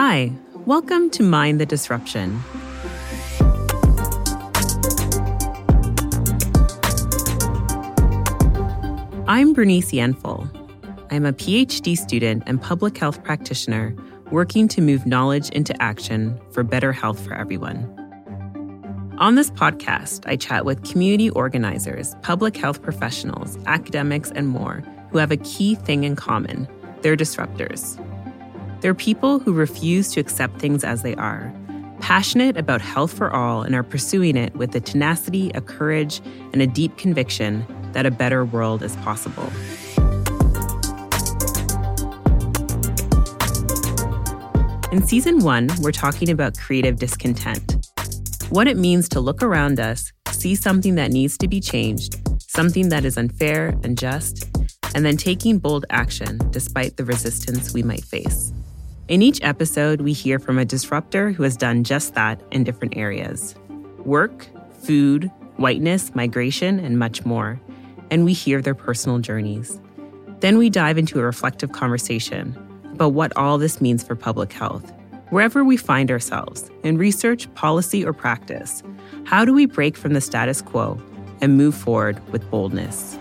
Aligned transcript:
Hi, 0.00 0.30
welcome 0.64 1.10
to 1.10 1.24
Mind 1.24 1.60
the 1.60 1.66
Disruption. 1.66 2.40
I'm 9.26 9.52
Bernice 9.52 9.90
Yanful. 9.90 10.48
I'm 11.10 11.26
a 11.26 11.32
PhD 11.32 11.98
student 11.98 12.44
and 12.46 12.62
public 12.62 12.96
health 12.96 13.24
practitioner 13.24 13.92
working 14.30 14.68
to 14.68 14.80
move 14.80 15.04
knowledge 15.04 15.50
into 15.50 15.74
action 15.82 16.38
for 16.52 16.62
better 16.62 16.92
health 16.92 17.18
for 17.18 17.34
everyone. 17.34 17.82
On 19.18 19.34
this 19.34 19.50
podcast, 19.50 20.22
I 20.28 20.36
chat 20.36 20.64
with 20.64 20.88
community 20.88 21.30
organizers, 21.30 22.14
public 22.22 22.56
health 22.56 22.82
professionals, 22.82 23.58
academics, 23.66 24.30
and 24.30 24.46
more 24.46 24.84
who 25.10 25.18
have 25.18 25.32
a 25.32 25.38
key 25.38 25.74
thing 25.74 26.04
in 26.04 26.14
common 26.14 26.68
they're 27.02 27.16
disruptors. 27.16 27.98
They're 28.80 28.94
people 28.94 29.40
who 29.40 29.52
refuse 29.52 30.12
to 30.12 30.20
accept 30.20 30.60
things 30.60 30.84
as 30.84 31.02
they 31.02 31.16
are, 31.16 31.52
passionate 32.00 32.56
about 32.56 32.80
health 32.80 33.12
for 33.12 33.32
all, 33.32 33.62
and 33.62 33.74
are 33.74 33.82
pursuing 33.82 34.36
it 34.36 34.54
with 34.54 34.72
a 34.76 34.80
tenacity, 34.80 35.50
a 35.54 35.60
courage, 35.60 36.20
and 36.52 36.62
a 36.62 36.66
deep 36.66 36.96
conviction 36.96 37.66
that 37.92 38.06
a 38.06 38.10
better 38.12 38.44
world 38.44 38.84
is 38.84 38.94
possible. 38.96 39.50
In 44.92 45.04
season 45.04 45.40
one, 45.40 45.68
we're 45.80 45.90
talking 45.90 46.30
about 46.30 46.56
creative 46.56 46.98
discontent. 46.98 47.84
What 48.50 48.68
it 48.68 48.76
means 48.76 49.08
to 49.10 49.20
look 49.20 49.42
around 49.42 49.80
us, 49.80 50.12
see 50.30 50.54
something 50.54 50.94
that 50.94 51.10
needs 51.10 51.36
to 51.38 51.48
be 51.48 51.60
changed, 51.60 52.16
something 52.40 52.90
that 52.90 53.04
is 53.04 53.18
unfair 53.18 53.76
and 53.82 53.98
just, 53.98 54.48
and 54.94 55.04
then 55.04 55.16
taking 55.16 55.58
bold 55.58 55.84
action 55.90 56.38
despite 56.50 56.96
the 56.96 57.04
resistance 57.04 57.74
we 57.74 57.82
might 57.82 58.04
face. 58.04 58.52
In 59.08 59.22
each 59.22 59.42
episode, 59.42 60.02
we 60.02 60.12
hear 60.12 60.38
from 60.38 60.58
a 60.58 60.66
disruptor 60.66 61.30
who 61.30 61.42
has 61.42 61.56
done 61.56 61.82
just 61.82 62.12
that 62.12 62.42
in 62.50 62.62
different 62.62 62.94
areas 62.94 63.54
work, 64.04 64.46
food, 64.80 65.30
whiteness, 65.56 66.14
migration, 66.14 66.78
and 66.78 66.98
much 66.98 67.24
more. 67.24 67.58
And 68.10 68.26
we 68.26 68.34
hear 68.34 68.60
their 68.60 68.74
personal 68.74 69.18
journeys. 69.18 69.80
Then 70.40 70.58
we 70.58 70.68
dive 70.68 70.98
into 70.98 71.18
a 71.20 71.22
reflective 71.22 71.72
conversation 71.72 72.54
about 72.92 73.14
what 73.14 73.34
all 73.34 73.56
this 73.56 73.80
means 73.80 74.02
for 74.02 74.14
public 74.14 74.52
health. 74.52 74.92
Wherever 75.30 75.64
we 75.64 75.78
find 75.78 76.10
ourselves, 76.10 76.70
in 76.82 76.98
research, 76.98 77.52
policy, 77.54 78.04
or 78.04 78.12
practice, 78.12 78.82
how 79.24 79.42
do 79.42 79.54
we 79.54 79.64
break 79.64 79.96
from 79.96 80.12
the 80.12 80.20
status 80.20 80.60
quo 80.60 81.00
and 81.40 81.56
move 81.56 81.74
forward 81.74 82.20
with 82.30 82.50
boldness? 82.50 83.18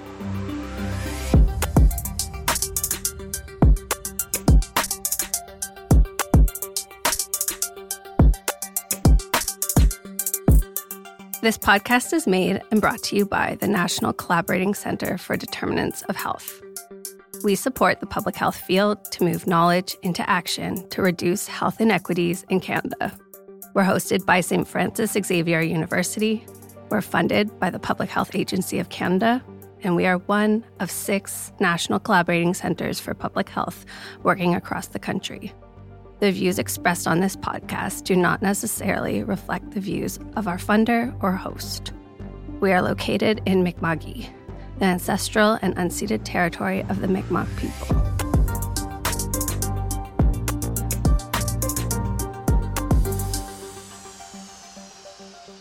This 11.39 11.55
podcast 11.55 12.13
is 12.13 12.25
made 12.25 12.63
and 12.71 12.81
brought 12.81 13.03
to 13.03 13.16
you 13.16 13.23
by 13.23 13.57
the 13.59 13.67
National 13.67 14.11
Collaborating 14.11 14.73
Center 14.73 15.19
for 15.19 15.38
Determinants 15.38 16.02
of 16.03 16.16
Health. 16.16 16.63
We 17.43 17.53
support 17.53 17.99
the 17.99 18.07
public 18.07 18.35
health 18.35 18.55
field 18.55 19.05
to 19.11 19.23
move 19.23 19.45
knowledge 19.45 19.95
into 20.02 20.27
action 20.27 20.89
to 20.89 21.03
reduce 21.03 21.45
health 21.47 21.80
inequities 21.80 22.43
in 22.49 22.59
Canada. 22.59 23.15
We're 23.75 23.83
hosted 23.83 24.25
by 24.25 24.41
St. 24.41 24.67
Francis 24.67 25.11
Xavier 25.13 25.61
University. 25.61 26.43
We're 26.89 27.02
funded 27.02 27.59
by 27.59 27.69
the 27.69 27.80
Public 27.80 28.09
Health 28.09 28.33
Agency 28.33 28.80
of 28.80 28.89
Canada. 28.89 29.43
And 29.83 29.95
we 29.95 30.08
are 30.08 30.17
one 30.17 30.65
of 30.80 30.89
six 30.89 31.52
national 31.59 31.99
collaborating 31.99 32.55
centers 32.55 32.99
for 32.99 33.13
public 33.13 33.47
health 33.47 33.85
working 34.23 34.55
across 34.55 34.88
the 34.88 34.99
country. 34.99 35.53
The 36.19 36.31
views 36.31 36.57
expressed 36.57 37.07
on 37.07 37.19
this 37.19 37.35
podcast 37.35 38.05
do 38.05 38.15
not 38.15 38.41
necessarily 38.41 39.23
reflect 39.23 39.69
the 39.71 39.80
views 39.80 40.17
of 40.36 40.47
our 40.47 40.58
funder 40.58 41.15
or 41.21 41.33
host. 41.33 41.93
We 42.59 42.71
are 42.71 42.81
located 42.81 43.39
in 43.45 43.64
Mi'kma'ki, 43.64 44.27
the 44.80 44.86
ancestral 44.86 45.59
and 45.61 45.75
unceded 45.75 46.21
territory 46.23 46.81
of 46.89 47.02
the 47.02 47.08
Mi'kmaq 47.08 47.47
people. 47.58 48.02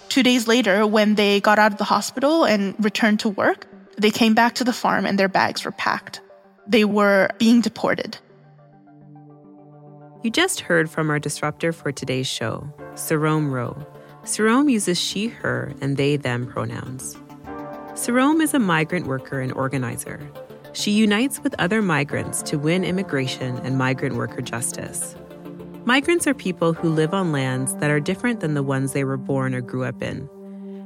Two 0.08 0.22
days 0.22 0.48
later, 0.48 0.86
when 0.86 1.16
they 1.16 1.42
got 1.42 1.58
out 1.58 1.72
of 1.72 1.78
the 1.78 1.84
hospital 1.84 2.44
and 2.44 2.74
returned 2.82 3.20
to 3.20 3.28
work, 3.28 3.66
they 3.98 4.10
came 4.10 4.32
back 4.32 4.54
to 4.54 4.64
the 4.64 4.72
farm 4.72 5.04
and 5.04 5.18
their 5.18 5.28
bags 5.28 5.66
were 5.66 5.72
packed. 5.72 6.22
They 6.66 6.86
were 6.86 7.28
being 7.36 7.60
deported. 7.60 8.16
You 10.22 10.30
just 10.30 10.60
heard 10.60 10.90
from 10.90 11.10
our 11.10 11.18
disruptor 11.18 11.72
for 11.72 11.92
today's 11.92 12.26
show, 12.26 12.68
Sarom 12.94 13.50
Rho. 13.50 13.76
Sarom 14.24 14.70
uses 14.70 14.98
she, 14.98 15.28
her, 15.28 15.72
and 15.80 15.96
they, 15.96 16.16
them 16.16 16.46
pronouns. 16.46 17.16
Sarom 17.92 18.42
is 18.42 18.52
a 18.52 18.58
migrant 18.58 19.06
worker 19.06 19.40
and 19.40 19.52
organizer. 19.52 20.18
She 20.72 20.90
unites 20.90 21.40
with 21.42 21.54
other 21.58 21.80
migrants 21.80 22.42
to 22.42 22.58
win 22.58 22.82
immigration 22.82 23.58
and 23.58 23.78
migrant 23.78 24.16
worker 24.16 24.40
justice. 24.40 25.14
Migrants 25.84 26.26
are 26.26 26.34
people 26.34 26.72
who 26.72 26.88
live 26.88 27.14
on 27.14 27.30
lands 27.30 27.74
that 27.76 27.90
are 27.90 28.00
different 28.00 28.40
than 28.40 28.54
the 28.54 28.62
ones 28.62 28.92
they 28.92 29.04
were 29.04 29.16
born 29.16 29.54
or 29.54 29.60
grew 29.60 29.84
up 29.84 30.02
in. 30.02 30.28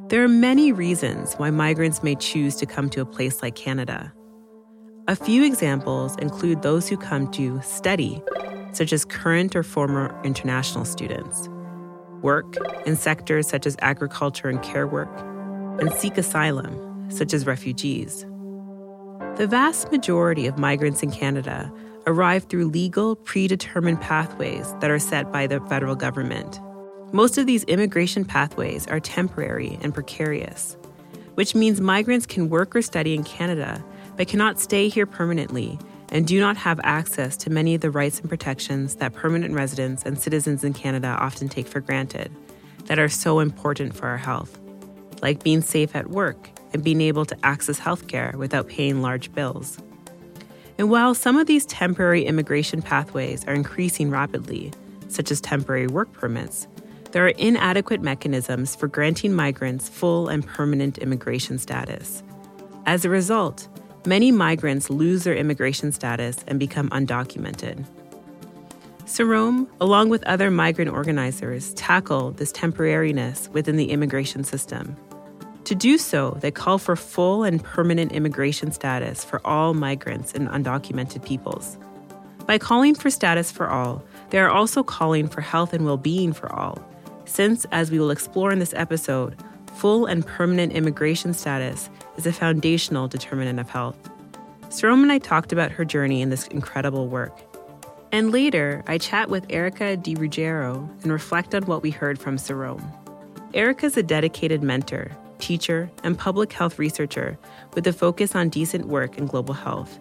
There 0.08 0.22
are 0.22 0.28
many 0.28 0.72
reasons 0.72 1.34
why 1.34 1.50
migrants 1.50 2.02
may 2.02 2.16
choose 2.16 2.56
to 2.56 2.66
come 2.66 2.90
to 2.90 3.00
a 3.00 3.06
place 3.06 3.42
like 3.42 3.54
Canada. 3.54 4.12
A 5.08 5.16
few 5.16 5.42
examples 5.44 6.16
include 6.16 6.62
those 6.62 6.88
who 6.88 6.96
come 6.96 7.30
to 7.32 7.60
study, 7.62 8.22
such 8.72 8.92
as 8.92 9.04
current 9.04 9.56
or 9.56 9.62
former 9.62 10.18
international 10.24 10.84
students, 10.84 11.48
work 12.22 12.56
in 12.86 12.96
sectors 12.96 13.48
such 13.48 13.66
as 13.66 13.76
agriculture 13.80 14.48
and 14.48 14.62
care 14.62 14.86
work, 14.86 15.10
and 15.80 15.92
seek 15.92 16.16
asylum, 16.18 17.10
such 17.10 17.32
as 17.32 17.46
refugees. 17.46 18.26
The 19.36 19.46
vast 19.48 19.90
majority 19.90 20.46
of 20.46 20.58
migrants 20.58 21.02
in 21.02 21.10
Canada 21.10 21.72
arrive 22.06 22.44
through 22.44 22.68
legal, 22.68 23.16
predetermined 23.16 24.00
pathways 24.00 24.74
that 24.80 24.90
are 24.90 24.98
set 24.98 25.32
by 25.32 25.46
the 25.46 25.60
federal 25.60 25.94
government. 25.94 26.60
Most 27.12 27.38
of 27.38 27.46
these 27.46 27.64
immigration 27.64 28.24
pathways 28.24 28.86
are 28.86 29.00
temporary 29.00 29.78
and 29.82 29.94
precarious, 29.94 30.76
which 31.34 31.54
means 31.54 31.80
migrants 31.80 32.26
can 32.26 32.48
work 32.48 32.74
or 32.76 32.82
study 32.82 33.14
in 33.14 33.24
Canada 33.24 33.84
but 34.16 34.28
cannot 34.28 34.60
stay 34.60 34.88
here 34.88 35.06
permanently 35.06 35.78
and 36.10 36.26
do 36.26 36.40
not 36.40 36.56
have 36.56 36.80
access 36.82 37.36
to 37.38 37.50
many 37.50 37.74
of 37.74 37.80
the 37.80 37.90
rights 37.90 38.20
and 38.20 38.28
protections 38.28 38.96
that 38.96 39.12
permanent 39.12 39.54
residents 39.54 40.02
and 40.04 40.18
citizens 40.18 40.64
in 40.64 40.72
Canada 40.72 41.08
often 41.08 41.48
take 41.48 41.68
for 41.68 41.80
granted 41.80 42.30
that 42.86 42.98
are 42.98 43.08
so 43.08 43.40
important 43.40 43.94
for 43.94 44.08
our 44.08 44.16
health, 44.16 44.58
like 45.22 45.44
being 45.44 45.62
safe 45.62 45.94
at 45.94 46.10
work 46.10 46.50
and 46.72 46.82
being 46.82 47.00
able 47.00 47.24
to 47.24 47.36
access 47.44 47.78
healthcare 47.78 48.34
without 48.34 48.68
paying 48.68 49.02
large 49.02 49.32
bills. 49.32 49.78
And 50.78 50.90
while 50.90 51.14
some 51.14 51.36
of 51.36 51.46
these 51.46 51.66
temporary 51.66 52.24
immigration 52.24 52.80
pathways 52.80 53.44
are 53.44 53.54
increasing 53.54 54.10
rapidly, 54.10 54.72
such 55.08 55.30
as 55.30 55.40
temporary 55.40 55.86
work 55.86 56.12
permits, 56.12 56.66
there 57.12 57.26
are 57.26 57.30
inadequate 57.30 58.00
mechanisms 58.00 58.76
for 58.76 58.86
granting 58.86 59.34
migrants 59.34 59.88
full 59.88 60.28
and 60.28 60.46
permanent 60.46 60.96
immigration 60.98 61.58
status. 61.58 62.22
As 62.86 63.04
a 63.04 63.10
result, 63.10 63.68
many 64.06 64.32
migrants 64.32 64.90
lose 64.90 65.24
their 65.24 65.34
immigration 65.34 65.92
status 65.92 66.44
and 66.46 66.58
become 66.58 66.88
undocumented. 66.90 67.84
Sarom, 69.04 69.66
along 69.80 70.08
with 70.08 70.22
other 70.24 70.50
migrant 70.50 70.90
organizers, 70.90 71.74
tackle 71.74 72.30
this 72.30 72.52
temporariness 72.52 73.48
within 73.48 73.76
the 73.76 73.90
immigration 73.90 74.44
system 74.44 74.96
to 75.70 75.74
do 75.76 75.98
so, 75.98 76.36
they 76.40 76.50
call 76.50 76.78
for 76.78 76.96
full 76.96 77.44
and 77.44 77.62
permanent 77.62 78.10
immigration 78.10 78.72
status 78.72 79.24
for 79.24 79.40
all 79.46 79.72
migrants 79.72 80.32
and 80.32 80.48
undocumented 80.48 81.24
peoples. 81.24 81.78
By 82.44 82.58
calling 82.58 82.96
for 82.96 83.08
status 83.08 83.52
for 83.52 83.68
all, 83.68 84.02
they 84.30 84.40
are 84.40 84.50
also 84.50 84.82
calling 84.82 85.28
for 85.28 85.42
health 85.42 85.72
and 85.72 85.84
well 85.84 85.96
being 85.96 86.32
for 86.32 86.52
all, 86.52 86.84
since, 87.24 87.66
as 87.70 87.90
we 87.90 88.00
will 88.00 88.10
explore 88.10 88.50
in 88.50 88.58
this 88.58 88.74
episode, 88.74 89.36
full 89.76 90.06
and 90.06 90.26
permanent 90.26 90.72
immigration 90.72 91.32
status 91.34 91.88
is 92.16 92.26
a 92.26 92.32
foundational 92.32 93.08
determinant 93.08 93.60
of 93.60 93.68
health. 93.68 93.96
Sarom 94.68 95.02
and 95.02 95.12
I 95.12 95.18
talked 95.18 95.52
about 95.52 95.72
her 95.72 95.84
journey 95.84 96.22
in 96.22 96.30
this 96.30 96.46
incredible 96.48 97.08
work. 97.08 97.36
And 98.12 98.32
later, 98.32 98.82
I 98.86 98.98
chat 98.98 99.30
with 99.30 99.46
Erica 99.50 99.96
Di 99.96 100.14
Ruggiero 100.14 100.88
and 101.02 101.12
reflect 101.12 101.54
on 101.54 101.64
what 101.64 101.82
we 101.82 101.90
heard 101.90 102.18
from 102.18 102.36
Sarom. 102.36 102.82
Erica 103.54 103.86
is 103.86 103.96
a 103.96 104.02
dedicated 104.02 104.62
mentor 104.62 105.10
teacher, 105.40 105.90
and 106.04 106.16
public 106.16 106.52
health 106.52 106.78
researcher 106.78 107.36
with 107.74 107.86
a 107.86 107.92
focus 107.92 108.34
on 108.36 108.48
decent 108.48 108.86
work 108.86 109.18
and 109.18 109.28
global 109.28 109.54
health. 109.54 109.98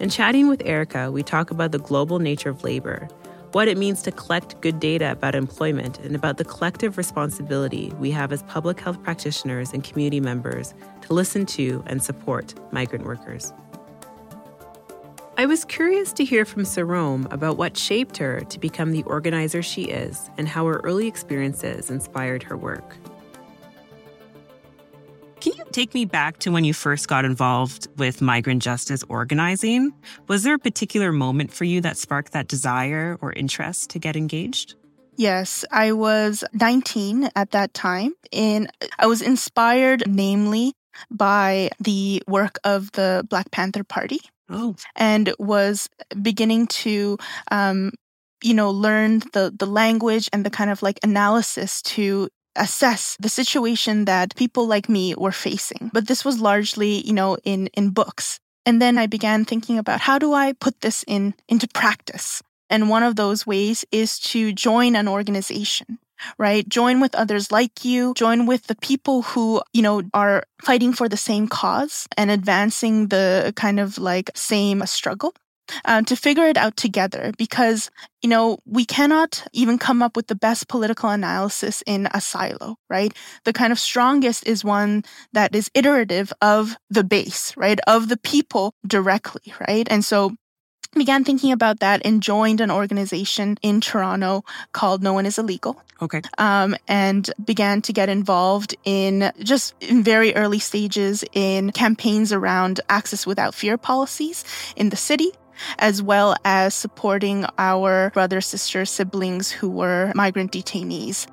In 0.00 0.08
chatting 0.08 0.48
with 0.48 0.62
Erica, 0.64 1.12
we 1.12 1.22
talk 1.22 1.50
about 1.50 1.72
the 1.72 1.78
global 1.78 2.18
nature 2.18 2.50
of 2.50 2.64
labor, 2.64 3.06
what 3.52 3.68
it 3.68 3.76
means 3.76 4.02
to 4.02 4.12
collect 4.12 4.60
good 4.60 4.80
data 4.80 5.12
about 5.12 5.34
employment, 5.34 5.98
and 5.98 6.16
about 6.16 6.38
the 6.38 6.44
collective 6.44 6.96
responsibility 6.96 7.92
we 7.98 8.10
have 8.10 8.32
as 8.32 8.42
public 8.44 8.80
health 8.80 9.02
practitioners 9.02 9.72
and 9.72 9.84
community 9.84 10.20
members 10.20 10.72
to 11.10 11.14
listen 11.14 11.44
to 11.44 11.82
and 11.86 12.02
support 12.02 12.54
migrant 12.72 13.04
workers. 13.04 13.52
I 15.36 15.46
was 15.46 15.64
curious 15.64 16.12
to 16.14 16.24
hear 16.24 16.44
from 16.44 16.62
Sarom 16.62 17.30
about 17.32 17.56
what 17.56 17.76
shaped 17.76 18.16
her 18.18 18.40
to 18.40 18.58
become 18.60 18.92
the 18.92 19.02
organizer 19.04 19.62
she 19.62 19.84
is 19.84 20.30
and 20.38 20.46
how 20.46 20.66
her 20.66 20.80
early 20.84 21.08
experiences 21.08 21.90
inspired 21.90 22.42
her 22.44 22.56
work. 22.56 22.96
Can 25.40 25.54
you 25.56 25.64
take 25.72 25.94
me 25.94 26.04
back 26.04 26.38
to 26.40 26.52
when 26.52 26.64
you 26.64 26.74
first 26.74 27.08
got 27.08 27.24
involved 27.24 27.88
with 27.96 28.20
migrant 28.20 28.62
justice 28.62 29.02
organizing? 29.08 29.92
Was 30.28 30.42
there 30.42 30.54
a 30.54 30.58
particular 30.58 31.10
moment 31.10 31.52
for 31.52 31.64
you 31.64 31.80
that 31.80 31.96
sparked 31.96 32.32
that 32.32 32.46
desire 32.46 33.18
or 33.22 33.32
interest 33.32 33.90
to 33.90 33.98
get 33.98 34.14
engaged? 34.14 34.74
Yes, 35.16 35.64
I 35.70 35.92
was 35.92 36.44
19 36.52 37.30
at 37.34 37.50
that 37.50 37.74
time, 37.74 38.14
and 38.32 38.70
I 38.98 39.06
was 39.06 39.22
inspired, 39.22 40.04
namely, 40.06 40.74
by 41.10 41.70
the 41.78 42.22
work 42.26 42.58
of 42.64 42.92
the 42.92 43.26
Black 43.28 43.50
Panther 43.50 43.84
Party. 43.84 44.20
Oh. 44.48 44.74
And 44.96 45.32
was 45.38 45.88
beginning 46.22 46.66
to 46.68 47.18
um, 47.52 47.92
you 48.42 48.54
know, 48.54 48.70
learn 48.70 49.20
the 49.32 49.52
the 49.56 49.66
language 49.66 50.28
and 50.32 50.44
the 50.44 50.50
kind 50.50 50.70
of 50.70 50.82
like 50.82 50.98
analysis 51.02 51.82
to 51.82 52.28
assess 52.56 53.16
the 53.20 53.28
situation 53.28 54.06
that 54.06 54.34
people 54.36 54.66
like 54.66 54.88
me 54.88 55.14
were 55.16 55.32
facing. 55.32 55.90
But 55.92 56.08
this 56.08 56.24
was 56.24 56.40
largely, 56.40 57.06
you 57.06 57.12
know, 57.12 57.36
in 57.44 57.68
in 57.68 57.90
books. 57.90 58.40
And 58.66 58.80
then 58.80 58.98
I 58.98 59.06
began 59.06 59.44
thinking 59.44 59.78
about 59.78 60.00
how 60.00 60.18
do 60.18 60.32
I 60.32 60.52
put 60.52 60.80
this 60.80 61.04
in 61.06 61.34
into 61.48 61.68
practice? 61.68 62.42
And 62.68 62.88
one 62.88 63.02
of 63.02 63.16
those 63.16 63.46
ways 63.46 63.84
is 63.90 64.18
to 64.30 64.52
join 64.52 64.94
an 64.94 65.08
organization 65.08 65.98
right? 66.38 66.68
Join 66.68 67.00
with 67.00 67.14
others 67.14 67.50
like 67.50 67.84
you, 67.84 68.14
join 68.14 68.46
with 68.46 68.66
the 68.66 68.76
people 68.76 69.22
who, 69.22 69.62
you 69.72 69.82
know, 69.82 70.02
are 70.14 70.44
fighting 70.64 70.92
for 70.92 71.08
the 71.08 71.16
same 71.16 71.48
cause 71.48 72.06
and 72.16 72.30
advancing 72.30 73.08
the 73.08 73.52
kind 73.56 73.80
of 73.80 73.98
like 73.98 74.30
same 74.34 74.84
struggle. 74.86 75.34
Uh, 75.84 76.02
to 76.02 76.16
figure 76.16 76.46
it 76.46 76.56
out 76.56 76.76
together 76.76 77.30
because 77.38 77.92
you 78.22 78.28
know 78.28 78.58
we 78.66 78.84
cannot 78.84 79.46
even 79.52 79.78
come 79.78 80.02
up 80.02 80.16
with 80.16 80.26
the 80.26 80.34
best 80.34 80.66
political 80.66 81.08
analysis 81.10 81.80
in 81.86 82.08
a 82.12 82.20
silo 82.20 82.74
right 82.88 83.16
the 83.44 83.52
kind 83.52 83.70
of 83.70 83.78
strongest 83.78 84.44
is 84.48 84.64
one 84.64 85.04
that 85.32 85.54
is 85.54 85.70
iterative 85.74 86.32
of 86.42 86.76
the 86.88 87.04
base 87.04 87.56
right 87.56 87.78
of 87.86 88.08
the 88.08 88.16
people 88.16 88.74
directly 88.84 89.54
right 89.68 89.86
and 89.90 90.04
so 90.04 90.32
began 90.94 91.24
thinking 91.24 91.52
about 91.52 91.80
that 91.80 92.02
and 92.04 92.22
joined 92.22 92.60
an 92.60 92.70
organization 92.70 93.56
in 93.62 93.80
Toronto 93.80 94.44
called 94.72 95.02
No 95.02 95.12
One 95.12 95.26
Is 95.26 95.38
Illegal. 95.38 95.80
Okay. 96.02 96.22
Um, 96.38 96.76
and 96.88 97.30
began 97.44 97.82
to 97.82 97.92
get 97.92 98.08
involved 98.08 98.74
in 98.84 99.32
just 99.42 99.74
in 99.82 100.02
very 100.02 100.34
early 100.34 100.58
stages 100.58 101.24
in 101.32 101.72
campaigns 101.72 102.32
around 102.32 102.80
access 102.88 103.26
without 103.26 103.54
fear 103.54 103.78
policies 103.78 104.44
in 104.76 104.88
the 104.90 104.96
city. 104.96 105.30
As 105.78 106.02
well 106.02 106.36
as 106.46 106.74
supporting 106.74 107.44
our 107.58 108.08
brother, 108.14 108.40
sister, 108.40 108.86
siblings 108.86 109.50
who 109.50 109.68
were 109.68 110.10
migrant 110.14 110.52
detainees. 110.52 111.26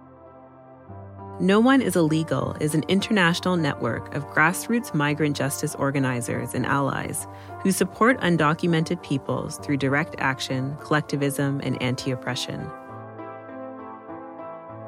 No 1.39 1.59
One 1.59 1.81
is 1.81 1.95
Illegal 1.95 2.57
is 2.59 2.74
an 2.75 2.83
international 2.88 3.56
network 3.56 4.13
of 4.15 4.25
grassroots 4.27 4.94
migrant 4.94 5.38
justice 5.38 5.75
organizers 5.75 6.54
and 6.56 6.65
allies 6.65 7.25
who 7.67 7.71
support 7.73 8.17
undocumented 8.21 9.03
peoples 9.03 9.57
through 9.57 9.75
direct 9.75 10.15
action, 10.19 10.73
collectivism, 10.79 11.59
and 11.61 11.81
anti 11.83 12.11
oppression. 12.11 12.65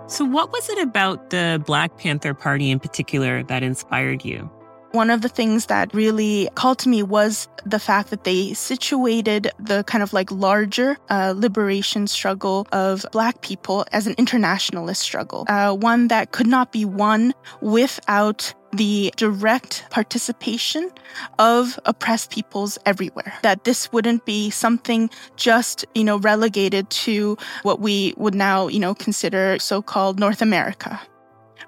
So, 0.08 0.24
what 0.24 0.54
was 0.54 0.70
it 0.70 0.80
about 0.82 1.30
the 1.30 1.62
Black 1.66 1.98
Panther 1.98 2.34
Party 2.34 2.72
in 2.72 2.80
particular 2.80 3.44
that 3.44 3.64
inspired 3.64 4.24
you? 4.24 4.50
One 4.92 5.12
of 5.12 5.22
the 5.22 5.30
things 5.30 5.68
that 5.68 5.94
really 5.94 6.50
called 6.56 6.80
to 6.80 6.90
me 6.90 7.04
was 7.04 7.48
the 7.66 7.80
fact 7.80 8.10
that 8.10 8.24
they 8.24 8.54
situated 8.54 9.52
the 9.60 9.84
kind 9.84 10.02
of 10.02 10.14
like 10.14 10.32
larger 10.32 10.98
uh, 11.10 11.34
liberation 11.36 12.08
struggle 12.08 12.68
of 12.72 13.06
Black 13.12 13.42
people 13.42 13.86
as 13.92 14.08
an 14.08 14.16
internationalist 14.18 15.02
struggle, 15.02 15.46
uh, 15.48 15.74
one 15.74 16.08
that 16.08 16.32
could 16.32 16.48
not 16.48 16.72
be 16.72 16.86
won 16.86 17.34
without 17.62 18.54
the 18.72 19.12
direct 19.16 19.84
participation 19.90 20.92
of 21.38 21.80
oppressed 21.86 22.32
peoples 22.32 22.78
everywhere. 22.86 23.34
That 23.44 23.64
this 23.64 23.92
wouldn't 23.92 24.26
be 24.26 24.50
something 24.50 25.10
just, 25.36 25.86
you 25.96 26.04
know, 26.04 26.18
relegated 26.18 26.90
to 26.92 27.38
what 27.64 27.80
we 27.80 28.14
would 28.18 28.36
now, 28.36 28.68
you 28.68 28.80
know, 28.80 28.94
consider 28.96 29.58
so 29.60 29.82
called 29.82 30.20
North 30.20 30.42
America, 30.42 31.00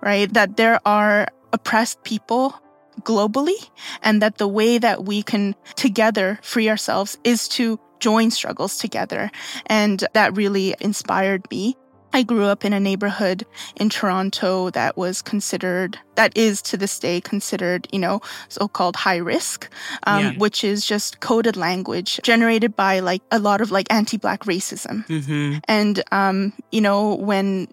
right? 0.02 0.32
That 0.34 0.58
there 0.58 0.80
are 0.86 1.28
oppressed 1.54 2.04
people 2.04 2.56
globally, 3.02 3.70
and 4.04 4.22
that 4.22 4.38
the 4.38 4.48
way 4.48 4.78
that 4.78 5.06
we 5.06 5.24
can 5.24 5.56
together 5.76 6.40
free 6.42 6.70
ourselves 6.70 7.18
is 7.24 7.48
to 7.50 7.80
join 8.00 8.32
struggles 8.32 8.78
together. 8.78 9.32
And 9.68 10.04
that 10.14 10.36
really 10.36 10.76
inspired 10.82 11.50
me. 11.50 11.78
I 12.14 12.24
grew 12.24 12.46
up 12.46 12.66
in 12.66 12.74
a 12.74 12.80
neighborhood 12.80 13.46
in 13.78 13.90
Toronto 13.90 14.70
that 14.72 14.98
was 14.98 15.22
considered, 15.22 15.98
that 16.16 16.36
is 16.38 16.62
to 16.64 16.76
this 16.76 17.00
day 17.00 17.22
considered, 17.22 17.88
you 17.94 18.00
know, 18.00 18.20
so 18.50 18.68
called 18.68 18.98
high 18.98 19.18
risk, 19.18 19.70
um, 20.04 20.24
yeah. 20.26 20.32
which 20.34 20.64
is 20.64 20.86
just 20.86 21.22
coded 21.22 21.56
language 21.56 22.20
generated 22.22 22.76
by 22.76 23.00
like 23.00 23.22
a 23.32 23.40
lot 23.40 23.62
of 23.62 23.72
like 23.72 23.88
anti 23.90 24.18
black 24.18 24.44
racism. 24.44 25.06
Mm-hmm. 25.08 25.60
And, 25.70 26.04
um, 26.12 26.52
you 26.72 26.82
know, 26.82 27.16
when 27.16 27.70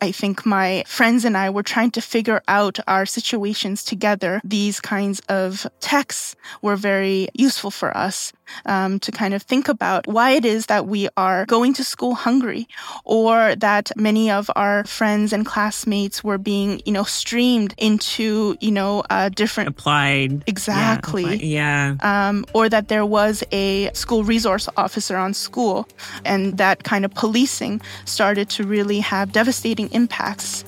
I 0.00 0.12
think 0.12 0.44
my 0.44 0.84
friends 0.86 1.24
and 1.24 1.36
I 1.36 1.50
were 1.50 1.62
trying 1.62 1.90
to 1.92 2.00
figure 2.00 2.42
out 2.48 2.78
our 2.86 3.06
situations 3.06 3.82
together. 3.84 4.40
These 4.44 4.80
kinds 4.80 5.20
of 5.28 5.66
texts 5.80 6.36
were 6.62 6.76
very 6.76 7.28
useful 7.34 7.70
for 7.70 7.96
us 7.96 8.32
um, 8.66 8.98
to 9.00 9.12
kind 9.12 9.34
of 9.34 9.42
think 9.42 9.68
about 9.68 10.06
why 10.06 10.32
it 10.32 10.44
is 10.44 10.66
that 10.66 10.86
we 10.86 11.08
are 11.16 11.46
going 11.46 11.74
to 11.74 11.84
school 11.84 12.14
hungry 12.14 12.68
or 13.04 13.54
that 13.56 13.90
many 13.96 14.30
of 14.30 14.50
our 14.56 14.84
friends 14.84 15.32
and 15.32 15.46
classmates 15.46 16.22
were 16.22 16.38
being, 16.38 16.80
you 16.84 16.92
know, 16.92 17.04
streamed 17.04 17.74
into, 17.78 18.56
you 18.60 18.70
know, 18.70 19.02
uh, 19.10 19.28
different 19.30 19.68
applied. 19.68 20.42
Exactly. 20.46 21.22
Yeah. 21.22 21.92
Applied, 21.92 22.00
yeah. 22.02 22.28
Um, 22.28 22.44
or 22.52 22.68
that 22.68 22.88
there 22.88 23.06
was 23.06 23.42
a 23.52 23.90
school 23.94 24.24
resource 24.24 24.68
officer 24.76 25.16
on 25.16 25.34
school 25.34 25.88
and 26.24 26.58
that 26.58 26.84
kind 26.84 27.04
of 27.04 27.12
policing 27.14 27.80
started 28.04 28.48
to 28.50 28.64
really 28.64 29.00
have 29.00 29.32
devastating 29.32 29.88
impacts. 29.96 30.64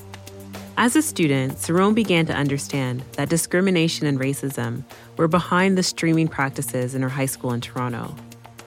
As 0.75 0.95
a 0.95 1.01
student, 1.01 1.53
Sarom 1.53 1.93
began 1.93 2.25
to 2.25 2.33
understand 2.33 3.03
that 3.13 3.29
discrimination 3.29 4.07
and 4.07 4.19
racism 4.19 4.83
were 5.17 5.27
behind 5.27 5.77
the 5.77 5.83
streaming 5.83 6.27
practices 6.27 6.95
in 6.95 7.01
her 7.03 7.09
high 7.09 7.27
school 7.27 7.53
in 7.53 7.61
Toronto. 7.61 8.15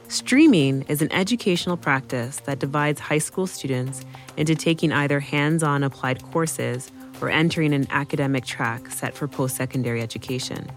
Streaming 0.08 0.82
is 0.88 1.02
an 1.02 1.10
educational 1.10 1.76
practice 1.76 2.36
that 2.44 2.58
divides 2.58 3.00
high 3.00 3.18
school 3.18 3.46
students 3.46 4.04
into 4.36 4.54
taking 4.54 4.92
either 4.92 5.18
hands 5.20 5.62
on 5.62 5.82
applied 5.82 6.22
courses 6.30 6.92
or 7.20 7.28
entering 7.28 7.72
an 7.74 7.86
academic 7.90 8.44
track 8.44 8.90
set 8.90 9.14
for 9.14 9.26
post 9.26 9.56
secondary 9.56 10.00
education. 10.00 10.70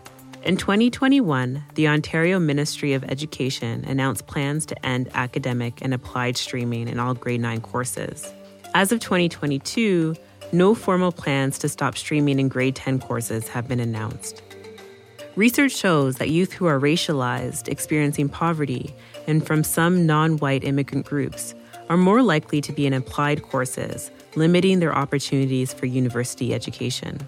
In 0.43 0.57
2021, 0.57 1.63
the 1.75 1.87
Ontario 1.87 2.39
Ministry 2.39 2.93
of 2.93 3.03
Education 3.03 3.83
announced 3.85 4.25
plans 4.25 4.65
to 4.67 4.85
end 4.85 5.09
academic 5.13 5.81
and 5.81 5.93
applied 5.93 6.37
streaming 6.37 6.87
in 6.87 6.97
all 6.97 7.13
grade 7.13 7.41
9 7.41 7.61
courses. 7.61 8.33
As 8.75 8.91
of 8.91 8.99
2022, 8.99 10.17
no 10.51 10.75
formal 10.75 11.13
plans 11.13 11.57
to 11.59 11.69
stop 11.69 11.95
streaming 11.97 12.41
in 12.41 12.49
grade 12.49 12.75
10 12.75 12.99
courses 12.99 13.47
have 13.47 13.69
been 13.69 13.79
announced. 13.79 14.41
Research 15.37 15.71
shows 15.71 16.17
that 16.17 16.29
youth 16.29 16.51
who 16.51 16.65
are 16.65 16.77
racialized, 16.77 17.69
experiencing 17.69 18.27
poverty, 18.27 18.93
and 19.27 19.47
from 19.47 19.63
some 19.63 20.05
non 20.05 20.39
white 20.39 20.65
immigrant 20.65 21.05
groups 21.05 21.55
are 21.87 21.95
more 21.95 22.21
likely 22.21 22.59
to 22.59 22.73
be 22.73 22.85
in 22.85 22.91
applied 22.91 23.43
courses, 23.43 24.11
limiting 24.35 24.81
their 24.81 24.93
opportunities 24.93 25.73
for 25.73 25.85
university 25.85 26.53
education. 26.53 27.25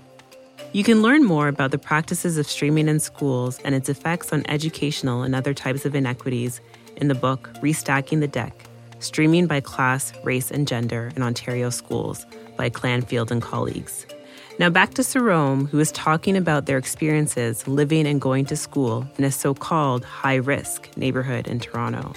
You 0.73 0.83
can 0.83 1.01
learn 1.01 1.23
more 1.23 1.47
about 1.47 1.71
the 1.71 1.77
practices 1.77 2.37
of 2.37 2.45
streaming 2.45 2.89
in 2.89 2.99
schools 2.99 3.57
and 3.63 3.73
its 3.73 3.87
effects 3.87 4.33
on 4.33 4.43
educational 4.49 5.23
and 5.23 5.33
other 5.33 5.53
types 5.53 5.85
of 5.85 5.95
inequities 5.95 6.59
in 6.97 7.07
the 7.07 7.15
book 7.15 7.49
Restacking 7.61 8.19
the 8.19 8.27
Deck 8.27 8.67
Streaming 8.99 9.47
by 9.47 9.61
Class, 9.61 10.11
Race, 10.23 10.51
and 10.51 10.67
Gender 10.67 11.11
in 11.15 11.21
Ontario 11.21 11.69
Schools 11.69 12.25
by 12.55 12.69
Clanfield 12.69 13.31
and 13.31 13.41
colleagues. 13.41 14.05
Now 14.59 14.69
back 14.69 14.95
to 14.95 15.03
Sarom, 15.03 15.69
who 15.69 15.79
is 15.79 15.91
talking 15.91 16.35
about 16.35 16.65
their 16.65 16.77
experiences 16.77 17.67
living 17.67 18.07
and 18.07 18.19
going 18.19 18.45
to 18.45 18.55
school 18.55 19.07
in 19.17 19.23
a 19.23 19.31
so 19.31 19.53
called 19.53 20.03
high 20.03 20.35
risk 20.35 20.89
neighborhood 20.97 21.47
in 21.47 21.59
Toronto. 21.59 22.13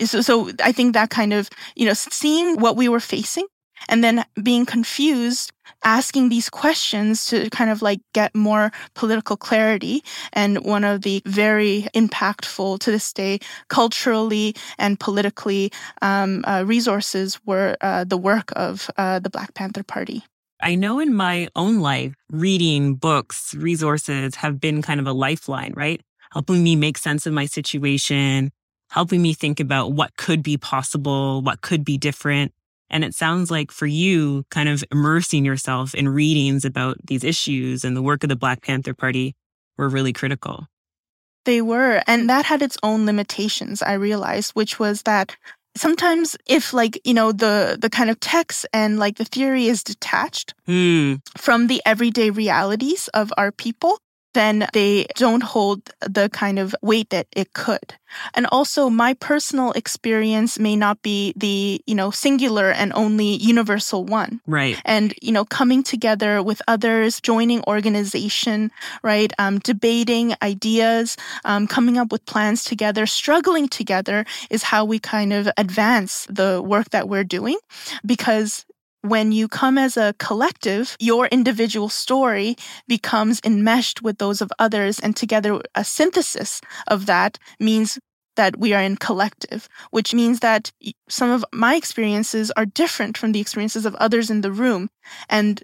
So, 0.00 0.20
so 0.20 0.50
I 0.62 0.72
think 0.72 0.92
that 0.92 1.10
kind 1.10 1.32
of, 1.32 1.48
you 1.74 1.86
know, 1.86 1.94
seeing 1.94 2.58
what 2.58 2.76
we 2.76 2.88
were 2.88 3.00
facing 3.00 3.46
and 3.88 4.02
then 4.02 4.24
being 4.42 4.66
confused, 4.66 5.52
asking 5.84 6.28
these 6.28 6.48
questions 6.48 7.26
to 7.26 7.50
kind 7.50 7.70
of 7.70 7.82
like 7.82 8.00
get 8.12 8.34
more 8.34 8.72
political 8.94 9.36
clarity. 9.36 10.02
And 10.32 10.64
one 10.64 10.84
of 10.84 11.02
the 11.02 11.22
very 11.26 11.86
impactful 11.94 12.80
to 12.80 12.90
this 12.90 13.12
day, 13.12 13.40
culturally 13.68 14.54
and 14.78 14.98
politically, 14.98 15.72
um, 16.02 16.44
uh, 16.46 16.64
resources 16.66 17.38
were 17.46 17.76
uh, 17.80 18.04
the 18.04 18.18
work 18.18 18.52
of 18.56 18.90
uh, 18.96 19.18
the 19.18 19.30
Black 19.30 19.54
Panther 19.54 19.82
Party. 19.82 20.22
I 20.62 20.76
know 20.76 20.98
in 20.98 21.12
my 21.12 21.48
own 21.56 21.80
life, 21.80 22.14
reading 22.30 22.94
books, 22.94 23.54
resources 23.54 24.36
have 24.36 24.60
been 24.60 24.80
kind 24.80 25.00
of 25.00 25.06
a 25.06 25.12
lifeline, 25.12 25.74
right? 25.76 26.00
helping 26.34 26.64
me 26.64 26.74
make 26.74 26.98
sense 26.98 27.26
of 27.26 27.32
my 27.32 27.46
situation, 27.46 28.50
helping 28.90 29.22
me 29.22 29.32
think 29.32 29.60
about 29.60 29.92
what 29.92 30.16
could 30.16 30.42
be 30.42 30.56
possible, 30.56 31.40
what 31.40 31.62
could 31.62 31.84
be 31.84 31.96
different. 31.96 32.52
And 32.90 33.04
it 33.04 33.14
sounds 33.14 33.50
like 33.50 33.72
for 33.72 33.86
you, 33.86 34.44
kind 34.50 34.68
of 34.68 34.84
immersing 34.92 35.44
yourself 35.44 35.94
in 35.94 36.08
readings 36.08 36.64
about 36.64 36.96
these 37.06 37.24
issues 37.24 37.84
and 37.84 37.96
the 37.96 38.02
work 38.02 38.22
of 38.22 38.28
the 38.28 38.36
Black 38.36 38.62
Panther 38.62 38.94
Party 38.94 39.34
were 39.76 39.88
really 39.88 40.12
critical. 40.12 40.66
They 41.44 41.60
were. 41.60 42.02
And 42.06 42.28
that 42.30 42.44
had 42.44 42.62
its 42.62 42.78
own 42.82 43.06
limitations, 43.06 43.82
I 43.82 43.94
realized, 43.94 44.52
which 44.52 44.78
was 44.78 45.02
that 45.02 45.36
sometimes 45.76 46.36
if 46.46 46.72
like 46.72 47.00
you 47.04 47.14
know 47.14 47.32
the 47.32 47.76
the 47.80 47.90
kind 47.90 48.10
of 48.10 48.20
text 48.20 48.66
and 48.72 48.98
like 48.98 49.16
the 49.16 49.24
theory 49.24 49.66
is 49.66 49.82
detached 49.82 50.54
mm. 50.68 51.20
from 51.36 51.66
the 51.66 51.82
everyday 51.84 52.30
realities 52.30 53.08
of 53.08 53.32
our 53.36 53.50
people 53.50 53.98
then 54.34 54.66
they 54.72 55.06
don't 55.16 55.42
hold 55.42 55.80
the 56.00 56.28
kind 56.30 56.58
of 56.58 56.74
weight 56.82 57.10
that 57.10 57.26
it 57.32 57.52
could. 57.54 57.94
And 58.34 58.46
also 58.52 58.88
my 58.88 59.14
personal 59.14 59.72
experience 59.72 60.58
may 60.58 60.76
not 60.76 61.02
be 61.02 61.32
the, 61.36 61.80
you 61.86 61.94
know, 61.94 62.10
singular 62.10 62.70
and 62.70 62.92
only 62.94 63.36
universal 63.36 64.04
one. 64.04 64.40
Right. 64.46 64.80
And, 64.84 65.14
you 65.20 65.32
know, 65.32 65.44
coming 65.44 65.82
together 65.82 66.42
with 66.42 66.62
others, 66.68 67.20
joining 67.20 67.64
organization, 67.64 68.70
right? 69.02 69.32
Um, 69.38 69.58
debating 69.60 70.34
ideas, 70.42 71.16
um, 71.44 71.66
coming 71.66 71.98
up 71.98 72.12
with 72.12 72.24
plans 72.26 72.64
together, 72.64 73.06
struggling 73.06 73.68
together 73.68 74.24
is 74.50 74.62
how 74.62 74.84
we 74.84 74.98
kind 74.98 75.32
of 75.32 75.48
advance 75.56 76.26
the 76.30 76.62
work 76.62 76.90
that 76.90 77.08
we're 77.08 77.24
doing 77.24 77.58
because 78.06 78.64
when 79.04 79.32
you 79.32 79.48
come 79.48 79.76
as 79.76 79.98
a 79.98 80.14
collective, 80.18 80.96
your 80.98 81.26
individual 81.26 81.90
story 81.90 82.56
becomes 82.88 83.38
enmeshed 83.44 84.00
with 84.00 84.16
those 84.16 84.40
of 84.40 84.50
others, 84.58 84.98
and 84.98 85.14
together 85.14 85.60
a 85.74 85.84
synthesis 85.84 86.62
of 86.88 87.04
that 87.04 87.38
means 87.60 87.98
that 88.36 88.58
we 88.58 88.72
are 88.72 88.82
in 88.82 88.96
collective, 88.96 89.68
which 89.90 90.14
means 90.14 90.40
that 90.40 90.72
some 91.08 91.30
of 91.30 91.44
my 91.52 91.76
experiences 91.76 92.50
are 92.56 92.64
different 92.64 93.18
from 93.18 93.32
the 93.32 93.40
experiences 93.40 93.84
of 93.84 93.94
others 93.96 94.30
in 94.30 94.40
the 94.40 94.50
room. 94.50 94.88
And 95.28 95.62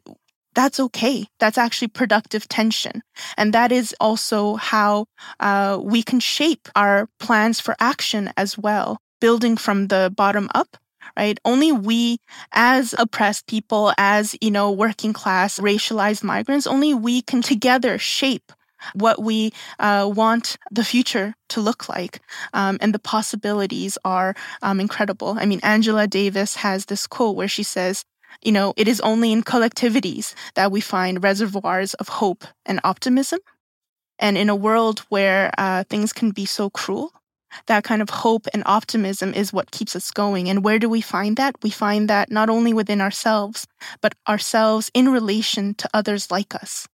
that's 0.54 0.78
okay. 0.78 1.26
That's 1.38 1.59
actually 1.59 1.88
productive 1.88 2.47
tension. 2.47 3.02
And 3.38 3.54
that 3.54 3.73
is 3.73 3.94
also 4.00 4.56
how 4.56 5.06
uh, 5.40 5.80
we 5.82 6.02
can 6.02 6.20
shape 6.20 6.68
our 6.76 7.09
plans 7.18 7.59
for 7.59 7.75
action 7.80 8.30
as 8.37 8.59
well, 8.59 8.99
building 9.20 9.56
from 9.56 9.88
the 9.88 10.12
bottom 10.14 10.49
up 10.54 10.76
right? 11.16 11.38
Only 11.44 11.72
we 11.72 12.18
as 12.52 12.94
oppressed 12.98 13.46
people, 13.46 13.92
as, 13.98 14.36
you 14.40 14.50
know, 14.50 14.70
working 14.70 15.12
class, 15.12 15.58
racialized 15.58 16.22
migrants, 16.22 16.66
only 16.66 16.94
we 16.94 17.22
can 17.22 17.42
together 17.42 17.98
shape 17.98 18.52
what 18.94 19.22
we 19.22 19.52
uh, 19.78 20.10
want 20.12 20.56
the 20.70 20.84
future 20.84 21.34
to 21.50 21.60
look 21.60 21.88
like. 21.88 22.20
Um, 22.52 22.78
and 22.80 22.94
the 22.94 22.98
possibilities 22.98 23.98
are 24.04 24.34
um, 24.62 24.80
incredible. 24.80 25.36
I 25.38 25.46
mean, 25.46 25.60
Angela 25.62 26.06
Davis 26.06 26.56
has 26.56 26.86
this 26.86 27.06
quote 27.06 27.36
where 27.36 27.48
she 27.48 27.62
says, 27.62 28.04
you 28.42 28.52
know, 28.52 28.72
it 28.76 28.88
is 28.88 29.00
only 29.00 29.32
in 29.32 29.42
collectivities 29.42 30.34
that 30.54 30.72
we 30.72 30.80
find 30.80 31.22
reservoirs 31.22 31.94
of 31.94 32.08
hope 32.08 32.44
and 32.64 32.80
optimism. 32.84 33.40
And 34.18 34.36
in 34.36 34.48
a 34.48 34.56
world 34.56 35.00
where 35.08 35.50
uh, 35.58 35.84
things 35.84 36.12
can 36.12 36.30
be 36.30 36.46
so 36.46 36.70
cruel, 36.70 37.12
that 37.66 37.85
kind 37.85 38.02
of 38.02 38.11
hope 38.11 38.47
and 38.52 38.62
optimism 38.66 39.35
is 39.35 39.52
what 39.52 39.71
keeps 39.71 39.97
us 39.97 40.11
going. 40.11 40.49
And 40.49 40.64
where 40.64 40.78
do 40.78 40.88
we 40.88 41.00
find 41.00 41.37
that? 41.37 41.57
We 41.62 41.71
find 41.71 42.09
that 42.09 42.30
not 42.30 42.50
only 42.50 42.73
within 42.73 43.00
ourselves, 43.00 43.66
but 44.00 44.14
ourselves 44.28 44.90
in 44.95 45.09
relation 45.09 45.75
to 45.75 45.88
others 45.95 46.30
like 46.30 46.54
us. 46.54 46.88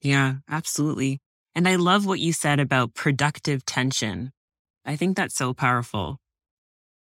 Yeah, 0.00 0.34
absolutely. 0.48 1.20
And 1.54 1.68
I 1.68 1.76
love 1.76 2.06
what 2.06 2.20
you 2.20 2.32
said 2.32 2.60
about 2.60 2.94
productive 2.94 3.64
tension. 3.64 4.32
I 4.84 4.96
think 4.96 5.16
that's 5.16 5.36
so 5.36 5.54
powerful. 5.54 6.18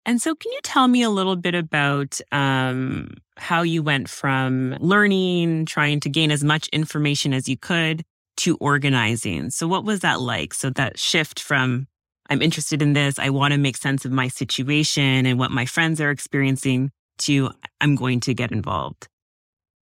And 0.06 0.20
so, 0.20 0.34
can 0.34 0.52
you 0.52 0.60
tell 0.62 0.88
me 0.88 1.02
a 1.02 1.10
little 1.10 1.36
bit 1.36 1.54
about 1.54 2.20
um, 2.32 3.14
how 3.36 3.62
you 3.62 3.82
went 3.82 4.08
from 4.08 4.76
learning, 4.80 5.66
trying 5.66 6.00
to 6.00 6.08
gain 6.08 6.30
as 6.30 6.42
much 6.42 6.68
information 6.68 7.34
as 7.34 7.48
you 7.48 7.56
could, 7.56 8.02
to 8.38 8.56
organizing? 8.56 9.50
So, 9.50 9.68
what 9.68 9.84
was 9.84 10.00
that 10.00 10.20
like? 10.20 10.54
So, 10.54 10.70
that 10.70 10.98
shift 10.98 11.38
from 11.38 11.86
I'm 12.30 12.42
interested 12.42 12.80
in 12.80 12.92
this. 12.92 13.18
I 13.18 13.30
want 13.30 13.52
to 13.52 13.58
make 13.58 13.76
sense 13.76 14.04
of 14.04 14.12
my 14.12 14.28
situation 14.28 15.26
and 15.26 15.38
what 15.38 15.50
my 15.50 15.66
friends 15.66 16.00
are 16.00 16.10
experiencing 16.10 16.92
to 17.18 17.50
I'm 17.80 17.96
going 17.96 18.20
to 18.20 18.34
get 18.34 18.52
involved. 18.52 19.08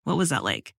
What 0.04 0.16
was 0.16 0.30
that 0.30 0.42
like? 0.42 0.72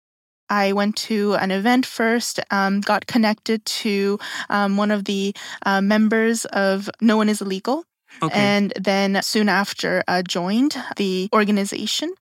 I 0.50 0.74
went 0.74 0.96
to 0.98 1.36
an 1.36 1.52
event 1.52 1.86
first, 1.86 2.40
um, 2.50 2.82
got 2.82 3.06
connected 3.06 3.64
to 3.66 4.18
um, 4.50 4.78
one 4.78 4.90
of 4.90 5.06
the 5.06 5.36
uh, 5.64 5.80
members 5.80 6.46
of 6.46 6.90
No 7.00 7.18
One 7.18 7.30
Is 7.30 7.42
Illegal. 7.42 7.84
Okay. 8.24 8.34
And 8.34 8.74
then 8.76 9.22
soon 9.22 9.48
after, 9.48 10.04
uh, 10.08 10.24
joined 10.24 10.76
the 10.98 11.30
organization. 11.32 12.12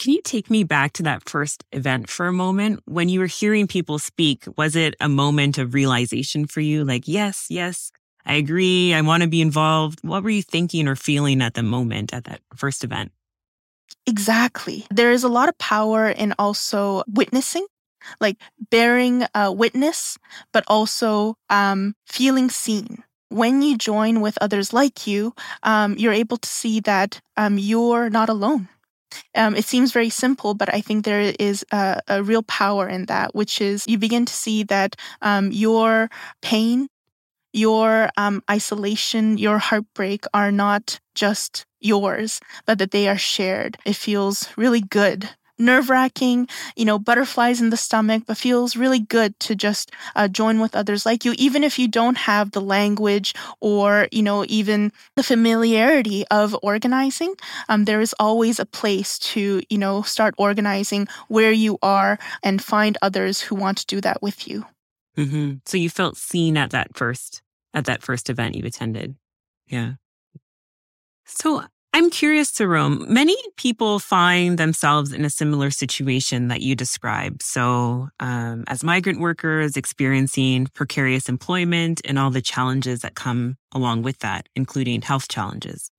Can 0.00 0.12
you 0.12 0.22
take 0.22 0.50
me 0.50 0.64
back 0.64 0.92
to 0.94 1.04
that 1.04 1.28
first 1.28 1.62
event 1.70 2.10
for 2.10 2.26
a 2.26 2.32
moment? 2.32 2.80
When 2.86 3.08
you 3.08 3.20
were 3.20 3.26
hearing 3.26 3.68
people 3.68 4.00
speak, 4.00 4.44
was 4.56 4.74
it 4.74 4.96
a 5.00 5.08
moment 5.08 5.58
of 5.58 5.74
realization 5.74 6.46
for 6.46 6.60
you? 6.60 6.84
Like, 6.84 7.06
yes, 7.06 7.46
yes, 7.48 7.92
I 8.26 8.34
agree. 8.34 8.92
I 8.94 9.00
want 9.00 9.22
to 9.22 9.28
be 9.28 9.40
involved. 9.40 10.00
What 10.02 10.22
were 10.22 10.30
you 10.30 10.42
thinking 10.42 10.86
or 10.86 10.96
feeling 10.96 11.40
at 11.40 11.54
the 11.54 11.62
moment 11.62 12.12
at 12.12 12.24
that 12.24 12.40
first 12.54 12.84
event? 12.84 13.12
Exactly. 14.06 14.86
There 14.90 15.12
is 15.12 15.24
a 15.24 15.28
lot 15.28 15.48
of 15.48 15.58
power 15.58 16.08
in 16.08 16.34
also 16.38 17.02
witnessing, 17.08 17.66
like 18.20 18.36
bearing 18.70 19.24
a 19.34 19.52
witness, 19.52 20.18
but 20.52 20.64
also 20.66 21.36
um, 21.50 21.94
feeling 22.06 22.50
seen. 22.50 23.02
When 23.30 23.60
you 23.60 23.76
join 23.76 24.22
with 24.22 24.38
others 24.40 24.72
like 24.72 25.06
you, 25.06 25.34
um, 25.62 25.96
you're 25.98 26.14
able 26.14 26.38
to 26.38 26.48
see 26.48 26.80
that 26.80 27.20
um, 27.36 27.58
you're 27.58 28.08
not 28.08 28.30
alone. 28.30 28.68
Um, 29.34 29.54
it 29.56 29.64
seems 29.64 29.92
very 29.92 30.10
simple, 30.10 30.54
but 30.54 30.72
I 30.72 30.80
think 30.80 31.04
there 31.04 31.34
is 31.38 31.64
a, 31.72 32.00
a, 32.08 32.22
real 32.22 32.42
power 32.42 32.88
in 32.88 33.06
that, 33.06 33.34
which 33.34 33.60
is 33.60 33.84
you 33.86 33.98
begin 33.98 34.24
to 34.24 34.32
see 34.32 34.62
that 34.64 34.96
um, 35.22 35.50
your 35.50 36.10
pain, 36.42 36.88
your 37.52 38.10
um, 38.16 38.42
isolation, 38.50 39.38
your 39.38 39.58
heartbreak 39.58 40.24
are 40.34 40.52
not 40.52 41.00
just 41.14 41.64
yours, 41.80 42.40
but 42.66 42.78
that 42.78 42.90
they 42.90 43.08
are 43.08 43.18
shared. 43.18 43.78
It 43.84 43.96
feels 43.96 44.48
really 44.56 44.80
good. 44.80 45.28
Nerve 45.60 45.90
wracking, 45.90 46.46
you 46.76 46.84
know, 46.84 47.00
butterflies 47.00 47.60
in 47.60 47.70
the 47.70 47.76
stomach, 47.76 48.22
but 48.26 48.36
feels 48.36 48.76
really 48.76 49.00
good 49.00 49.38
to 49.40 49.56
just 49.56 49.90
uh, 50.14 50.28
join 50.28 50.60
with 50.60 50.76
others 50.76 51.04
like 51.04 51.24
you, 51.24 51.34
even 51.36 51.64
if 51.64 51.80
you 51.80 51.88
don't 51.88 52.16
have 52.16 52.52
the 52.52 52.60
language 52.60 53.34
or, 53.60 54.06
you 54.12 54.22
know, 54.22 54.44
even 54.48 54.92
the 55.16 55.22
familiarity 55.24 56.24
of 56.30 56.56
organizing. 56.62 57.34
Um, 57.68 57.86
there 57.86 58.00
is 58.00 58.14
always 58.20 58.60
a 58.60 58.66
place 58.66 59.18
to, 59.34 59.60
you 59.68 59.78
know, 59.78 60.02
start 60.02 60.34
organizing 60.38 61.08
where 61.26 61.52
you 61.52 61.76
are 61.82 62.20
and 62.44 62.62
find 62.62 62.96
others 63.02 63.40
who 63.40 63.56
want 63.56 63.78
to 63.78 63.86
do 63.86 64.00
that 64.00 64.22
with 64.22 64.46
you. 64.46 64.64
Mm-hmm. 65.18 65.54
So 65.66 65.76
you 65.76 65.90
felt 65.90 66.16
seen 66.16 66.56
at 66.56 66.70
that 66.70 66.96
first, 66.96 67.42
at 67.74 67.86
that 67.86 68.02
first 68.02 68.30
event 68.30 68.54
you 68.54 68.64
attended. 68.64 69.16
Yeah. 69.66 69.94
So 71.24 71.64
I'm 71.92 72.10
curious 72.10 72.52
Sarom. 72.52 73.08
Many 73.08 73.36
people 73.56 73.98
find 73.98 74.56
themselves 74.56 75.12
in 75.12 75.24
a 75.24 75.30
similar 75.30 75.70
situation 75.70 76.48
that 76.48 76.60
you 76.60 76.76
described. 76.76 77.42
So, 77.42 78.08
um, 78.20 78.64
as 78.68 78.84
migrant 78.84 79.20
workers 79.20 79.76
experiencing 79.76 80.68
precarious 80.74 81.28
employment 81.28 82.00
and 82.04 82.18
all 82.18 82.30
the 82.30 82.42
challenges 82.42 83.00
that 83.00 83.14
come 83.14 83.56
along 83.74 84.02
with 84.02 84.20
that, 84.20 84.48
including 84.54 85.02
health 85.02 85.28
challenges. 85.28 85.90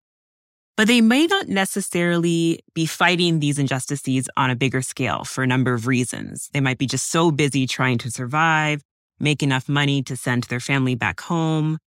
But 0.78 0.88
they 0.88 1.02
may 1.02 1.26
not 1.26 1.50
necessarily 1.50 2.62
be 2.74 2.86
fighting 2.86 3.40
these 3.40 3.60
injustices 3.60 4.30
on 4.38 4.50
a 4.50 4.56
bigger 4.56 4.82
scale 4.82 5.26
for 5.26 5.44
a 5.44 5.48
number 5.48 5.74
of 5.74 5.88
reasons. 5.88 6.50
They 6.54 6.62
might 6.62 6.78
be 6.78 6.88
just 6.88 7.12
so 7.12 7.32
busy 7.32 7.68
trying 7.68 7.98
to 7.98 8.12
survive 8.12 8.82
make 9.20 9.44
enough 9.44 9.68
money 9.70 10.02
to 10.04 10.16
send 10.16 10.44
their 10.46 10.60
family 10.60 10.96
back 10.96 11.20
home. 11.22 11.78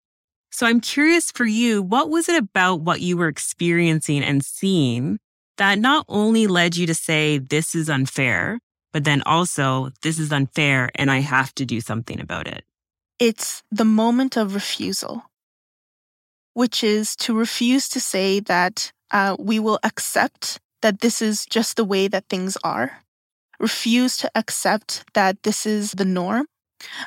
So 0.51 0.67
I'm 0.67 0.81
curious 0.81 1.31
for 1.31 1.47
you, 1.47 1.83
what 1.83 2.11
was 2.11 2.29
it 2.29 2.37
about 2.37 2.83
what 2.83 3.01
you 3.01 3.17
were 3.17 3.29
experiencing 3.29 4.23
and 4.23 4.45
seeing 4.45 5.19
that 5.57 5.79
not 5.79 6.05
only 6.09 6.47
led 6.47 6.77
you 6.77 6.87
to 6.87 6.95
say, 6.95 7.39
this 7.39 7.75
is 7.75 7.89
unfair, 7.89 8.59
but 8.93 9.05
then 9.05 9.23
also, 9.25 9.91
this 10.03 10.19
is 10.19 10.31
unfair 10.31 10.91
and 10.95 11.11
I 11.11 11.21
have 11.21 11.55
to 11.55 11.65
do 11.65 11.81
something 11.81 12.21
about 12.21 12.47
it? 12.47 12.65
It's 13.19 13.63
the 13.71 13.85
moment 13.85 14.37
of 14.37 14.55
refusal, 14.55 15.23
which 16.55 16.85
is 16.85 17.17
to 17.17 17.35
refuse 17.35 17.89
to 17.91 18.01
say 18.01 18.41
that 18.41 18.93
uh, 19.11 19.37
we 19.39 19.59
will 19.59 19.79
accept 19.83 20.59
that 20.83 21.01
this 21.01 21.23
is 21.23 21.47
just 21.47 21.77
the 21.77 21.85
way 21.85 22.09
that 22.09 22.29
things 22.29 22.59
are, 22.65 22.99
refuse 23.61 24.17
to 24.19 24.31
accept 24.35 25.05
that 25.15 25.43
this 25.45 25.65
is 25.65 25.93
the 25.93 26.05
norm, 26.05 26.47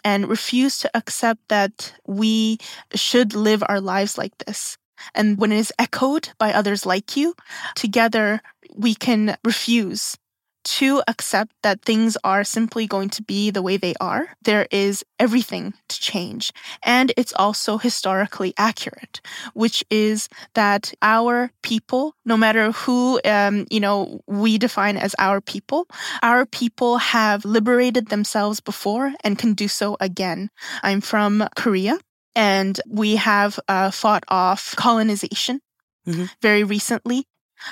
and 0.03 0.27
refuse 0.27 0.79
to 0.79 0.91
accept 0.95 1.47
that 1.49 1.93
we 2.05 2.57
should 2.93 3.33
live 3.35 3.63
our 3.67 3.81
lives 3.81 4.17
like 4.17 4.37
this. 4.45 4.77
And 5.13 5.37
when 5.37 5.51
it 5.51 5.57
is 5.57 5.73
echoed 5.77 6.29
by 6.37 6.53
others 6.53 6.85
like 6.85 7.17
you, 7.17 7.35
together 7.75 8.41
we 8.73 8.95
can 8.95 9.37
refuse 9.43 10.17
to 10.65 11.01
accept 11.07 11.53
that 11.63 11.81
things 11.81 12.17
are 12.23 12.43
simply 12.43 12.87
going 12.87 13.09
to 13.09 13.23
be 13.23 13.51
the 13.51 13.61
way 13.61 13.77
they 13.77 13.93
are. 14.01 14.35
There 14.43 14.67
is 14.71 15.05
everything 15.19 15.73
to 15.87 15.99
change. 16.01 16.51
And 16.83 17.13
it's 17.15 17.33
also 17.33 17.77
historically 17.77 18.53
accurate, 18.57 19.21
which 19.53 19.83
is 19.89 20.27
that 20.55 20.93
our 21.01 21.51
people, 21.61 22.15
no 22.25 22.35
matter 22.35 22.71
who, 22.71 23.19
um, 23.23 23.65
you 23.69 23.79
know, 23.79 24.21
we 24.27 24.57
define 24.57 24.97
as 24.97 25.15
our 25.19 25.39
people, 25.39 25.87
our 26.21 26.45
people 26.45 26.97
have 26.97 27.45
liberated 27.45 28.07
themselves 28.07 28.59
before 28.59 29.13
and 29.23 29.37
can 29.37 29.53
do 29.53 29.67
so 29.67 29.97
again. 29.99 30.49
I'm 30.83 31.01
from 31.01 31.47
Korea 31.55 31.97
and 32.35 32.79
we 32.87 33.15
have 33.15 33.59
uh, 33.67 33.91
fought 33.91 34.23
off 34.27 34.75
colonization 34.75 35.61
mm-hmm. 36.07 36.25
very 36.41 36.63
recently. 36.63 37.25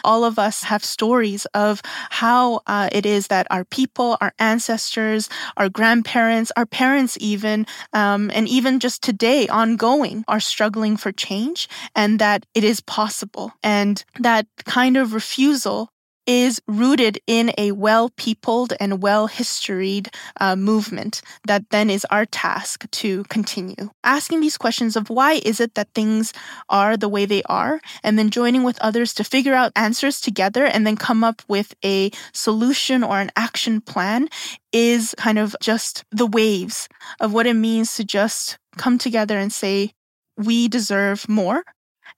All 0.04 0.24
of 0.24 0.40
us 0.40 0.64
have 0.64 0.84
stories 0.84 1.46
of 1.54 1.82
how 2.10 2.62
uh, 2.68 2.90
it 2.92 3.06
is 3.06 3.28
that 3.28 3.48
our 3.50 3.66
people, 3.66 4.18
our 4.22 4.34
ancestors, 4.40 5.30
our 5.58 5.70
grandparents, 5.70 6.52
our 6.58 6.66
parents, 6.66 7.18
even, 7.22 7.66
um, 7.94 8.32
and 8.34 8.48
even 8.48 8.80
just 8.80 9.02
today, 9.02 9.48
ongoing, 9.48 10.24
are 10.28 10.40
struggling 10.40 10.98
for 10.98 11.12
change, 11.12 11.70
and 11.96 12.20
that 12.20 12.46
it 12.54 12.64
is 12.64 12.82
possible. 12.82 13.52
And 13.64 14.04
that 14.20 14.48
kind 14.66 14.98
of 14.98 15.14
refusal 15.14 15.93
is 16.26 16.62
rooted 16.68 17.20
in 17.28 17.52
a 17.58 17.72
well 17.72 18.10
peopled 18.18 18.74
and 18.80 19.02
well 19.02 19.28
historied 19.28 20.10
uh, 20.40 20.56
movement 20.56 21.22
that 21.48 21.70
then 21.70 21.90
is 21.90 22.06
our 22.06 22.26
task 22.26 22.90
to 22.92 23.24
continue. 23.26 23.90
Asking 24.04 24.42
these 24.42 24.58
questions 24.58 24.96
of 24.96 25.10
why 25.10 25.42
is 25.46 25.60
it 25.60 25.76
that 25.76 25.94
things 25.94 26.34
are 26.70 26.96
the 26.98 27.10
way 27.10 27.26
they 27.26 27.44
are, 27.44 27.82
and 28.04 28.18
then 28.18 28.30
joining 28.30 28.64
with 28.64 28.80
others 28.80 29.14
to 29.16 29.24
figure 29.24 29.54
out 29.54 29.72
answers 29.76 30.22
together 30.22 30.66
and 30.66 30.86
then 30.88 30.96
come 30.96 31.24
up 31.24 31.42
with 31.48 31.74
a 31.84 32.12
solution 32.34 33.04
or 33.04 33.20
an 33.20 33.32
action 33.36 33.82
plan 33.82 34.28
is 34.72 35.14
kind 35.18 35.38
of 35.38 35.56
just 35.62 36.04
the 36.12 36.28
waves 36.28 36.88
of 37.20 37.34
what 37.34 37.48
it 37.48 37.54
means 37.54 37.96
to 37.96 38.04
just 38.04 38.58
come 38.78 38.98
together 38.98 39.38
and 39.38 39.54
say, 39.54 39.92
we 40.38 40.68
deserve 40.68 41.28
more. 41.30 41.64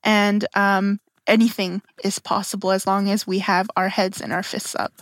And 0.04 0.46
um, 0.56 1.00
anything 1.28 1.82
is 2.04 2.20
possible 2.20 2.72
as 2.72 2.88
long 2.88 3.10
as 3.10 3.26
we 3.26 3.40
have 3.40 3.70
our 3.76 3.90
heads 3.90 4.22
and 4.22 4.32
our 4.32 4.44
fists 4.44 4.76
up. 4.76 4.94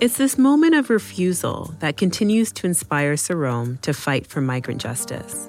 It's 0.00 0.16
this 0.16 0.38
moment 0.38 0.76
of 0.76 0.90
refusal 0.90 1.74
that 1.80 1.96
continues 1.96 2.52
to 2.52 2.66
inspire 2.66 3.14
Sarom 3.14 3.80
to 3.80 3.92
fight 3.92 4.28
for 4.28 4.40
migrant 4.40 4.80
justice. 4.80 5.48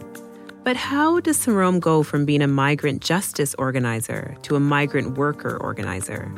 But 0.64 0.76
how 0.76 1.20
does 1.20 1.38
Sarom 1.38 1.80
go 1.80 2.02
from 2.02 2.26
being 2.26 2.42
a 2.42 2.48
migrant 2.48 3.02
justice 3.02 3.54
organizer 3.60 4.36
to 4.44 4.56
a 4.56 4.60
migrant 4.60 5.18
worker 5.18 5.58
organizer? 5.58 6.32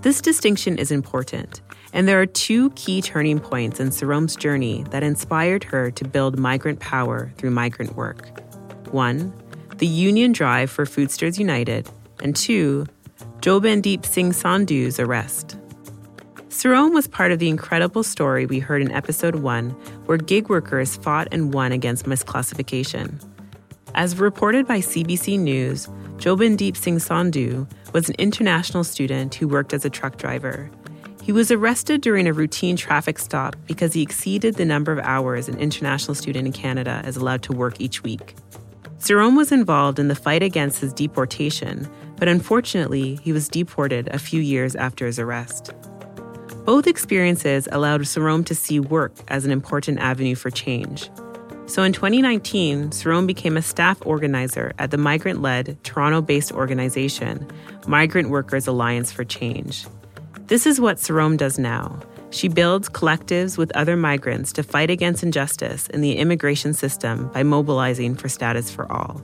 This 0.00 0.20
distinction 0.20 0.78
is 0.78 0.90
important, 0.90 1.60
and 1.92 2.08
there 2.08 2.20
are 2.20 2.26
two 2.26 2.70
key 2.70 3.02
turning 3.02 3.38
points 3.38 3.80
in 3.80 3.90
Sarom's 3.90 4.34
journey 4.34 4.84
that 4.90 5.02
inspired 5.02 5.62
her 5.64 5.90
to 5.92 6.04
build 6.04 6.38
migrant 6.38 6.80
power 6.80 7.32
through 7.36 7.50
migrant 7.50 7.94
work. 7.96 8.40
One, 8.90 9.32
the 9.76 9.86
union 9.86 10.32
drive 10.32 10.70
for 10.70 10.86
Foodsters 10.86 11.38
United, 11.38 11.88
and 12.22 12.34
two, 12.34 12.86
Jobandeep 13.40 14.06
Singh 14.06 14.32
Sandhu's 14.32 14.98
arrest. 14.98 15.58
Sarom 16.48 16.94
was 16.94 17.08
part 17.08 17.32
of 17.32 17.38
the 17.38 17.48
incredible 17.48 18.02
story 18.02 18.46
we 18.46 18.58
heard 18.58 18.82
in 18.82 18.92
episode 18.92 19.36
one, 19.36 19.70
where 20.06 20.18
gig 20.18 20.48
workers 20.48 20.96
fought 20.96 21.28
and 21.32 21.52
won 21.52 21.72
against 21.72 22.06
misclassification. 22.06 23.20
As 23.94 24.18
reported 24.18 24.66
by 24.66 24.78
CBC 24.78 25.38
News, 25.38 25.88
Jobandeep 26.16 26.76
Singh 26.76 26.98
Sandhu 26.98 27.66
was 27.92 28.08
an 28.08 28.14
international 28.18 28.84
student 28.84 29.34
who 29.34 29.48
worked 29.48 29.74
as 29.74 29.84
a 29.84 29.90
truck 29.90 30.16
driver. 30.16 30.70
He 31.22 31.32
was 31.32 31.50
arrested 31.50 32.00
during 32.00 32.26
a 32.26 32.32
routine 32.32 32.76
traffic 32.76 33.18
stop 33.18 33.56
because 33.66 33.92
he 33.92 34.02
exceeded 34.02 34.56
the 34.56 34.64
number 34.64 34.92
of 34.92 34.98
hours 35.00 35.48
an 35.48 35.58
international 35.58 36.14
student 36.14 36.46
in 36.46 36.52
Canada 36.52 37.02
is 37.06 37.16
allowed 37.16 37.42
to 37.44 37.52
work 37.52 37.80
each 37.80 38.02
week. 38.02 38.34
Sarom 38.98 39.36
was 39.36 39.50
involved 39.52 39.98
in 39.98 40.08
the 40.08 40.14
fight 40.14 40.44
against 40.44 40.80
his 40.80 40.92
deportation, 40.92 41.88
but 42.22 42.28
unfortunately, 42.28 43.18
he 43.24 43.32
was 43.32 43.48
deported 43.48 44.06
a 44.12 44.16
few 44.16 44.40
years 44.40 44.76
after 44.76 45.06
his 45.06 45.18
arrest. 45.18 45.72
Both 46.64 46.86
experiences 46.86 47.66
allowed 47.72 48.02
Sarom 48.02 48.46
to 48.46 48.54
see 48.54 48.78
work 48.78 49.12
as 49.26 49.44
an 49.44 49.50
important 49.50 49.98
avenue 49.98 50.36
for 50.36 50.48
change. 50.48 51.10
So 51.66 51.82
in 51.82 51.92
2019, 51.92 52.90
Sarom 52.90 53.26
became 53.26 53.56
a 53.56 53.60
staff 53.60 53.98
organizer 54.06 54.72
at 54.78 54.92
the 54.92 54.98
migrant 54.98 55.42
led, 55.42 55.82
Toronto 55.82 56.22
based 56.22 56.52
organization, 56.52 57.44
Migrant 57.88 58.30
Workers 58.30 58.68
Alliance 58.68 59.10
for 59.10 59.24
Change. 59.24 59.84
This 60.46 60.64
is 60.64 60.80
what 60.80 60.98
Sarom 60.98 61.36
does 61.36 61.58
now. 61.58 61.98
She 62.30 62.46
builds 62.46 62.88
collectives 62.88 63.58
with 63.58 63.76
other 63.76 63.96
migrants 63.96 64.52
to 64.52 64.62
fight 64.62 64.90
against 64.90 65.24
injustice 65.24 65.88
in 65.88 66.02
the 66.02 66.18
immigration 66.18 66.72
system 66.72 67.32
by 67.32 67.42
mobilizing 67.42 68.14
for 68.14 68.28
status 68.28 68.70
for 68.70 68.86
all. 68.92 69.20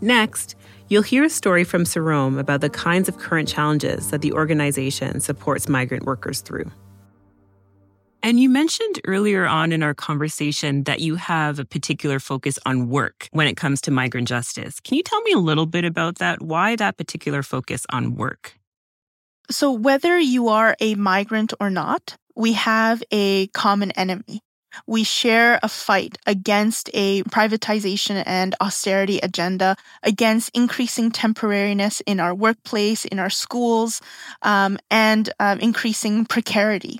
Next, 0.00 0.56
you'll 0.88 1.02
hear 1.02 1.24
a 1.24 1.30
story 1.30 1.64
from 1.64 1.84
Sarom 1.84 2.38
about 2.38 2.60
the 2.60 2.70
kinds 2.70 3.08
of 3.08 3.18
current 3.18 3.48
challenges 3.48 4.10
that 4.10 4.22
the 4.22 4.32
organization 4.32 5.20
supports 5.20 5.68
migrant 5.68 6.04
workers 6.04 6.40
through. 6.40 6.70
And 8.24 8.40
you 8.40 8.48
mentioned 8.48 9.02
earlier 9.04 9.46
on 9.46 9.70
in 9.70 9.82
our 9.82 9.92
conversation 9.92 10.84
that 10.84 11.00
you 11.00 11.16
have 11.16 11.58
a 11.58 11.64
particular 11.66 12.18
focus 12.18 12.58
on 12.64 12.88
work 12.88 13.28
when 13.32 13.46
it 13.46 13.58
comes 13.58 13.82
to 13.82 13.90
migrant 13.90 14.28
justice. 14.28 14.80
Can 14.80 14.96
you 14.96 15.02
tell 15.02 15.20
me 15.20 15.32
a 15.32 15.38
little 15.38 15.66
bit 15.66 15.84
about 15.84 16.16
that? 16.16 16.40
Why 16.40 16.74
that 16.76 16.96
particular 16.96 17.42
focus 17.42 17.84
on 17.90 18.14
work? 18.14 18.58
So, 19.50 19.72
whether 19.72 20.18
you 20.18 20.48
are 20.48 20.74
a 20.80 20.94
migrant 20.94 21.52
or 21.60 21.68
not, 21.68 22.16
we 22.34 22.54
have 22.54 23.02
a 23.10 23.48
common 23.48 23.90
enemy. 23.90 24.40
We 24.86 25.04
share 25.04 25.58
a 25.62 25.68
fight 25.68 26.18
against 26.26 26.90
a 26.94 27.22
privatization 27.24 28.22
and 28.26 28.54
austerity 28.60 29.18
agenda, 29.18 29.76
against 30.02 30.50
increasing 30.54 31.10
temporariness 31.10 32.02
in 32.06 32.20
our 32.20 32.34
workplace, 32.34 33.04
in 33.04 33.18
our 33.18 33.30
schools, 33.30 34.00
um, 34.42 34.78
and 34.90 35.30
um, 35.40 35.60
increasing 35.60 36.24
precarity. 36.24 36.98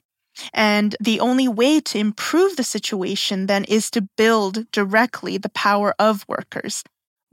And 0.53 0.97
the 1.01 1.21
only 1.21 1.47
way 1.47 1.81
to 1.81 1.99
improve 1.99 2.57
the 2.57 2.65
situation 2.65 3.47
then 3.47 3.65
is 3.65 3.91
to 3.91 4.09
build 4.17 4.71
directly 4.73 5.39
the 5.39 5.51
power 5.51 5.95
of 5.99 6.25
workers 6.29 6.83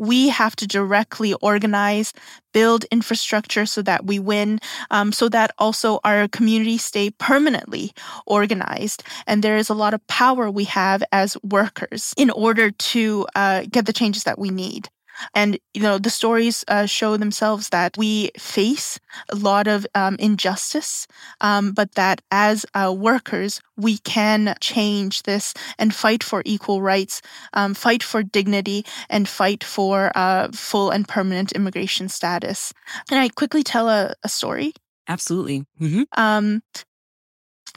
we 0.02 0.30
have 0.30 0.56
to 0.56 0.66
directly 0.66 1.36
organize, 1.36 2.12
build 2.54 2.86
infrastructure 2.86 3.68
so 3.68 3.84
that 3.84 4.04
we 4.04 4.18
win, 4.18 4.60
um, 4.90 5.12
so 5.12 5.30
that 5.30 5.52
also 5.60 6.00
our 6.04 6.28
communities 6.28 6.84
stay 6.84 7.12
permanently 7.12 7.92
organized. 8.26 9.04
And 9.28 9.44
there 9.44 9.58
is 9.58 9.70
a 9.70 9.76
lot 9.76 9.94
of 9.94 10.06
power 10.08 10.50
we 10.50 10.64
have 10.64 11.04
as 11.12 11.38
workers 11.44 12.16
in 12.18 12.32
order 12.32 12.72
to 12.72 13.28
uh, 13.36 13.66
get 13.70 13.86
the 13.86 13.94
changes 13.94 14.24
that 14.24 14.40
we 14.40 14.50
need. 14.50 14.90
And, 15.34 15.58
you 15.74 15.82
know, 15.82 15.98
the 15.98 16.10
stories 16.10 16.64
uh, 16.68 16.86
show 16.86 17.18
themselves 17.18 17.70
that 17.70 17.98
we 17.98 18.32
face 18.38 19.00
a 19.30 19.36
lot 19.36 19.68
of 19.68 19.86
um, 19.96 20.16
injustice, 20.20 21.08
um, 21.42 21.74
but 21.74 21.96
that 21.96 22.22
as 22.32 22.66
uh, 22.74 22.94
workers, 22.98 23.62
we 23.78 23.98
can 24.00 24.56
change 24.60 25.24
this 25.24 25.54
and 25.78 25.94
fight 25.94 26.24
for 26.24 26.42
equal 26.46 26.82
rights, 26.82 27.22
um, 27.54 27.74
fight 27.74 28.04
for 28.04 28.24
dignity, 28.24 28.86
and 29.10 29.28
fight 29.28 29.64
for 29.64 30.12
uh, 30.16 30.50
full 30.52 30.92
and 30.92 31.08
permanent 31.08 31.52
immigration 31.54 32.10
status. 32.10 32.74
Can 33.10 33.18
I 33.18 33.30
quickly 33.30 33.64
tell 33.64 33.90
a, 33.90 34.14
a 34.24 34.30
story? 34.30 34.74
Absolutely. 35.08 35.66
Mm-hmm. 35.80 36.04
Um, 36.16 36.62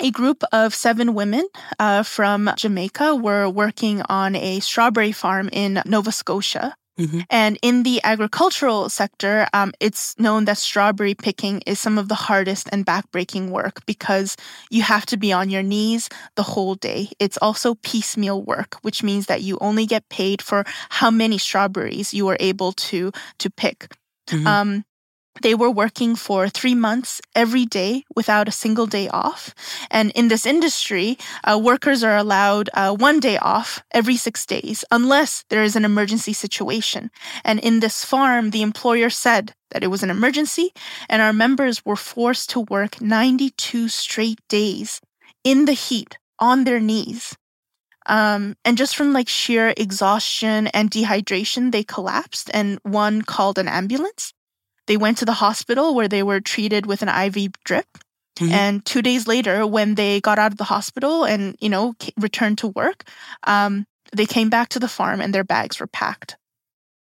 a 0.00 0.10
group 0.10 0.42
of 0.52 0.74
seven 0.74 1.14
women 1.14 1.46
uh, 1.78 2.02
from 2.02 2.50
Jamaica 2.56 3.14
were 3.14 3.48
working 3.48 4.02
on 4.08 4.34
a 4.34 4.60
strawberry 4.60 5.12
farm 5.12 5.48
in 5.52 5.80
Nova 5.86 6.10
Scotia. 6.10 6.74
Mm-hmm. 6.98 7.20
And 7.28 7.58
in 7.62 7.82
the 7.82 8.00
agricultural 8.04 8.88
sector, 8.88 9.46
um, 9.52 9.72
it's 9.80 10.18
known 10.18 10.44
that 10.44 10.58
strawberry 10.58 11.14
picking 11.14 11.60
is 11.66 11.80
some 11.80 11.98
of 11.98 12.08
the 12.08 12.14
hardest 12.14 12.68
and 12.70 12.86
backbreaking 12.86 13.50
work 13.50 13.84
because 13.86 14.36
you 14.70 14.82
have 14.82 15.04
to 15.06 15.16
be 15.16 15.32
on 15.32 15.50
your 15.50 15.62
knees 15.62 16.08
the 16.36 16.44
whole 16.44 16.76
day. 16.76 17.08
It's 17.18 17.38
also 17.38 17.74
piecemeal 17.82 18.42
work, 18.42 18.78
which 18.82 19.02
means 19.02 19.26
that 19.26 19.42
you 19.42 19.58
only 19.60 19.86
get 19.86 20.08
paid 20.08 20.40
for 20.40 20.64
how 20.88 21.10
many 21.10 21.38
strawberries 21.38 22.14
you 22.14 22.28
are 22.28 22.36
able 22.38 22.72
to 22.72 23.10
to 23.38 23.50
pick. 23.50 23.92
Mm-hmm. 24.28 24.46
Um, 24.46 24.84
they 25.42 25.54
were 25.54 25.70
working 25.70 26.16
for 26.16 26.48
three 26.48 26.74
months 26.74 27.20
every 27.34 27.66
day 27.66 28.04
without 28.14 28.48
a 28.48 28.52
single 28.52 28.86
day 28.86 29.08
off. 29.08 29.54
And 29.90 30.10
in 30.12 30.28
this 30.28 30.46
industry, 30.46 31.18
uh, 31.44 31.58
workers 31.62 32.02
are 32.02 32.16
allowed 32.16 32.70
uh, 32.74 32.94
one 32.94 33.20
day 33.20 33.38
off 33.38 33.82
every 33.92 34.16
six 34.16 34.46
days, 34.46 34.84
unless 34.90 35.44
there 35.50 35.62
is 35.62 35.76
an 35.76 35.84
emergency 35.84 36.32
situation. 36.32 37.10
And 37.44 37.58
in 37.60 37.80
this 37.80 38.04
farm, 38.04 38.50
the 38.50 38.62
employer 38.62 39.10
said 39.10 39.54
that 39.70 39.82
it 39.82 39.88
was 39.88 40.02
an 40.02 40.10
emergency, 40.10 40.72
and 41.08 41.20
our 41.20 41.32
members 41.32 41.84
were 41.84 41.96
forced 41.96 42.50
to 42.50 42.60
work 42.60 43.00
92 43.00 43.88
straight 43.88 44.40
days 44.48 45.00
in 45.42 45.64
the 45.64 45.72
heat 45.72 46.18
on 46.38 46.64
their 46.64 46.80
knees. 46.80 47.36
Um, 48.06 48.56
and 48.64 48.76
just 48.76 48.96
from 48.96 49.12
like 49.12 49.28
sheer 49.28 49.72
exhaustion 49.76 50.68
and 50.68 50.90
dehydration, 50.90 51.72
they 51.72 51.82
collapsed, 51.82 52.50
and 52.52 52.78
one 52.82 53.22
called 53.22 53.58
an 53.58 53.68
ambulance. 53.68 54.32
They 54.86 54.96
went 54.96 55.18
to 55.18 55.24
the 55.24 55.32
hospital 55.32 55.94
where 55.94 56.08
they 56.08 56.22
were 56.22 56.40
treated 56.40 56.86
with 56.86 57.02
an 57.02 57.08
IV 57.08 57.52
drip. 57.64 57.86
Mm-hmm. 58.36 58.52
And 58.52 58.84
two 58.84 59.02
days 59.02 59.26
later, 59.26 59.66
when 59.66 59.94
they 59.94 60.20
got 60.20 60.38
out 60.38 60.52
of 60.52 60.58
the 60.58 60.64
hospital 60.64 61.24
and, 61.24 61.56
you 61.60 61.68
know, 61.68 61.94
returned 62.18 62.58
to 62.58 62.68
work, 62.68 63.04
um, 63.44 63.86
they 64.12 64.26
came 64.26 64.50
back 64.50 64.68
to 64.70 64.78
the 64.78 64.88
farm 64.88 65.20
and 65.20 65.34
their 65.34 65.44
bags 65.44 65.78
were 65.78 65.86
packed. 65.86 66.36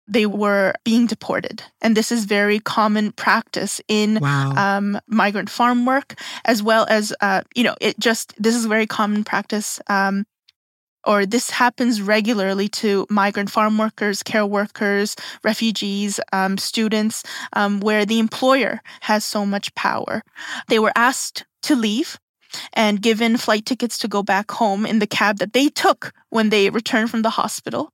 They 0.08 0.26
were 0.26 0.74
being 0.86 1.06
deported. 1.06 1.64
And 1.82 1.98
this 1.98 2.14
is 2.14 2.24
very 2.24 2.60
common 2.60 3.12
practice 3.12 3.82
in 3.90 4.20
wow. 4.22 4.54
um, 4.56 5.00
migrant 5.08 5.50
farm 5.50 5.86
work, 5.86 6.16
as 6.46 6.64
well 6.64 6.86
as, 6.90 7.14
uh, 7.20 7.42
you 7.56 7.64
know, 7.64 7.76
it 7.82 8.00
just, 8.00 8.34
this 8.42 8.56
is 8.56 8.66
very 8.66 8.88
common 8.88 9.26
practice 9.26 9.82
um, 9.88 10.26
or 11.08 11.26
this 11.26 11.50
happens 11.50 12.02
regularly 12.02 12.68
to 12.68 13.08
migrant 13.10 13.50
farm 13.50 13.78
workers, 13.78 14.22
care 14.22 14.46
workers, 14.46 15.16
refugees, 15.44 16.20
um, 16.34 16.58
students, 16.58 17.24
um, 17.54 17.80
where 17.80 18.06
the 18.06 18.20
employer 18.20 18.82
has 19.02 19.24
so 19.26 19.46
much 19.46 19.74
power. 19.74 20.22
They 20.68 20.80
were 20.80 20.92
asked 20.96 21.46
to 21.64 21.76
leave 21.76 22.20
and 22.74 23.02
given 23.02 23.38
flight 23.38 23.66
tickets 23.66 23.98
to 24.00 24.08
go 24.08 24.22
back 24.22 24.52
home 24.52 24.86
in 24.86 25.00
the 25.00 25.08
cab 25.08 25.38
that 25.38 25.54
they 25.54 25.70
took 25.70 26.14
when 26.30 26.50
they 26.50 26.70
returned 26.70 27.10
from 27.10 27.22
the 27.22 27.30
hospital. 27.30 27.92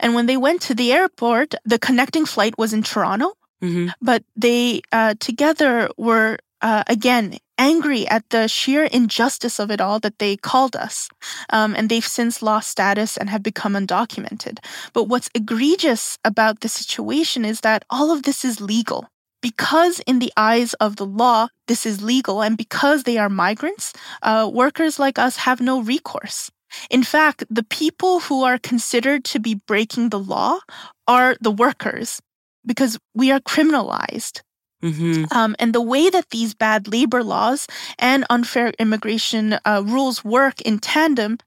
And 0.00 0.14
when 0.14 0.26
they 0.26 0.36
went 0.36 0.60
to 0.62 0.74
the 0.74 0.92
airport, 0.92 1.54
the 1.64 1.78
connecting 1.78 2.26
flight 2.26 2.58
was 2.58 2.72
in 2.72 2.82
Toronto. 2.82 3.32
Mm-hmm. 3.62 3.88
But 4.02 4.22
they 4.36 4.82
uh, 4.92 5.14
together 5.18 5.88
were 5.96 6.38
uh, 6.62 6.84
again 6.86 7.38
angry 7.58 8.06
at 8.08 8.28
the 8.30 8.48
sheer 8.48 8.84
injustice 8.84 9.58
of 9.58 9.70
it 9.70 9.80
all 9.80 9.98
that 10.00 10.18
they 10.18 10.36
called 10.36 10.76
us. 10.76 11.08
Um, 11.50 11.74
and 11.74 11.88
they've 11.88 12.04
since 12.04 12.42
lost 12.42 12.68
status 12.68 13.16
and 13.16 13.30
have 13.30 13.42
become 13.42 13.74
undocumented. 13.74 14.58
But 14.92 15.04
what's 15.04 15.30
egregious 15.34 16.18
about 16.24 16.60
the 16.60 16.68
situation 16.68 17.44
is 17.44 17.60
that 17.60 17.84
all 17.90 18.10
of 18.10 18.24
this 18.24 18.44
is 18.44 18.60
legal. 18.60 19.08
Because, 19.42 20.00
in 20.06 20.18
the 20.18 20.32
eyes 20.36 20.72
of 20.74 20.96
the 20.96 21.06
law, 21.06 21.48
this 21.68 21.86
is 21.86 22.02
legal, 22.02 22.42
and 22.42 22.56
because 22.56 23.04
they 23.04 23.16
are 23.16 23.28
migrants, 23.28 23.92
uh, 24.22 24.50
workers 24.52 24.98
like 24.98 25.18
us 25.18 25.36
have 25.36 25.60
no 25.60 25.80
recourse. 25.80 26.50
In 26.90 27.04
fact, 27.04 27.44
the 27.48 27.62
people 27.62 28.20
who 28.20 28.42
are 28.42 28.58
considered 28.58 29.24
to 29.26 29.38
be 29.38 29.54
breaking 29.54 30.08
the 30.08 30.18
law 30.18 30.58
are 31.06 31.36
the 31.40 31.52
workers 31.52 32.20
because 32.64 32.98
we 33.14 33.30
are 33.30 33.38
criminalized. 33.38 34.40
Mm-hmm. 34.82 35.24
Um, 35.36 35.56
and 35.58 35.74
the 35.74 35.80
way 35.80 36.10
that 36.10 36.30
these 36.30 36.54
bad 36.54 36.88
labor 36.88 37.22
laws 37.22 37.66
and 37.98 38.24
unfair 38.30 38.72
immigration 38.78 39.58
uh, 39.64 39.82
rules 39.84 40.24
work 40.24 40.60
in 40.60 40.78
tandem 40.78 41.38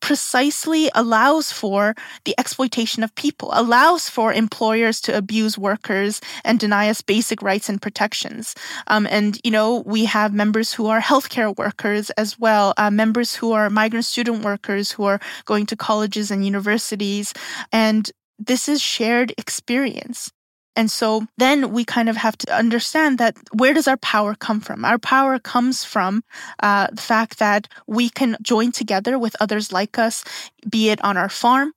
precisely 0.00 0.90
allows 0.94 1.50
for 1.52 1.94
the 2.24 2.34
exploitation 2.38 3.02
of 3.02 3.14
people, 3.14 3.50
allows 3.52 4.08
for 4.08 4.32
employers 4.32 5.00
to 5.02 5.16
abuse 5.16 5.58
workers 5.58 6.20
and 6.44 6.60
deny 6.60 6.88
us 6.88 7.02
basic 7.02 7.42
rights 7.42 7.68
and 7.68 7.82
protections. 7.82 8.54
Um, 8.86 9.06
and, 9.10 9.40
you 9.44 9.50
know, 9.50 9.82
we 9.86 10.04
have 10.04 10.32
members 10.32 10.72
who 10.72 10.86
are 10.86 11.00
healthcare 11.00 11.54
workers 11.56 12.10
as 12.10 12.38
well, 12.38 12.74
uh, 12.76 12.90
members 12.90 13.34
who 13.34 13.52
are 13.52 13.68
migrant 13.70 14.04
student 14.04 14.44
workers 14.44 14.92
who 14.92 15.04
are 15.04 15.20
going 15.46 15.66
to 15.66 15.76
colleges 15.76 16.30
and 16.30 16.44
universities. 16.44 17.34
And 17.72 18.10
this 18.38 18.68
is 18.68 18.80
shared 18.80 19.34
experience. 19.36 20.30
And 20.78 20.92
so 20.92 21.26
then 21.38 21.72
we 21.72 21.84
kind 21.84 22.08
of 22.08 22.16
have 22.16 22.38
to 22.38 22.56
understand 22.56 23.18
that 23.18 23.36
where 23.52 23.74
does 23.74 23.88
our 23.88 23.96
power 23.96 24.36
come 24.36 24.60
from? 24.60 24.84
Our 24.84 25.00
power 25.00 25.40
comes 25.40 25.82
from 25.82 26.22
uh, 26.62 26.86
the 26.92 27.02
fact 27.02 27.40
that 27.40 27.66
we 27.88 28.08
can 28.08 28.36
join 28.42 28.70
together 28.70 29.18
with 29.18 29.34
others 29.40 29.72
like 29.72 29.98
us, 29.98 30.22
be 30.70 30.90
it 30.90 31.02
on 31.02 31.16
our 31.16 31.28
farm 31.28 31.72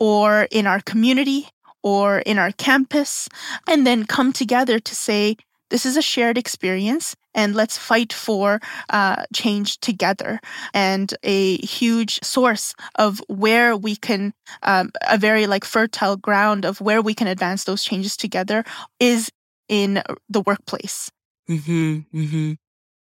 or 0.00 0.48
in 0.50 0.66
our 0.66 0.80
community 0.80 1.50
or 1.84 2.18
in 2.18 2.36
our 2.36 2.50
campus, 2.50 3.28
and 3.68 3.86
then 3.86 4.06
come 4.06 4.32
together 4.32 4.80
to 4.80 4.94
say, 4.94 5.36
this 5.70 5.86
is 5.86 5.96
a 5.96 6.02
shared 6.02 6.36
experience 6.36 7.14
and 7.34 7.54
let's 7.54 7.78
fight 7.78 8.12
for 8.12 8.60
uh, 8.90 9.24
change 9.34 9.78
together. 9.80 10.40
And 10.74 11.14
a 11.22 11.56
huge 11.58 12.22
source 12.22 12.74
of 12.96 13.20
where 13.28 13.76
we 13.76 13.96
can, 13.96 14.34
um, 14.62 14.90
a 15.08 15.18
very 15.18 15.46
like 15.46 15.64
fertile 15.64 16.16
ground 16.16 16.64
of 16.64 16.80
where 16.80 17.02
we 17.02 17.14
can 17.14 17.26
advance 17.26 17.64
those 17.64 17.84
changes 17.84 18.16
together 18.16 18.64
is 19.00 19.30
in 19.68 20.02
the 20.28 20.42
workplace. 20.42 21.10
Mm-hmm, 21.48 21.98
mm-hmm. 22.14 22.52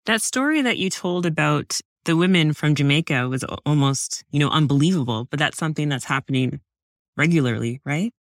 That 0.06 0.22
story 0.22 0.62
that 0.62 0.78
you 0.78 0.90
told 0.90 1.26
about 1.26 1.80
the 2.04 2.16
women 2.16 2.52
from 2.52 2.74
Jamaica 2.74 3.28
was 3.28 3.44
almost, 3.64 4.24
you 4.30 4.38
know, 4.38 4.48
unbelievable, 4.48 5.26
but 5.30 5.38
that's 5.38 5.58
something 5.58 5.88
that's 5.88 6.04
happening 6.04 6.60
regularly, 7.16 7.80
right? 7.84 8.12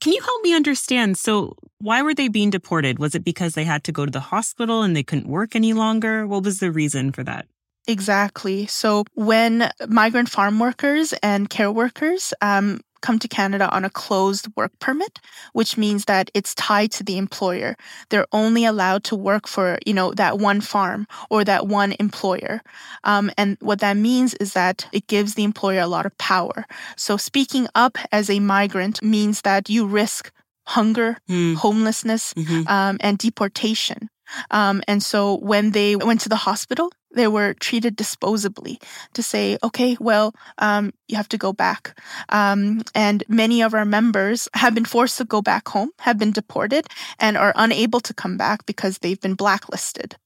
Can 0.00 0.12
you 0.12 0.22
help 0.22 0.42
me 0.42 0.54
understand? 0.54 1.18
So, 1.18 1.56
why 1.80 2.02
were 2.02 2.14
they 2.14 2.28
being 2.28 2.50
deported? 2.50 2.98
Was 2.98 3.14
it 3.14 3.24
because 3.24 3.54
they 3.54 3.64
had 3.64 3.82
to 3.84 3.92
go 3.92 4.04
to 4.04 4.10
the 4.10 4.20
hospital 4.20 4.82
and 4.82 4.94
they 4.94 5.02
couldn't 5.02 5.28
work 5.28 5.56
any 5.56 5.72
longer? 5.72 6.26
What 6.26 6.44
was 6.44 6.60
the 6.60 6.70
reason 6.70 7.10
for 7.10 7.24
that? 7.24 7.46
Exactly. 7.88 8.66
So, 8.66 9.04
when 9.14 9.70
migrant 9.88 10.28
farm 10.28 10.60
workers 10.60 11.14
and 11.22 11.50
care 11.50 11.72
workers 11.72 12.32
um, 12.40 12.80
come 13.00 13.18
to 13.18 13.28
Canada 13.28 13.68
on 13.70 13.84
a 13.84 13.90
closed 13.90 14.48
work 14.56 14.72
permit, 14.78 15.20
which 15.52 15.76
means 15.76 16.04
that 16.06 16.30
it's 16.34 16.54
tied 16.54 16.90
to 16.92 17.04
the 17.04 17.18
employer. 17.18 17.76
They're 18.10 18.26
only 18.32 18.64
allowed 18.64 19.04
to 19.04 19.16
work 19.16 19.46
for, 19.46 19.78
you 19.86 19.94
know, 19.94 20.12
that 20.14 20.38
one 20.38 20.60
farm 20.60 21.06
or 21.30 21.44
that 21.44 21.66
one 21.66 21.94
employer. 21.98 22.62
Um, 23.04 23.30
and 23.36 23.56
what 23.60 23.80
that 23.80 23.96
means 23.96 24.34
is 24.34 24.52
that 24.52 24.86
it 24.92 25.06
gives 25.06 25.34
the 25.34 25.44
employer 25.44 25.80
a 25.80 25.86
lot 25.86 26.06
of 26.06 26.16
power. 26.18 26.66
So 26.96 27.16
speaking 27.16 27.68
up 27.74 27.98
as 28.12 28.30
a 28.30 28.40
migrant 28.40 29.02
means 29.02 29.42
that 29.42 29.68
you 29.68 29.86
risk 29.86 30.32
hunger, 30.66 31.16
mm. 31.28 31.54
homelessness, 31.56 32.34
mm-hmm. 32.34 32.68
um, 32.68 32.98
and 33.00 33.18
deportation. 33.18 34.10
Um, 34.50 34.82
and 34.88 35.02
so 35.02 35.38
when 35.38 35.72
they 35.72 35.96
went 35.96 36.20
to 36.22 36.28
the 36.28 36.36
hospital, 36.36 36.90
they 37.14 37.28
were 37.28 37.54
treated 37.54 37.96
disposably 37.96 38.80
to 39.14 39.22
say, 39.22 39.58
okay, 39.62 39.96
well, 39.98 40.34
um, 40.58 40.92
you 41.08 41.16
have 41.16 41.28
to 41.30 41.38
go 41.38 41.52
back. 41.52 41.98
Um, 42.28 42.82
and 42.94 43.24
many 43.28 43.62
of 43.62 43.74
our 43.74 43.84
members 43.84 44.48
have 44.54 44.74
been 44.74 44.84
forced 44.84 45.18
to 45.18 45.24
go 45.24 45.40
back 45.40 45.68
home, 45.68 45.90
have 46.00 46.18
been 46.18 46.32
deported, 46.32 46.86
and 47.18 47.36
are 47.36 47.52
unable 47.56 48.00
to 48.00 48.14
come 48.14 48.36
back 48.36 48.66
because 48.66 48.98
they've 48.98 49.20
been 49.20 49.34
blacklisted. 49.34 50.16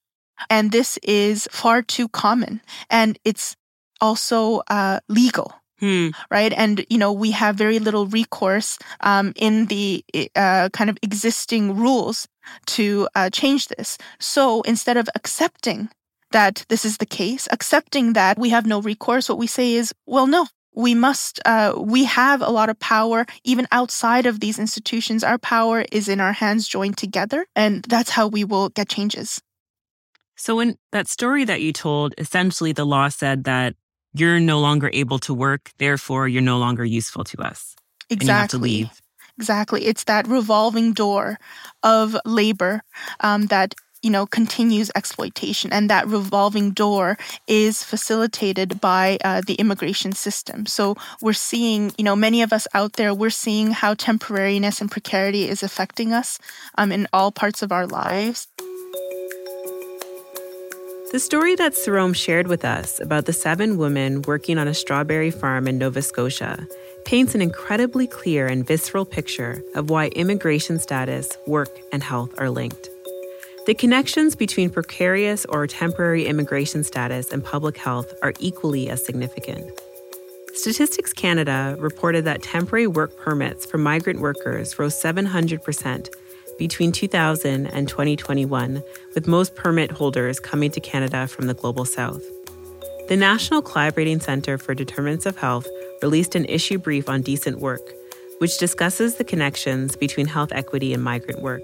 And 0.50 0.72
this 0.72 0.98
is 1.02 1.48
far 1.52 1.82
too 1.82 2.08
common. 2.08 2.60
And 2.90 3.18
it's 3.24 3.56
also 4.00 4.62
uh, 4.68 5.00
legal. 5.08 5.54
Hmm. 5.78 6.10
Right. 6.30 6.52
And, 6.52 6.86
you 6.90 6.98
know, 6.98 7.12
we 7.12 7.32
have 7.32 7.56
very 7.56 7.80
little 7.80 8.06
recourse 8.06 8.78
um, 9.00 9.32
in 9.34 9.66
the 9.66 10.04
uh, 10.36 10.68
kind 10.72 10.88
of 10.88 10.96
existing 11.02 11.76
rules 11.76 12.28
to 12.66 13.09
uh, 13.14 13.31
change 13.31 13.68
this. 13.68 13.98
So 14.18 14.62
instead 14.62 14.96
of 14.96 15.09
accepting 15.14 15.88
that 16.33 16.64
this 16.68 16.85
is 16.85 16.98
the 16.98 17.07
case, 17.07 17.46
accepting 17.50 18.14
that 18.14 18.38
we 18.38 18.50
have 18.50 18.66
no 18.66 18.81
recourse, 18.81 19.28
what 19.28 19.38
we 19.38 19.46
say 19.46 19.74
is, 19.74 19.92
well, 20.07 20.26
no, 20.26 20.46
we 20.74 20.94
must, 20.94 21.40
uh, 21.44 21.74
we 21.76 22.05
have 22.05 22.40
a 22.40 22.48
lot 22.48 22.70
of 22.70 22.78
power 22.78 23.26
even 23.44 23.66
outside 23.70 24.26
of 24.26 24.40
these 24.40 24.59
institutions. 24.59 25.22
Our 25.22 25.38
power 25.38 25.85
is 25.92 26.09
in 26.09 26.20
our 26.20 26.33
hands 26.33 26.66
joined 26.66 26.96
together, 26.96 27.46
and 27.55 27.85
that's 27.85 28.11
how 28.11 28.28
we 28.28 28.44
will 28.44 28.70
get 28.70 28.88
changes. 28.88 29.40
So, 30.37 30.61
in 30.61 30.76
that 30.92 31.09
story 31.09 31.44
that 31.44 31.61
you 31.61 31.72
told, 31.72 32.14
essentially 32.16 32.72
the 32.72 32.87
law 32.87 33.09
said 33.09 33.44
that 33.44 33.74
you're 34.14 34.40
no 34.40 34.61
longer 34.61 34.90
able 34.92 35.18
to 35.20 35.35
work, 35.35 35.70
therefore, 35.78 36.26
you're 36.26 36.42
no 36.42 36.59
longer 36.59 36.85
useful 36.85 37.24
to 37.24 37.42
us. 37.42 37.76
Exactly. 38.11 38.90
Exactly. 39.38 39.87
It's 39.87 40.05
that 40.05 40.29
revolving 40.29 40.92
door 40.92 41.38
of 41.83 42.16
labor 42.25 42.83
um, 43.21 43.47
that 43.47 43.75
you 44.03 44.11
know, 44.11 44.27
continues 44.27 44.90
exploitation. 44.97 45.73
And 45.73 45.88
that 45.88 46.07
revolving 46.09 46.73
door 46.73 47.16
is 47.47 47.85
facilitated 47.85 48.81
by 48.81 49.18
uh, 49.25 49.42
the 49.47 49.55
immigration 49.55 50.12
system. 50.12 50.66
So 50.66 50.97
we're 51.21 51.33
seeing, 51.33 51.92
you 51.97 52.05
know, 52.05 52.16
many 52.16 52.42
of 52.42 52.53
us 52.53 52.66
out 52.75 52.95
there, 52.95 53.14
we're 53.14 53.31
seeing 53.31 53.71
how 53.71 53.95
temporariness 53.95 54.81
and 54.81 54.90
precarity 54.90 55.49
is 55.49 55.62
affecting 55.62 56.12
us 56.12 56.38
um, 56.77 56.90
in 56.90 57.07
all 57.12 57.31
parts 57.31 57.62
of 57.62 57.71
our 57.71 57.87
lives. 57.87 58.49
The 61.12 61.21
story 61.21 61.55
that 61.57 61.75
Sarom 61.75 62.16
shared 62.16 62.49
with 62.49 62.64
us 62.64 62.99
about 62.99 63.27
the 63.27 63.35
seven 63.35 63.77
women 63.77 64.23
working 64.23 64.57
on 64.57 64.66
a 64.66 64.75
strawberry 64.75 65.31
farm 65.31 65.68
in 65.68 65.77
Nova 65.77 66.01
Scotia 66.01 66.66
paints 67.04 67.34
an 67.34 67.42
incredibly 67.42 68.06
clear 68.06 68.46
and 68.46 68.66
visceral 68.66 69.04
picture 69.04 69.62
of 69.74 69.90
why 69.90 70.08
immigration 70.08 70.78
status, 70.78 71.36
work, 71.46 71.70
and 71.92 72.02
health 72.02 72.34
are 72.38 72.50
linked. 72.50 72.88
The 73.66 73.74
connections 73.74 74.34
between 74.34 74.70
precarious 74.70 75.44
or 75.46 75.66
temporary 75.66 76.26
immigration 76.26 76.82
status 76.82 77.32
and 77.32 77.44
public 77.44 77.76
health 77.76 78.12
are 78.22 78.32
equally 78.40 78.88
as 78.90 79.04
significant. 79.04 79.70
Statistics 80.54 81.12
Canada 81.12 81.76
reported 81.78 82.24
that 82.24 82.42
temporary 82.42 82.86
work 82.86 83.16
permits 83.16 83.64
for 83.64 83.78
migrant 83.78 84.20
workers 84.20 84.78
rose 84.78 85.00
700% 85.00 86.08
between 86.58 86.92
2000 86.92 87.66
and 87.66 87.88
2021, 87.88 88.82
with 89.14 89.26
most 89.26 89.54
permit 89.54 89.90
holders 89.90 90.38
coming 90.38 90.70
to 90.70 90.80
Canada 90.80 91.26
from 91.26 91.46
the 91.46 91.54
Global 91.54 91.84
South. 91.84 92.22
The 93.08 93.16
National 93.16 93.62
Collaborating 93.62 94.20
Centre 94.20 94.58
for 94.58 94.74
Determinants 94.74 95.26
of 95.26 95.36
Health 95.36 95.66
released 96.02 96.34
an 96.34 96.44
issue 96.46 96.78
brief 96.78 97.08
on 97.08 97.22
decent 97.22 97.60
work, 97.60 97.94
which 98.38 98.58
discusses 98.58 99.16
the 99.16 99.24
connections 99.24 99.96
between 99.96 100.26
health 100.26 100.52
equity 100.52 100.92
and 100.92 101.02
migrant 101.02 101.40
work. 101.40 101.62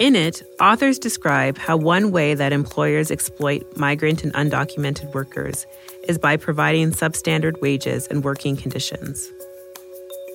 In 0.00 0.16
it, 0.16 0.42
authors 0.60 0.98
describe 0.98 1.56
how 1.56 1.76
one 1.76 2.10
way 2.10 2.34
that 2.34 2.52
employers 2.52 3.12
exploit 3.12 3.76
migrant 3.76 4.24
and 4.24 4.32
undocumented 4.34 5.14
workers 5.14 5.66
is 6.08 6.18
by 6.18 6.36
providing 6.36 6.90
substandard 6.90 7.60
wages 7.60 8.08
and 8.08 8.24
working 8.24 8.56
conditions. 8.56 9.32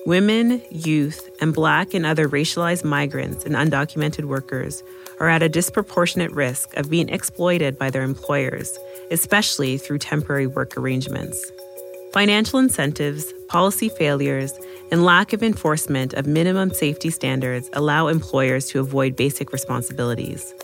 Women, 0.06 0.62
youth, 0.70 1.28
and 1.42 1.52
Black 1.52 1.92
and 1.92 2.06
other 2.06 2.26
racialized 2.26 2.84
migrants 2.84 3.44
and 3.44 3.54
undocumented 3.54 4.24
workers 4.24 4.82
are 5.18 5.28
at 5.28 5.42
a 5.42 5.48
disproportionate 5.48 6.32
risk 6.32 6.74
of 6.78 6.88
being 6.88 7.10
exploited 7.10 7.78
by 7.78 7.90
their 7.90 8.02
employers, 8.02 8.78
especially 9.10 9.76
through 9.76 9.98
temporary 9.98 10.46
work 10.46 10.78
arrangements. 10.78 11.52
Financial 12.12 12.58
incentives, 12.58 13.32
policy 13.48 13.88
failures, 13.88 14.52
and 14.90 15.04
lack 15.04 15.32
of 15.32 15.42
enforcement 15.42 16.12
of 16.14 16.26
minimum 16.26 16.70
safety 16.70 17.10
standards 17.10 17.70
allow 17.72 18.08
employers 18.08 18.66
to 18.66 18.80
avoid 18.80 19.16
basic 19.16 19.52
responsibilities. 19.52 20.54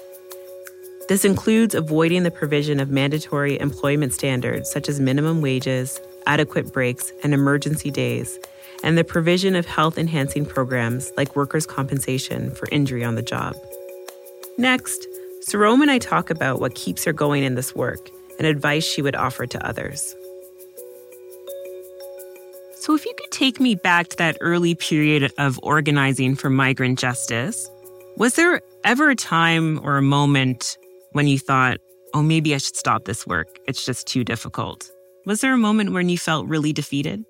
This 1.09 1.25
includes 1.25 1.75
avoiding 1.75 2.25
the 2.25 2.33
provision 2.33 2.81
of 2.81 2.91
mandatory 2.91 3.59
employment 3.61 4.13
standards 4.13 4.71
such 4.71 4.89
as 4.89 4.99
minimum 4.99 5.41
wages, 5.41 6.01
adequate 6.27 6.73
breaks, 6.73 7.13
and 7.23 7.33
emergency 7.33 7.91
days 7.91 8.39
and 8.83 8.97
the 8.97 9.05
provision 9.05 9.57
of 9.57 9.67
health 9.67 9.99
enhancing 9.99 10.45
programs 10.47 11.13
like 11.17 11.37
workers' 11.37 11.67
compensation 11.67 12.51
for 12.51 12.69
injury 12.71 13.05
on 13.05 13.15
the 13.15 13.23
job. 13.23 13.57
Next, 14.59 15.07
Sarom 15.49 15.83
and 15.83 15.91
I 15.91 15.99
talk 15.99 16.31
about 16.31 16.61
what 16.61 16.75
keeps 16.75 17.05
her 17.05 17.13
going 17.13 17.45
in 17.45 17.55
this 17.55 17.75
work 17.75 18.11
and 18.39 18.47
advice 18.47 18.85
she 18.85 19.03
would 19.03 19.17
offer 19.17 19.47
to 19.47 19.67
others. 19.67 20.15
So, 22.87 22.95
if 22.95 23.05
you 23.05 23.13
could 23.19 23.33
take 23.33 23.59
me 23.59 23.75
back 23.75 24.07
to 24.11 24.17
that 24.19 24.39
early 24.41 24.77
period 24.77 25.33
of 25.39 25.59
organizing 25.65 26.37
for 26.37 26.49
migrant 26.49 27.01
justice, 27.01 27.69
was 28.17 28.37
there 28.37 28.61
ever 28.85 29.11
a 29.11 29.17
time 29.17 29.81
or 29.83 29.97
a 29.97 30.03
moment 30.03 30.79
when 31.11 31.27
you 31.27 31.37
thought, 31.37 31.79
oh, 32.15 32.23
maybe 32.23 32.55
I 32.55 32.59
should 32.59 32.77
stop 32.77 33.05
this 33.05 33.27
work? 33.27 33.49
It's 33.67 33.85
just 33.85 34.07
too 34.07 34.23
difficult. 34.23 34.89
Was 35.25 35.41
there 35.41 35.53
a 35.53 35.59
moment 35.59 35.95
when 35.95 36.09
you 36.09 36.17
felt 36.17 36.47
really 36.47 36.73
defeated? 36.73 37.25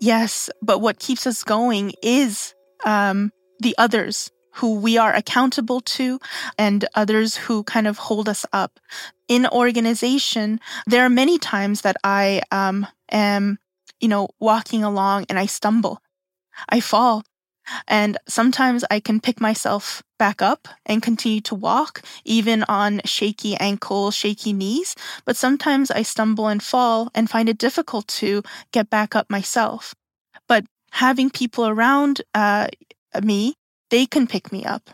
Yes, 0.00 0.48
but 0.62 0.78
what 0.78 1.00
keeps 1.00 1.26
us 1.26 1.42
going 1.42 1.94
is 2.00 2.54
um, 2.84 3.32
the 3.58 3.74
others 3.76 4.30
who 4.52 4.78
we 4.78 4.98
are 4.98 5.12
accountable 5.12 5.80
to 5.80 6.20
and 6.58 6.84
others 6.94 7.34
who 7.34 7.64
kind 7.64 7.88
of 7.88 7.98
hold 7.98 8.28
us 8.28 8.46
up. 8.52 8.78
In 9.26 9.48
organization, 9.48 10.60
there 10.86 11.04
are 11.04 11.10
many 11.10 11.38
times 11.38 11.80
that 11.80 11.96
I 12.04 12.42
um, 12.52 12.86
am, 13.10 13.58
you 14.00 14.08
know, 14.08 14.28
walking 14.40 14.84
along 14.84 15.26
and 15.28 15.38
I 15.38 15.46
stumble, 15.46 16.00
I 16.68 16.80
fall. 16.80 17.24
And 17.86 18.16
sometimes 18.26 18.84
I 18.90 19.00
can 19.00 19.20
pick 19.20 19.40
myself 19.40 20.02
back 20.18 20.40
up 20.40 20.68
and 20.86 21.02
continue 21.02 21.40
to 21.42 21.54
walk, 21.54 22.02
even 22.24 22.64
on 22.64 23.00
shaky 23.04 23.56
ankles, 23.56 24.14
shaky 24.14 24.52
knees. 24.52 24.96
But 25.24 25.36
sometimes 25.36 25.90
I 25.90 26.02
stumble 26.02 26.48
and 26.48 26.62
fall 26.62 27.10
and 27.14 27.28
find 27.28 27.48
it 27.48 27.58
difficult 27.58 28.08
to 28.08 28.42
get 28.72 28.88
back 28.88 29.14
up 29.14 29.28
myself. 29.30 29.94
But 30.46 30.64
having 30.92 31.30
people 31.30 31.68
around 31.68 32.22
uh, 32.34 32.68
me, 33.22 33.54
they 33.90 34.06
can 34.06 34.26
pick 34.26 34.50
me 34.50 34.64
up 34.64 34.90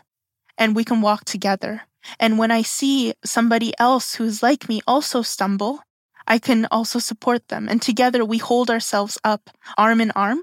and 0.57 0.75
we 0.75 0.83
can 0.83 1.01
walk 1.01 1.25
together. 1.25 1.83
And 2.19 2.37
when 2.37 2.51
I 2.51 2.61
see 2.61 3.13
somebody 3.23 3.73
else 3.79 4.15
who's 4.15 4.43
like 4.43 4.69
me 4.69 4.81
also 4.85 5.21
stumble, 5.21 5.81
I 6.27 6.39
can 6.39 6.67
also 6.71 6.99
support 6.99 7.47
them. 7.47 7.67
And 7.69 7.81
together 7.81 8.25
we 8.25 8.37
hold 8.37 8.69
ourselves 8.69 9.17
up 9.23 9.49
arm 9.77 10.01
in 10.01 10.11
arm 10.11 10.41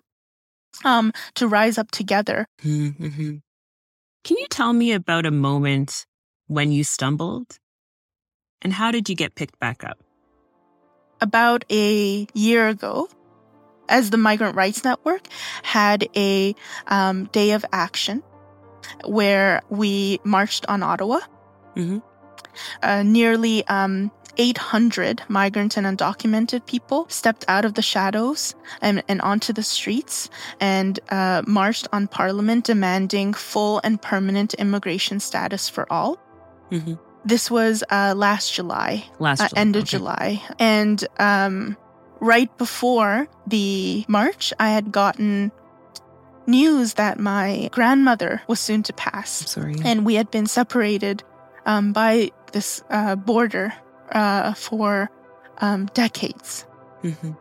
um, 0.84 1.12
to 1.34 1.48
rise 1.48 1.78
up 1.78 1.90
together. 1.90 2.46
Mm-hmm. 2.64 3.36
Can 4.24 4.36
you 4.38 4.46
tell 4.48 4.72
me 4.72 4.92
about 4.92 5.26
a 5.26 5.30
moment 5.30 6.06
when 6.46 6.70
you 6.72 6.84
stumbled? 6.84 7.58
And 8.62 8.72
how 8.72 8.90
did 8.92 9.08
you 9.08 9.16
get 9.16 9.34
picked 9.34 9.58
back 9.58 9.82
up? 9.84 9.98
About 11.20 11.64
a 11.70 12.26
year 12.34 12.68
ago, 12.68 13.08
as 13.88 14.10
the 14.10 14.16
Migrant 14.16 14.56
Rights 14.56 14.84
Network 14.84 15.26
had 15.62 16.08
a 16.16 16.54
um, 16.86 17.26
day 17.26 17.52
of 17.52 17.64
action 17.72 18.22
where 19.04 19.62
we 19.68 20.20
marched 20.24 20.66
on 20.66 20.82
Ottawa. 20.82 21.20
Mm-hmm. 21.76 21.98
Uh, 22.82 23.02
nearly 23.02 23.66
um, 23.68 24.10
800 24.38 25.22
migrant 25.28 25.76
and 25.76 25.86
undocumented 25.86 26.66
people 26.66 27.06
stepped 27.08 27.44
out 27.48 27.64
of 27.64 27.74
the 27.74 27.82
shadows 27.82 28.54
and, 28.80 29.02
and 29.08 29.20
onto 29.20 29.52
the 29.52 29.62
streets 29.62 30.30
and 30.60 30.98
uh, 31.10 31.42
marched 31.46 31.88
on 31.92 32.08
Parliament 32.08 32.64
demanding 32.64 33.34
full 33.34 33.80
and 33.84 34.00
permanent 34.00 34.54
immigration 34.54 35.20
status 35.20 35.68
for 35.68 35.90
all. 35.92 36.18
Mm-hmm. 36.70 36.94
This 37.24 37.50
was 37.50 37.84
uh, 37.90 38.14
last 38.16 38.52
July, 38.52 39.04
last 39.18 39.40
uh, 39.40 39.48
July. 39.48 39.60
end 39.60 39.76
of 39.76 39.82
okay. 39.82 39.90
July, 39.90 40.42
and 40.58 41.06
um, 41.20 41.76
right 42.18 42.56
before 42.58 43.28
the 43.46 44.04
march, 44.08 44.52
I 44.58 44.70
had 44.70 44.90
gotten 44.90 45.52
news 46.48 46.94
that 46.94 47.20
my 47.20 47.68
grandmother 47.70 48.42
was 48.48 48.58
soon 48.58 48.82
to 48.84 48.92
pass. 48.92 49.48
Sorry, 49.48 49.76
and 49.84 50.04
we 50.04 50.14
had 50.14 50.32
been 50.32 50.46
separated 50.46 51.22
um, 51.66 51.92
by 51.92 52.30
this 52.52 52.82
uh, 52.90 53.16
border 53.16 53.72
uh, 54.10 54.54
for 54.54 55.10
um, 55.58 55.86
decades. 55.94 56.66
Mm-hmm. 57.02 57.32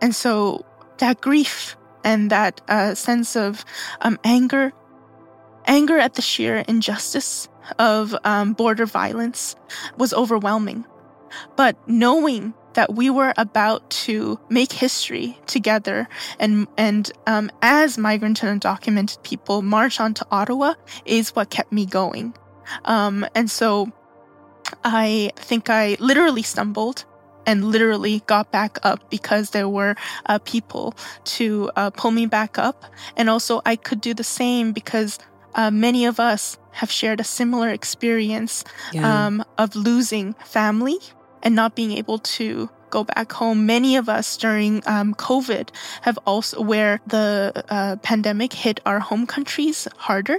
And 0.00 0.14
so 0.14 0.64
that 0.98 1.20
grief 1.20 1.76
and 2.04 2.30
that 2.30 2.60
uh, 2.68 2.94
sense 2.94 3.36
of 3.36 3.64
um, 4.00 4.18
anger, 4.24 4.72
anger 5.66 5.98
at 5.98 6.14
the 6.14 6.22
sheer 6.22 6.64
injustice 6.68 7.48
of 7.78 8.14
um, 8.24 8.52
border 8.52 8.86
violence 8.86 9.56
was 9.96 10.14
overwhelming. 10.14 10.84
But 11.56 11.76
knowing 11.88 12.54
that 12.74 12.94
we 12.94 13.10
were 13.10 13.34
about 13.36 13.90
to 13.90 14.38
make 14.48 14.72
history 14.72 15.38
together 15.46 16.08
and 16.38 16.68
and 16.76 17.10
um, 17.26 17.50
as 17.60 17.98
migrant 17.98 18.42
and 18.42 18.60
undocumented 18.60 19.22
people 19.24 19.62
march 19.62 20.00
onto 20.00 20.24
Ottawa 20.30 20.74
is 21.04 21.30
what 21.30 21.50
kept 21.50 21.72
me 21.72 21.86
going. 21.86 22.34
Um, 22.84 23.26
and 23.34 23.50
so 23.50 23.92
I 24.84 25.30
think 25.36 25.70
I 25.70 25.96
literally 26.00 26.42
stumbled 26.42 27.04
and 27.46 27.64
literally 27.64 28.22
got 28.26 28.52
back 28.52 28.78
up 28.82 29.08
because 29.10 29.50
there 29.50 29.68
were 29.68 29.96
uh, 30.26 30.38
people 30.40 30.94
to 31.24 31.70
uh, 31.76 31.90
pull 31.90 32.10
me 32.10 32.26
back 32.26 32.58
up. 32.58 32.84
And 33.16 33.30
also, 33.30 33.62
I 33.64 33.76
could 33.76 34.00
do 34.02 34.12
the 34.12 34.24
same 34.24 34.72
because 34.72 35.18
uh, 35.54 35.70
many 35.70 36.04
of 36.04 36.20
us 36.20 36.58
have 36.72 36.90
shared 36.90 37.20
a 37.20 37.24
similar 37.24 37.70
experience 37.70 38.64
yeah. 38.92 39.26
um, 39.26 39.44
of 39.56 39.74
losing 39.74 40.34
family 40.44 40.98
and 41.42 41.54
not 41.54 41.74
being 41.74 41.92
able 41.92 42.18
to 42.18 42.68
go 42.90 43.04
back 43.04 43.32
home. 43.32 43.66
Many 43.66 43.96
of 43.96 44.08
us 44.08 44.36
during 44.36 44.82
um, 44.86 45.14
COVID 45.14 45.70
have 46.02 46.18
also, 46.26 46.60
where 46.60 47.00
the 47.06 47.64
uh, 47.68 47.96
pandemic 48.02 48.52
hit 48.52 48.80
our 48.86 49.00
home 49.00 49.26
countries 49.26 49.88
harder, 49.96 50.38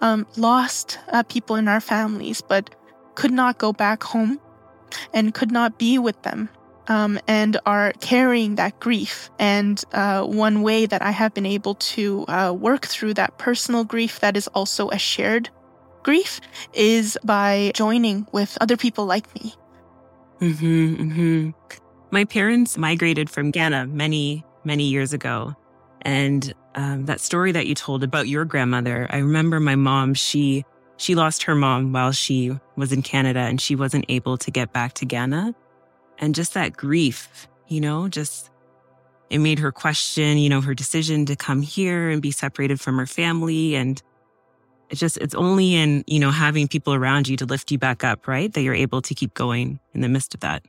um, 0.00 0.26
lost 0.36 0.98
uh, 1.08 1.22
people 1.24 1.56
in 1.56 1.68
our 1.68 1.80
families, 1.80 2.40
but 2.40 2.74
could 3.14 3.32
not 3.32 3.58
go 3.58 3.72
back 3.72 4.02
home 4.02 4.40
and 5.12 5.34
could 5.34 5.50
not 5.50 5.78
be 5.78 5.98
with 5.98 6.20
them. 6.22 6.48
Um, 6.88 7.20
and 7.28 7.56
are 7.66 7.92
carrying 8.00 8.56
that 8.56 8.80
grief. 8.80 9.30
And 9.38 9.80
uh, 9.92 10.24
one 10.24 10.62
way 10.62 10.86
that 10.86 11.02
I 11.02 11.12
have 11.12 11.32
been 11.34 11.46
able 11.46 11.76
to 11.94 12.24
uh, 12.26 12.52
work 12.52 12.84
through 12.84 13.14
that 13.14 13.38
personal 13.38 13.84
grief 13.84 14.18
that 14.20 14.36
is 14.36 14.48
also 14.48 14.90
a 14.90 14.98
shared 14.98 15.50
grief 16.02 16.40
is 16.72 17.18
by 17.22 17.70
joining 17.74 18.26
with 18.32 18.58
other 18.60 18.76
people 18.76 19.06
like 19.06 19.32
me. 19.36 19.54
Mm-hmm, 20.40 20.94
mm-hmm. 20.96 21.50
My 22.12 22.24
parents 22.24 22.76
migrated 22.76 23.30
from 23.30 23.52
Ghana 23.52 23.86
many, 23.86 24.44
many 24.64 24.84
years 24.84 25.12
ago. 25.12 25.54
And 26.02 26.52
um, 26.74 27.06
that 27.06 27.20
story 27.20 27.52
that 27.52 27.66
you 27.66 27.74
told 27.74 28.02
about 28.02 28.26
your 28.26 28.44
grandmother, 28.44 29.06
I 29.10 29.18
remember 29.18 29.60
my 29.60 29.76
mom, 29.76 30.14
she 30.14 30.64
she 30.96 31.14
lost 31.14 31.44
her 31.44 31.54
mom 31.54 31.92
while 31.92 32.12
she 32.12 32.58
was 32.76 32.92
in 32.92 33.00
Canada 33.00 33.40
and 33.40 33.58
she 33.58 33.74
wasn't 33.74 34.04
able 34.08 34.36
to 34.36 34.50
get 34.50 34.72
back 34.72 34.92
to 34.94 35.06
Ghana. 35.06 35.54
And 36.18 36.34
just 36.34 36.52
that 36.54 36.76
grief, 36.76 37.48
you 37.68 37.80
know, 37.80 38.08
just 38.08 38.50
it 39.30 39.38
made 39.38 39.60
her 39.60 39.72
question, 39.72 40.36
you 40.36 40.50
know, 40.50 40.60
her 40.60 40.74
decision 40.74 41.24
to 41.26 41.36
come 41.36 41.62
here 41.62 42.10
and 42.10 42.20
be 42.20 42.32
separated 42.32 42.80
from 42.80 42.98
her 42.98 43.06
family. 43.06 43.76
And 43.76 44.02
it's 44.90 45.00
just, 45.00 45.16
it's 45.18 45.34
only 45.34 45.74
in, 45.74 46.04
you 46.06 46.18
know, 46.18 46.32
having 46.32 46.68
people 46.68 46.92
around 46.92 47.28
you 47.28 47.36
to 47.38 47.46
lift 47.46 47.70
you 47.70 47.78
back 47.78 48.04
up, 48.04 48.26
right? 48.26 48.52
That 48.52 48.62
you're 48.62 48.74
able 48.74 49.00
to 49.02 49.14
keep 49.14 49.32
going 49.32 49.78
in 49.94 50.00
the 50.00 50.08
midst 50.08 50.34
of 50.34 50.40
that. 50.40 50.64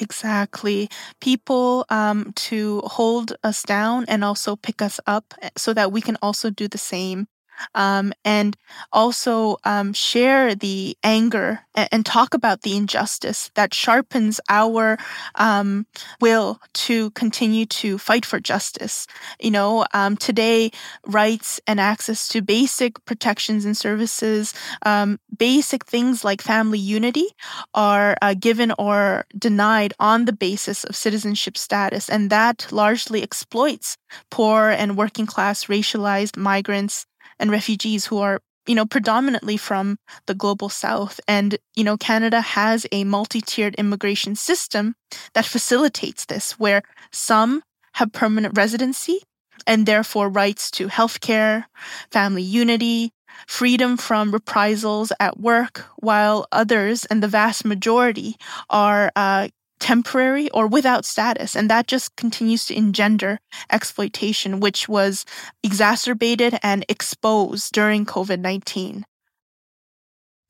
Exactly. 0.00 0.88
People 1.20 1.86
um, 1.88 2.32
to 2.34 2.80
hold 2.84 3.32
us 3.44 3.62
down 3.62 4.04
and 4.08 4.24
also 4.24 4.56
pick 4.56 4.82
us 4.82 4.98
up 5.06 5.34
eh, 5.40 5.50
so 5.56 5.72
that 5.72 5.92
we 5.92 6.00
can 6.00 6.16
also 6.20 6.50
do 6.50 6.66
the 6.68 6.78
same 6.78 7.26
um, 7.74 8.12
and 8.24 8.56
also 8.92 9.56
um, 9.64 9.92
share 9.92 10.54
the 10.54 10.96
anger 11.02 11.60
and, 11.74 11.88
and, 11.92 12.04
talk 12.04 12.34
about 12.34 12.62
the 12.62 12.76
injustice 12.76 13.50
that 13.54 13.72
sharpens 13.72 14.40
our 14.48 14.98
um, 15.36 15.86
will 16.20 16.60
to 16.74 17.10
continue 17.12 17.64
to 17.66 17.98
fight 17.98 18.24
for 18.24 18.38
justice. 18.38 19.06
You 19.40 19.50
know, 19.50 19.86
um, 19.94 20.16
today, 20.16 20.70
rights 21.06 21.60
and 21.66 21.80
access 21.80 22.28
to 22.28 22.42
basic 22.42 23.02
protections 23.06 23.64
and 23.64 23.76
services, 23.76 24.54
um, 24.84 25.18
basic 25.36 25.86
things 25.86 26.24
like 26.24 26.42
family 26.42 26.78
unity, 26.78 27.26
are 27.72 28.16
uh, 28.20 28.34
given 28.34 28.72
or 28.78 29.24
denied 29.36 29.94
on 29.98 30.26
the 30.26 30.32
basis 30.32 30.84
of 30.84 30.94
citizenship 30.94 31.56
status, 31.56 32.08
and 32.08 32.30
that 32.30 32.70
largely 32.70 33.22
exploits 33.22 33.96
poor 34.30 34.68
and 34.68 34.96
working 34.96 35.26
class 35.26 35.64
racialized 35.66 36.36
migrants 36.36 37.06
and 37.38 37.50
refugees 37.50 38.06
who 38.06 38.18
are 38.18 38.40
you 38.66 38.74
know 38.74 38.86
predominantly 38.86 39.56
from 39.56 39.98
the 40.26 40.34
global 40.34 40.68
south. 40.68 41.20
And 41.28 41.58
you 41.74 41.84
know 41.84 41.96
Canada 41.96 42.40
has 42.40 42.86
a 42.92 43.04
multi-tiered 43.04 43.74
immigration 43.76 44.36
system 44.36 44.94
that 45.34 45.44
facilitates 45.46 46.26
this 46.26 46.58
where 46.58 46.82
some 47.10 47.62
have 47.94 48.12
permanent 48.12 48.56
residency 48.56 49.22
and 49.66 49.86
therefore 49.86 50.28
rights 50.28 50.70
to 50.72 50.88
healthcare, 50.88 51.64
family 52.10 52.42
unity, 52.42 53.12
freedom 53.46 53.96
from 53.96 54.32
reprisals 54.32 55.12
at 55.20 55.40
work, 55.40 55.84
while 55.96 56.46
others, 56.52 57.04
and 57.06 57.22
the 57.22 57.28
vast 57.28 57.64
majority, 57.64 58.36
are 58.70 59.10
uh, 59.16 59.48
temporary 59.84 60.48
or 60.52 60.66
without 60.66 61.04
status. 61.04 61.54
And 61.54 61.68
that 61.68 61.86
just 61.86 62.16
continues 62.16 62.64
to 62.66 62.74
engender 62.74 63.38
exploitation, 63.70 64.58
which 64.58 64.88
was 64.88 65.26
exacerbated 65.62 66.58
and 66.62 66.86
exposed 66.88 67.72
during 67.72 68.06
COVID 68.06 68.40
19. 68.40 69.04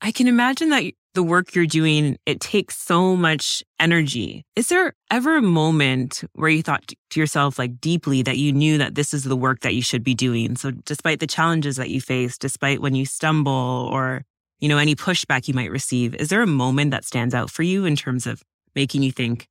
I 0.01 0.11
can 0.13 0.29
imagine 0.29 0.69
that 0.69 0.83
the 1.15 1.23
work 1.23 1.53
you're 1.53 1.65
doing, 1.65 2.17
it 2.25 2.39
takes 2.39 2.77
so 2.77 3.15
much 3.17 3.61
energy. 3.77 4.45
Is 4.55 4.69
there 4.69 4.93
ever 5.11 5.35
a 5.35 5.41
moment 5.41 6.23
where 6.33 6.49
you 6.49 6.63
thought 6.63 6.93
to 7.09 7.19
yourself, 7.19 7.59
like 7.59 7.81
deeply, 7.81 8.21
that 8.21 8.37
you 8.37 8.53
knew 8.53 8.77
that 8.77 8.95
this 8.95 9.13
is 9.13 9.23
the 9.23 9.35
work 9.35 9.61
that 9.61 9.73
you 9.73 9.81
should 9.81 10.03
be 10.03 10.15
doing? 10.15 10.55
So, 10.55 10.71
despite 10.71 11.19
the 11.19 11.27
challenges 11.27 11.75
that 11.75 11.89
you 11.89 11.99
face, 11.99 12.37
despite 12.37 12.81
when 12.81 12.95
you 12.95 13.05
stumble 13.05 13.89
or, 13.91 14.23
you 14.59 14.69
know, 14.69 14.77
any 14.77 14.95
pushback 14.95 15.47
you 15.49 15.53
might 15.53 15.71
receive, 15.71 16.15
is 16.15 16.29
there 16.29 16.41
a 16.41 16.47
moment 16.47 16.91
that 16.91 17.03
stands 17.03 17.33
out 17.33 17.49
for 17.49 17.63
you 17.63 17.83
in 17.85 17.95
terms 17.95 18.27
of 18.27 18.41
making 18.75 19.03
you 19.03 19.11
think, 19.11 19.47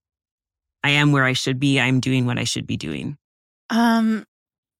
I 0.82 0.90
am 0.90 1.12
where 1.12 1.24
I 1.24 1.32
should 1.32 1.58
be. 1.58 1.80
I'm 1.80 2.00
doing 2.00 2.26
what 2.26 2.38
I 2.38 2.44
should 2.44 2.66
be 2.66 2.76
doing? 2.76 3.16
Um, 3.70 4.26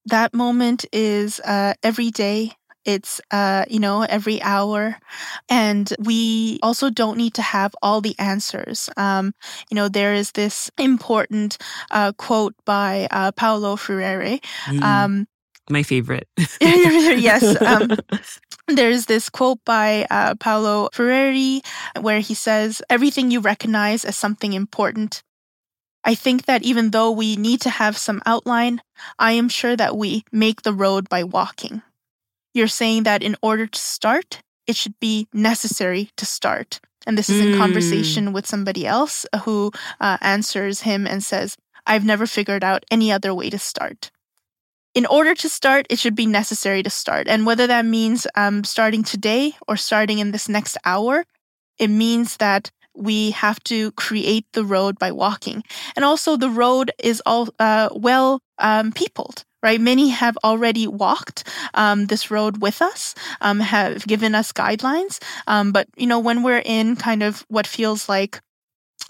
that 0.07 0.35
moment 0.35 0.85
is 0.93 1.41
uh, 1.41 1.75
every 1.83 2.11
day. 2.11 2.53
It's, 2.85 3.19
uh, 3.31 3.65
you 3.71 3.81
know, 3.81 4.03
every 4.03 4.43
hour. 4.43 4.99
And 5.49 5.91
we 5.99 6.59
also 6.63 6.91
don't 6.91 7.17
need 7.17 7.33
to 7.35 7.43
have 7.43 7.75
all 7.81 8.03
the 8.03 8.15
answers. 8.19 8.91
Um, 8.99 9.33
you 9.71 9.75
know, 9.75 9.89
there 9.89 10.13
is 10.13 10.33
this 10.33 10.71
important 10.77 11.57
uh, 11.91 12.13
quote 12.13 12.55
by 12.67 13.09
uh, 13.11 13.33
Paulo 13.33 13.77
Freire. 13.77 14.39
Mm. 14.67 14.83
Um, 14.83 15.29
my 15.71 15.83
favorite. 15.83 16.29
yes. 16.61 17.63
Um, 17.63 17.97
there's 18.69 19.07
this 19.07 19.29
quote 19.29 19.59
by 19.65 20.07
uh, 20.11 20.35
Paulo 20.37 20.89
Freire 20.93 21.61
where 22.01 22.21
he 22.21 22.35
says, 22.35 22.83
Everything 22.89 23.31
you 23.31 23.41
recognize 23.41 24.05
as 24.05 24.17
something 24.17 24.53
important. 24.53 25.23
I 26.05 26.15
think 26.15 26.45
that 26.47 26.63
even 26.63 26.91
though 26.91 27.11
we 27.11 27.37
need 27.37 27.61
to 27.63 27.71
have 27.71 27.97
some 27.97 28.23
outline, 28.27 28.83
I 29.19 29.33
am 29.33 29.49
sure 29.49 29.77
that 29.77 29.97
we 29.97 30.25
make 30.31 30.63
the 30.63 30.73
road 30.73 31.09
by 31.09 31.25
walking. 31.25 31.83
You're 32.53 32.69
saying 32.69 33.05
that 33.05 33.23
in 33.23 33.37
order 33.43 33.67
to 33.67 33.79
start, 33.79 34.41
it 34.67 34.77
should 34.77 34.99
be 35.01 35.29
necessary 35.33 36.11
to 36.17 36.27
start. 36.27 36.81
And 37.07 37.19
this 37.19 37.29
is 37.29 37.41
in 37.41 37.53
mm. 37.53 37.59
conversation 37.59 38.33
with 38.33 38.47
somebody 38.47 38.87
else 38.87 39.27
who 39.45 39.73
uh, 40.01 40.19
answers 40.21 40.83
him 40.83 41.07
and 41.07 41.23
says, 41.23 41.57
I've 41.87 42.05
never 42.05 42.27
figured 42.27 42.65
out 42.65 42.85
any 42.91 43.13
other 43.13 43.35
way 43.35 43.51
to 43.51 43.59
start 43.59 44.11
in 44.95 45.07
order 45.07 45.35
to 45.35 45.49
start, 45.49 45.87
it 45.91 45.99
should 45.99 46.15
be 46.15 46.27
necessary 46.27 46.83
to 46.83 46.91
start. 46.91 47.29
And 47.29 47.45
whether 47.45 47.67
that 47.67 47.85
means 47.85 48.27
um, 48.37 48.65
starting 48.65 49.03
today 49.03 49.53
or 49.67 49.77
starting 49.77 50.21
in 50.21 50.31
this 50.31 50.49
next 50.49 50.79
hour, 50.85 51.25
it 51.79 51.89
means 51.89 52.37
that 52.37 52.71
we 52.97 53.33
have 53.33 53.63
to 53.65 53.91
create 53.93 54.47
the 54.53 54.65
road 54.65 54.99
by 55.01 55.11
walking. 55.11 55.65
And 55.97 56.05
also, 56.05 56.37
the 56.37 56.51
road 56.51 56.93
is 57.03 57.21
all 57.27 57.49
uh, 57.59 57.89
well 57.93 58.41
um, 58.59 58.93
peopled. 58.93 59.45
Right, 59.63 59.81
many 59.81 60.11
have 60.11 60.37
already 60.45 60.87
walked 60.87 61.49
um, 61.73 62.05
this 62.09 62.31
road 62.31 62.61
with 62.61 62.83
us, 62.83 63.15
um, 63.41 63.61
have 63.61 64.07
given 64.07 64.35
us 64.35 64.53
guidelines. 64.53 65.23
Um, 65.47 65.73
but 65.73 65.89
you 65.97 66.07
know, 66.07 66.19
when 66.19 66.43
we're 66.43 66.63
in 66.63 66.97
kind 66.97 67.23
of 67.23 67.47
what 67.49 67.67
feels 67.67 68.07
like 68.07 68.43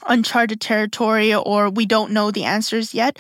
uncharted 0.07 0.61
territory 0.61 1.35
or 1.35 1.71
we 1.71 1.87
don't 1.87 2.13
know 2.13 2.31
the 2.31 2.45
answers 2.45 2.95
yet, 2.95 3.19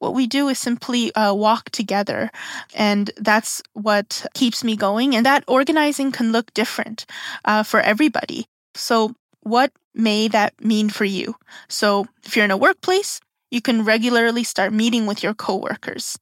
what 0.00 0.14
we 0.14 0.26
do 0.26 0.48
is 0.48 0.58
simply 0.58 1.14
uh, 1.14 1.32
walk 1.32 1.70
together. 1.70 2.30
And 2.74 3.10
that's 3.16 3.62
what 3.74 4.26
keeps 4.34 4.64
me 4.64 4.74
going. 4.74 5.14
And 5.14 5.24
that 5.24 5.44
organizing 5.46 6.10
can 6.10 6.32
look 6.32 6.52
different 6.52 7.06
uh, 7.44 7.62
for 7.62 7.80
everybody. 7.80 8.46
So, 8.74 9.14
what 9.42 9.72
may 9.94 10.28
that 10.28 10.52
mean 10.62 10.90
for 10.90 11.04
you? 11.04 11.36
So, 11.68 12.06
if 12.24 12.34
you're 12.34 12.44
in 12.44 12.50
a 12.50 12.56
workplace, 12.56 13.20
you 13.50 13.60
can 13.60 13.84
regularly 13.84 14.44
start 14.44 14.72
meeting 14.72 15.06
with 15.06 15.22
your 15.22 15.34
coworkers. 15.34 16.18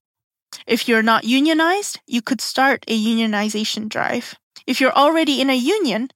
If 0.66 0.88
you're 0.88 1.02
not 1.02 1.24
unionized, 1.24 2.00
you 2.06 2.22
could 2.22 2.40
start 2.40 2.84
a 2.88 2.98
unionization 2.98 3.88
drive. 3.88 4.34
If 4.66 4.80
you're 4.80 4.96
already 4.96 5.40
in 5.40 5.50
a 5.50 5.56
union, 5.56 6.08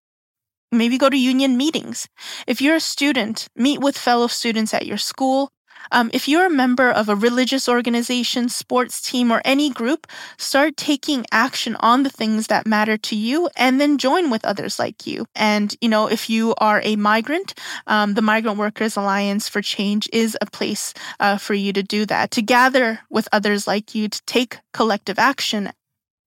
maybe 0.73 0.99
go 0.99 1.11
to 1.11 1.17
union 1.17 1.57
meetings. 1.57 2.09
If 2.47 2.61
you're 2.61 2.77
a 2.77 2.81
student, 2.81 3.49
meet 3.55 3.81
with 3.81 3.97
fellow 3.97 4.27
students 4.27 4.75
at 4.75 4.87
your 4.87 4.99
school 4.99 5.53
um, 5.91 6.11
if 6.13 6.29
you're 6.29 6.47
a 6.47 6.51
member 6.51 6.91
of 6.91 7.09
a 7.09 7.17
religious 7.17 7.69
organization, 7.69 8.49
sports 8.49 9.01
team, 9.01 9.33
or 9.33 9.43
any 9.45 9.71
group, 9.71 10.07
start 10.39 10.77
taking 10.77 11.27
action 11.33 11.77
on 11.81 12.03
the 12.03 12.11
things 12.11 12.47
that 12.47 12.67
matter 12.67 12.97
to 12.97 13.17
you 13.17 13.49
and 13.57 13.81
then 13.81 13.99
join 13.99 14.31
with 14.31 14.45
others 14.45 14.79
like 14.79 15.07
you. 15.07 15.27
And, 15.35 15.75
you 15.81 15.89
know, 15.89 16.07
if 16.07 16.31
you 16.31 16.55
are 16.59 16.81
a 16.85 16.97
migrant, 16.97 17.55
um, 17.87 18.15
the 18.15 18.23
Migrant 18.23 18.59
Workers 18.59 18.97
Alliance 18.97 19.49
for 19.49 19.61
Change 19.61 20.09
is 20.13 20.37
a 20.41 20.47
place 20.47 20.95
uh, 21.21 21.39
for 21.39 21.55
you 21.55 21.73
to 21.73 21.83
do 21.83 22.07
that, 22.07 22.31
to 22.33 22.43
gather 22.43 23.01
with 23.11 23.29
others 23.33 23.67
like 23.67 23.95
you, 23.95 24.09
to 24.09 24.23
take 24.27 24.59
collective 24.73 25.19
action. 25.19 25.73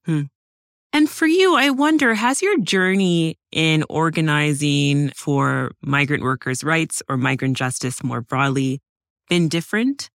Hmm. 0.06 0.24
And 0.94 1.10
for 1.10 1.28
you, 1.28 1.58
I 1.58 1.72
wonder, 1.72 2.14
has 2.14 2.42
your 2.42 2.58
journey 2.60 3.38
in 3.52 3.84
organizing 3.90 5.10
for 5.10 5.72
migrant 5.82 6.24
workers' 6.24 6.64
rights 6.64 7.04
or 7.10 7.18
migrant 7.18 7.58
justice 7.58 8.02
more 8.02 8.22
broadly 8.22 8.80
been 9.30 9.48
different 9.48 10.10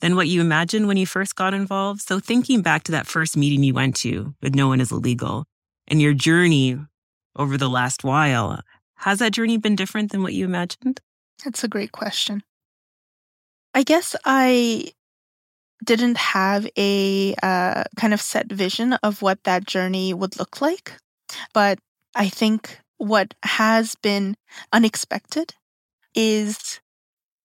than 0.00 0.16
what 0.16 0.28
you 0.28 0.40
imagined 0.40 0.88
when 0.88 0.96
you 0.96 1.06
first 1.06 1.36
got 1.36 1.54
involved? 1.54 2.00
So 2.02 2.20
thinking 2.20 2.62
back 2.62 2.84
to 2.84 2.92
that 2.92 3.06
first 3.06 3.36
meeting 3.36 3.62
you 3.62 3.74
went 3.74 3.96
to 3.96 4.34
with 4.40 4.54
No 4.54 4.68
One 4.68 4.80
is 4.80 4.90
Illegal 4.90 5.46
and 5.88 6.00
your 6.00 6.14
journey 6.14 6.78
over 7.36 7.56
the 7.56 7.68
last 7.68 8.04
while, 8.04 8.60
has 8.94 9.18
that 9.18 9.32
journey 9.32 9.56
been 9.56 9.76
different 9.76 10.12
than 10.12 10.22
what 10.22 10.32
you 10.32 10.44
imagined? 10.44 11.00
That's 11.44 11.64
a 11.64 11.68
great 11.68 11.92
question. 11.92 12.42
I 13.74 13.82
guess 13.82 14.16
I 14.24 14.92
didn't 15.84 16.18
have 16.18 16.68
a 16.76 17.34
uh, 17.42 17.84
kind 17.96 18.12
of 18.12 18.20
set 18.20 18.50
vision 18.52 18.94
of 18.94 19.22
what 19.22 19.42
that 19.44 19.66
journey 19.66 20.12
would 20.12 20.38
look 20.38 20.60
like. 20.60 20.92
But 21.54 21.78
I 22.14 22.28
think 22.28 22.78
what 22.98 23.34
has 23.42 23.94
been 23.94 24.36
unexpected 24.72 25.54
is 26.14 26.80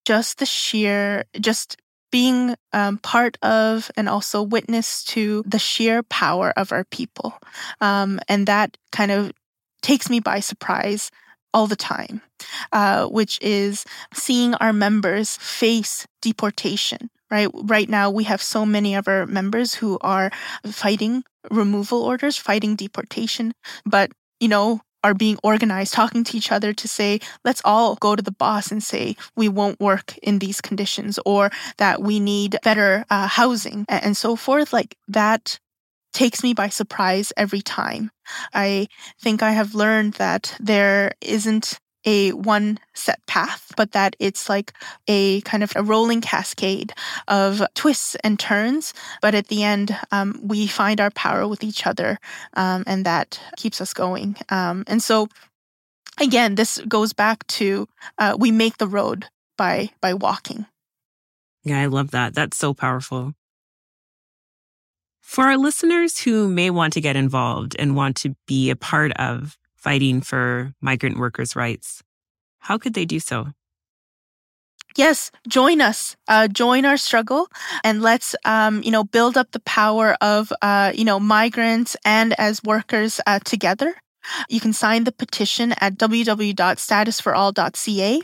just 0.06 0.40
the 0.40 0.46
sheer, 0.46 1.26
just 1.40 1.78
being 2.12 2.56
um, 2.72 2.98
part 3.00 3.38
of 3.42 3.92
and 3.98 4.08
also 4.08 4.42
witness 4.42 5.04
to 5.04 5.44
the 5.46 5.60
sheer 5.60 6.04
power 6.04 6.54
of 6.56 6.72
our 6.72 6.86
people. 6.86 7.38
Um, 7.82 8.20
and 8.30 8.48
that 8.48 8.78
kind 8.92 9.12
of 9.12 9.32
takes 9.82 10.10
me 10.10 10.20
by 10.20 10.40
surprise 10.40 11.12
all 11.54 11.68
the 11.68 11.76
time, 11.76 12.22
uh, 12.72 13.08
which 13.08 13.40
is 13.42 13.86
seeing 14.14 14.54
our 14.56 14.74
members 14.74 15.38
face 15.38 16.08
deportation. 16.22 17.10
Right, 17.32 17.50
right 17.54 17.90
now 17.90 18.12
we 18.12 18.24
have 18.26 18.42
so 18.42 18.66
many 18.66 18.94
of 18.96 19.08
our 19.08 19.26
members 19.26 19.74
who 19.74 19.98
are 20.02 20.32
fighting 20.66 21.24
removal 21.50 22.04
orders, 22.04 22.38
fighting 22.38 22.76
deportation, 22.76 23.54
but 23.86 24.12
you 24.40 24.48
know 24.48 24.82
are 25.06 25.14
being 25.14 25.38
organized, 25.44 25.94
talking 25.94 26.24
to 26.24 26.36
each 26.36 26.52
other 26.52 26.74
to 26.74 26.88
say, 26.88 27.20
let's 27.44 27.62
all 27.64 27.94
go 27.98 28.16
to 28.16 28.24
the 28.24 28.32
boss 28.32 28.72
and 28.72 28.82
say, 28.82 29.16
we 29.36 29.48
won't 29.48 29.80
work 29.80 30.18
in 30.24 30.40
these 30.40 30.62
conditions 30.62 31.20
or 31.28 31.52
that 31.78 32.02
we 32.02 32.20
need 32.20 32.58
better 32.64 33.06
uh, 33.12 33.28
housing 33.28 33.86
and 33.88 34.18
so 34.18 34.36
forth. 34.36 34.74
Like 34.74 34.98
that 35.08 35.60
takes 36.12 36.42
me 36.42 36.56
by 36.56 36.70
surprise 36.70 37.32
every 37.38 37.62
time. 37.62 38.10
I 38.56 38.88
think 39.22 39.44
I 39.44 39.52
have 39.52 39.76
learned 39.76 40.14
that 40.14 40.58
there 40.60 41.12
isn't 41.22 41.80
a 42.06 42.32
one 42.32 42.80
set 42.94 43.26
path, 43.26 43.72
but 43.76 43.92
that 43.92 44.16
it's 44.20 44.48
like 44.48 44.74
a 45.08 45.42
kind 45.42 45.64
of 45.64 45.74
a 45.76 45.84
rolling 45.84 46.22
cascade 46.22 46.94
of 47.28 47.62
twists 47.74 48.16
and 48.24 48.40
turns. 48.40 48.94
But 49.22 49.36
at 49.36 49.48
the 49.48 49.64
end, 49.64 49.98
um, 50.12 50.40
we 50.42 50.68
find 50.68 51.02
our 51.02 51.12
power 51.12 51.48
with 51.48 51.64
each 51.64 51.86
other, 51.86 52.20
um, 52.54 52.84
and 52.88 53.06
that 53.06 53.40
keeps 53.58 53.82
us 53.82 53.94
going. 53.94 54.38
Um, 54.50 54.84
and 54.88 55.02
so, 55.02 55.28
again, 56.20 56.56
this 56.56 56.80
goes 56.88 57.14
back 57.14 57.46
to 57.48 57.88
uh, 58.18 58.38
we 58.40 58.52
make 58.52 58.78
the 58.78 58.88
road 58.88 59.26
by 59.58 59.90
by 60.02 60.14
walking. 60.14 60.66
Yeah, 61.64 61.80
I 61.80 61.88
love 61.88 62.12
that. 62.12 62.36
That's 62.36 62.58
so 62.58 62.74
powerful. 62.74 63.34
For 65.22 65.46
our 65.46 65.58
listeners 65.58 66.20
who 66.20 66.48
may 66.48 66.70
want 66.70 66.94
to 66.94 67.02
get 67.02 67.16
involved 67.16 67.76
and 67.80 67.96
want 67.96 68.16
to 68.18 68.36
be 68.46 68.70
a 68.70 68.76
part 68.76 69.12
of 69.14 69.58
fighting 69.86 70.20
for 70.20 70.74
migrant 70.82 71.18
workers' 71.18 71.56
rights, 71.56 72.04
how 72.66 72.78
could 72.80 72.96
they 72.96 73.06
do 73.06 73.20
so? 73.20 73.54
Yes, 74.98 75.30
join 75.48 75.80
us. 75.80 76.16
Uh, 76.28 76.48
join 76.48 76.86
our 76.86 76.98
struggle, 76.98 77.48
and 77.84 78.02
let's 78.02 78.36
um, 78.46 78.82
you 78.82 78.90
know 78.92 79.04
build 79.04 79.38
up 79.38 79.52
the 79.52 79.60
power 79.60 80.18
of 80.22 80.52
uh, 80.62 80.92
you 80.96 81.06
know 81.06 81.20
migrants 81.20 81.96
and 82.04 82.34
as 82.40 82.64
workers 82.64 83.22
uh, 83.28 83.38
together. 83.46 83.94
You 84.50 84.60
can 84.60 84.74
sign 84.74 85.04
the 85.04 85.12
petition 85.12 85.76
at 85.80 85.98
www.statusforall.ca. 85.98 88.22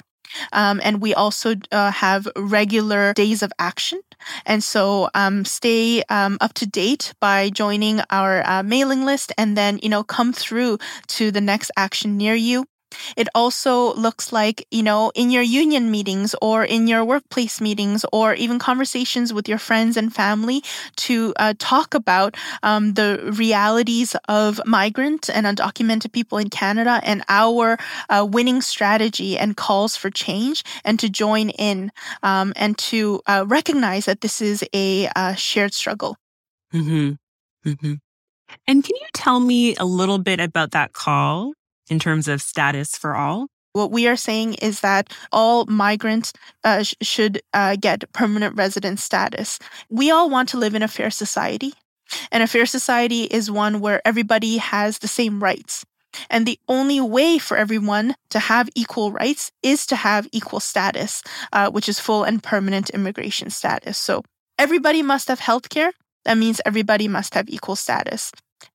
Um, 0.53 0.79
and 0.83 1.01
we 1.01 1.13
also 1.13 1.55
uh, 1.71 1.91
have 1.91 2.27
regular 2.35 3.13
days 3.13 3.43
of 3.43 3.51
action. 3.59 4.01
And 4.45 4.63
so 4.63 5.09
um, 5.15 5.45
stay 5.45 6.03
um, 6.09 6.37
up 6.41 6.53
to 6.55 6.65
date 6.67 7.13
by 7.19 7.49
joining 7.49 8.01
our 8.09 8.43
uh, 8.47 8.63
mailing 8.63 9.03
list 9.05 9.31
and 9.37 9.57
then, 9.57 9.79
you 9.81 9.89
know, 9.89 10.03
come 10.03 10.33
through 10.33 10.77
to 11.07 11.31
the 11.31 11.41
next 11.41 11.71
action 11.75 12.17
near 12.17 12.35
you. 12.35 12.70
It 13.15 13.27
also 13.35 13.93
looks 13.95 14.31
like, 14.31 14.65
you 14.71 14.83
know, 14.83 15.11
in 15.15 15.31
your 15.31 15.43
union 15.43 15.91
meetings 15.91 16.35
or 16.41 16.63
in 16.63 16.87
your 16.87 17.03
workplace 17.05 17.61
meetings 17.61 18.05
or 18.11 18.33
even 18.33 18.59
conversations 18.59 19.33
with 19.33 19.47
your 19.47 19.57
friends 19.57 19.97
and 19.97 20.13
family 20.13 20.63
to 20.97 21.33
uh, 21.37 21.53
talk 21.59 21.93
about 21.93 22.35
um, 22.63 22.93
the 22.93 23.19
realities 23.37 24.15
of 24.27 24.61
migrant 24.65 25.29
and 25.29 25.45
undocumented 25.45 26.11
people 26.11 26.37
in 26.37 26.49
Canada 26.49 26.99
and 27.03 27.23
our 27.29 27.77
uh, 28.09 28.25
winning 28.29 28.61
strategy 28.61 29.37
and 29.37 29.57
calls 29.57 29.95
for 29.95 30.09
change 30.09 30.63
and 30.83 30.99
to 30.99 31.09
join 31.09 31.49
in 31.49 31.91
um, 32.23 32.53
and 32.55 32.77
to 32.77 33.21
uh, 33.27 33.45
recognize 33.47 34.05
that 34.05 34.21
this 34.21 34.41
is 34.41 34.63
a 34.73 35.07
uh, 35.15 35.33
shared 35.33 35.73
struggle. 35.73 36.17
Mm-hmm. 36.73 37.13
Mm-hmm. 37.69 37.93
And 38.67 38.83
can 38.83 38.95
you 38.95 39.07
tell 39.13 39.39
me 39.39 39.75
a 39.75 39.85
little 39.85 40.17
bit 40.17 40.39
about 40.39 40.71
that 40.71 40.93
call? 40.93 41.53
In 41.91 41.99
terms 41.99 42.27
of 42.27 42.41
status 42.41 42.97
for 42.97 43.15
all? 43.15 43.47
What 43.73 43.91
we 43.91 44.07
are 44.07 44.15
saying 44.15 44.55
is 44.55 44.79
that 44.79 45.13
all 45.31 45.65
migrants 45.65 46.33
uh, 46.63 46.83
sh- 46.83 46.95
should 47.01 47.41
uh, 47.53 47.75
get 47.79 48.11
permanent 48.13 48.55
resident 48.55 48.99
status. 48.99 49.59
We 49.89 50.09
all 50.09 50.29
want 50.29 50.49
to 50.49 50.57
live 50.57 50.73
in 50.73 50.83
a 50.83 50.87
fair 50.87 51.11
society. 51.11 51.73
And 52.31 52.43
a 52.43 52.47
fair 52.47 52.65
society 52.65 53.23
is 53.23 53.51
one 53.51 53.79
where 53.79 54.01
everybody 54.05 54.57
has 54.57 54.97
the 54.97 55.07
same 55.07 55.41
rights. 55.41 55.85
And 56.29 56.45
the 56.45 56.59
only 56.67 56.99
way 56.99 57.37
for 57.37 57.55
everyone 57.55 58.15
to 58.31 58.39
have 58.39 58.69
equal 58.75 59.13
rights 59.13 59.51
is 59.63 59.85
to 59.87 59.95
have 59.95 60.27
equal 60.33 60.59
status, 60.59 61.23
uh, 61.53 61.69
which 61.71 61.87
is 61.87 62.01
full 62.01 62.25
and 62.25 62.43
permanent 62.43 62.89
immigration 62.89 63.49
status. 63.49 63.97
So 63.97 64.23
everybody 64.59 65.01
must 65.03 65.29
have 65.29 65.39
health 65.39 65.69
care. 65.69 65.93
That 66.25 66.37
means 66.37 66.59
everybody 66.65 67.07
must 67.07 67.33
have 67.33 67.47
equal 67.49 67.77
status. 67.77 68.31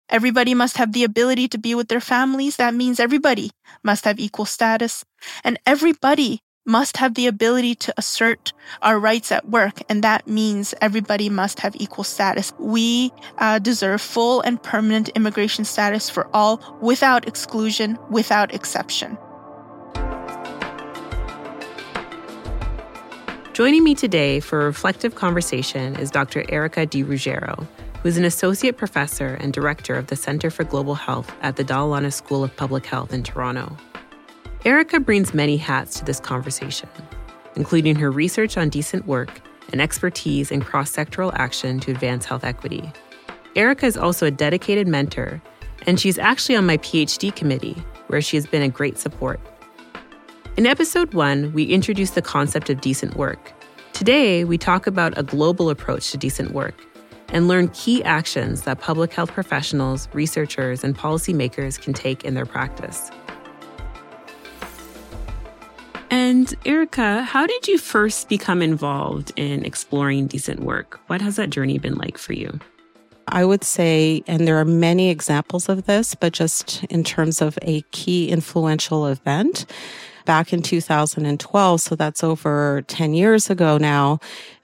Everybody 0.08 0.54
must 0.54 0.76
have 0.76 0.92
the 0.92 1.04
ability 1.04 1.48
to 1.48 1.58
be 1.58 1.74
with 1.74 1.88
their 1.88 2.00
families. 2.00 2.56
That 2.56 2.74
means 2.74 3.00
everybody 3.00 3.50
must 3.82 4.04
have 4.04 4.20
equal 4.20 4.44
status. 4.44 5.04
And 5.42 5.58
everybody 5.66 6.40
must 6.66 6.96
have 6.96 7.14
the 7.14 7.26
ability 7.26 7.74
to 7.76 7.94
assert 7.96 8.52
our 8.82 8.98
rights 8.98 9.30
at 9.30 9.48
work. 9.48 9.80
And 9.88 10.02
that 10.02 10.26
means 10.26 10.74
everybody 10.80 11.28
must 11.28 11.60
have 11.60 11.76
equal 11.76 12.04
status. 12.04 12.52
We 12.58 13.12
uh, 13.38 13.60
deserve 13.60 14.00
full 14.00 14.40
and 14.42 14.62
permanent 14.62 15.08
immigration 15.10 15.64
status 15.64 16.10
for 16.10 16.28
all 16.34 16.60
without 16.80 17.26
exclusion, 17.28 17.98
without 18.10 18.52
exception. 18.52 19.16
Joining 23.52 23.84
me 23.84 23.94
today 23.94 24.40
for 24.40 24.60
a 24.60 24.64
reflective 24.66 25.14
conversation 25.14 25.96
is 25.96 26.10
Dr. 26.10 26.44
Erica 26.50 26.84
Di 26.84 27.02
Ruggiero 27.02 27.66
who 28.06 28.10
is 28.10 28.18
an 28.18 28.24
associate 28.24 28.76
professor 28.76 29.34
and 29.40 29.52
director 29.52 29.96
of 29.96 30.06
the 30.06 30.14
Center 30.14 30.48
for 30.48 30.62
Global 30.62 30.94
Health 30.94 31.34
at 31.42 31.56
the 31.56 31.64
Lana 31.64 32.12
School 32.12 32.44
of 32.44 32.54
Public 32.54 32.86
Health 32.86 33.12
in 33.12 33.24
Toronto. 33.24 33.76
Erica 34.64 35.00
brings 35.00 35.34
many 35.34 35.56
hats 35.56 35.98
to 35.98 36.04
this 36.04 36.20
conversation, 36.20 36.88
including 37.56 37.96
her 37.96 38.12
research 38.12 38.56
on 38.56 38.68
decent 38.68 39.08
work 39.08 39.40
and 39.72 39.80
expertise 39.80 40.52
in 40.52 40.62
cross 40.62 40.92
sectoral 40.92 41.34
action 41.34 41.80
to 41.80 41.90
advance 41.90 42.24
health 42.24 42.44
equity. 42.44 42.92
Erica 43.56 43.86
is 43.86 43.96
also 43.96 44.24
a 44.24 44.30
dedicated 44.30 44.86
mentor, 44.86 45.42
and 45.84 45.98
she's 45.98 46.16
actually 46.16 46.54
on 46.54 46.64
my 46.64 46.76
PhD 46.76 47.34
committee, 47.34 47.74
where 48.06 48.22
she 48.22 48.36
has 48.36 48.46
been 48.46 48.62
a 48.62 48.68
great 48.68 48.98
support. 48.98 49.40
In 50.56 50.64
episode 50.64 51.12
one, 51.12 51.52
we 51.52 51.64
introduced 51.64 52.14
the 52.14 52.22
concept 52.22 52.70
of 52.70 52.80
decent 52.80 53.16
work. 53.16 53.52
Today, 53.94 54.44
we 54.44 54.58
talk 54.58 54.86
about 54.86 55.18
a 55.18 55.24
global 55.24 55.70
approach 55.70 56.12
to 56.12 56.16
decent 56.16 56.52
work 56.52 56.80
and 57.28 57.48
learn 57.48 57.68
key 57.68 58.02
actions 58.04 58.62
that 58.62 58.80
public 58.80 59.12
health 59.12 59.32
professionals, 59.32 60.08
researchers, 60.12 60.84
and 60.84 60.96
policymakers 60.96 61.80
can 61.80 61.92
take 61.92 62.24
in 62.24 62.34
their 62.34 62.46
practice. 62.46 63.10
And 66.10 66.54
Erica, 66.64 67.22
how 67.22 67.46
did 67.46 67.68
you 67.68 67.78
first 67.78 68.28
become 68.28 68.62
involved 68.62 69.32
in 69.36 69.64
exploring 69.64 70.28
decent 70.28 70.60
work? 70.60 71.00
What 71.08 71.20
has 71.20 71.36
that 71.36 71.50
journey 71.50 71.78
been 71.78 71.96
like 71.96 72.16
for 72.16 72.32
you? 72.32 72.60
I 73.28 73.44
would 73.44 73.64
say, 73.64 74.22
and 74.28 74.46
there 74.46 74.56
are 74.56 74.64
many 74.64 75.10
examples 75.10 75.68
of 75.68 75.86
this, 75.86 76.14
but 76.14 76.32
just 76.32 76.84
in 76.84 77.02
terms 77.02 77.42
of 77.42 77.58
a 77.62 77.82
key 77.90 78.28
influential 78.28 79.06
event, 79.06 79.66
back 80.26 80.52
in 80.52 80.60
2012, 80.60 81.80
so 81.80 81.94
that's 81.94 82.22
over 82.22 82.82
10 82.88 83.14
years 83.14 83.48
ago 83.48 83.78
now, 83.78 84.20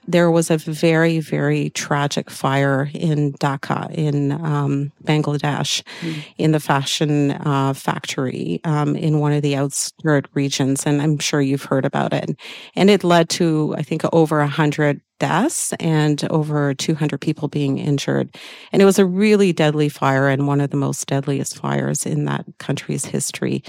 there 0.07 0.29
was 0.29 0.51
a 0.51 0.57
very, 0.57 1.19
very 1.19 1.69
tragic 1.71 2.29
fire 2.29 2.89
in 2.93 3.33
Dhaka 3.33 3.89
in 3.91 4.33
um, 4.33 4.91
Bangladesh 5.03 5.81
mm. 6.01 6.23
in 6.37 6.51
the 6.51 6.59
fashion 6.59 7.31
uh, 7.31 7.73
factory 7.73 8.59
um, 8.65 8.95
in 8.95 9.19
one 9.19 9.31
of 9.31 9.41
the 9.41 9.55
outskirt 9.55 10.27
regions. 10.33 10.85
And 10.85 11.01
I'm 11.01 11.19
sure 11.19 11.41
you've 11.41 11.63
heard 11.63 11.85
about 11.85 12.13
it. 12.13 12.37
And 12.75 12.89
it 12.89 13.03
led 13.03 13.29
to, 13.31 13.75
I 13.77 13.81
think, 13.81 14.03
over 14.11 14.39
100 14.39 15.01
deaths 15.19 15.73
and 15.79 16.25
over 16.29 16.73
200 16.73 17.21
people 17.21 17.47
being 17.47 17.77
injured. 17.77 18.35
And 18.73 18.81
it 18.81 18.85
was 18.85 18.99
a 18.99 19.05
really 19.05 19.53
deadly 19.53 19.87
fire 19.87 20.27
and 20.27 20.47
one 20.47 20.59
of 20.59 20.71
the 20.71 20.77
most 20.77 21.07
deadliest 21.07 21.57
fires 21.57 22.05
in 22.05 22.25
that 22.25 22.45
country's 22.57 23.05
history. 23.05 23.63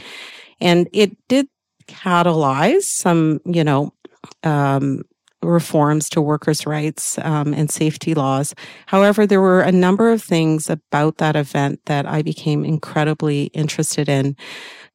And 0.60 0.88
it 0.92 1.16
did 1.28 1.46
catalyze 1.86 2.82
some, 2.82 3.40
you 3.44 3.64
know, 3.64 3.92
um, 4.42 5.02
reforms 5.44 6.08
to 6.10 6.20
workers' 6.20 6.66
rights 6.66 7.18
um, 7.18 7.52
and 7.52 7.70
safety 7.70 8.14
laws. 8.14 8.54
However, 8.86 9.26
there 9.26 9.40
were 9.40 9.60
a 9.60 9.72
number 9.72 10.10
of 10.10 10.22
things 10.22 10.70
about 10.70 11.18
that 11.18 11.36
event 11.36 11.80
that 11.86 12.06
I 12.06 12.22
became 12.22 12.64
incredibly 12.64 13.44
interested 13.46 14.08
in. 14.08 14.36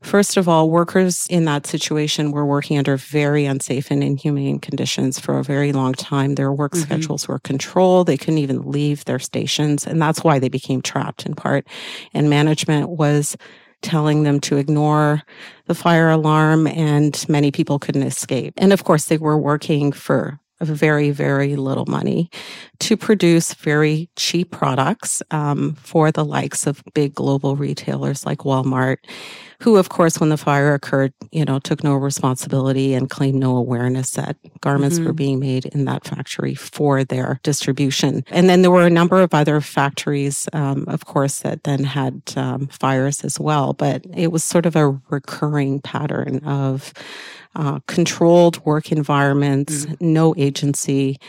First 0.01 0.37
of 0.37 0.47
all, 0.47 0.69
workers 0.69 1.27
in 1.29 1.43
that 1.45 1.67
situation 1.67 2.31
were 2.31 2.45
working 2.45 2.77
under 2.77 2.95
very 2.95 3.45
unsafe 3.45 3.91
and 3.91 4.01
inhumane 4.01 4.59
conditions 4.59 5.19
for 5.19 5.37
a 5.37 5.43
very 5.43 5.73
long 5.73 5.93
time. 5.93 6.35
Their 6.35 6.53
work 6.53 6.71
mm-hmm. 6.71 6.83
schedules 6.83 7.27
were 7.27 7.39
controlled. 7.39 8.07
They 8.07 8.17
couldn't 8.17 8.37
even 8.37 8.71
leave 8.71 9.03
their 9.05 9.19
stations. 9.19 9.85
And 9.85 10.01
that's 10.01 10.23
why 10.23 10.39
they 10.39 10.47
became 10.47 10.81
trapped 10.81 11.25
in 11.25 11.35
part. 11.35 11.67
And 12.13 12.29
management 12.29 12.89
was 12.89 13.35
telling 13.81 14.23
them 14.23 14.39
to 14.41 14.57
ignore 14.57 15.21
the 15.65 15.75
fire 15.75 16.09
alarm 16.09 16.67
and 16.67 17.25
many 17.29 17.51
people 17.51 17.79
couldn't 17.79 18.03
escape. 18.03 18.53
And 18.57 18.73
of 18.73 18.83
course, 18.83 19.05
they 19.05 19.17
were 19.17 19.37
working 19.37 19.91
for 19.91 20.39
very, 20.61 21.11
very 21.11 21.55
little 21.55 21.85
money 21.85 22.29
to 22.79 22.97
produce 22.97 23.53
very 23.53 24.09
cheap 24.15 24.51
products 24.51 25.21
um, 25.31 25.75
for 25.75 26.11
the 26.11 26.25
likes 26.25 26.67
of 26.67 26.83
big 26.93 27.15
global 27.15 27.55
retailers 27.55 28.25
like 28.25 28.39
Walmart, 28.39 28.97
who, 29.61 29.75
of 29.75 29.89
course, 29.89 30.19
when 30.19 30.29
the 30.29 30.37
fire 30.37 30.73
occurred, 30.73 31.13
you 31.31 31.43
know, 31.43 31.59
took 31.59 31.83
no 31.83 31.95
responsibility 31.95 32.93
and 32.93 33.09
claimed 33.09 33.39
no 33.39 33.57
awareness 33.57 34.11
that 34.11 34.37
garments 34.61 34.97
mm-hmm. 34.97 35.07
were 35.07 35.13
being 35.13 35.39
made 35.39 35.65
in 35.65 35.85
that 35.85 36.05
factory 36.05 36.55
for 36.55 37.03
their 37.03 37.39
distribution. 37.43 38.23
And 38.29 38.49
then 38.49 38.61
there 38.61 38.71
were 38.71 38.85
a 38.85 38.89
number 38.89 39.21
of 39.21 39.33
other 39.33 39.59
factories, 39.59 40.47
um, 40.53 40.85
of 40.87 41.05
course, 41.05 41.39
that 41.39 41.63
then 41.65 41.83
had 41.83 42.21
um, 42.37 42.67
fires 42.67 43.23
as 43.23 43.39
well. 43.39 43.73
But 43.73 44.05
it 44.15 44.31
was 44.31 44.43
sort 44.43 44.65
of 44.65 44.75
a 44.75 44.97
recurring 45.09 45.81
pattern 45.81 46.39
of 46.45 46.93
uh, 47.55 47.79
controlled 47.87 48.63
work 48.65 48.91
environments, 48.91 49.85
mm-hmm. 49.85 50.13
no 50.13 50.33
agency, 50.37 51.19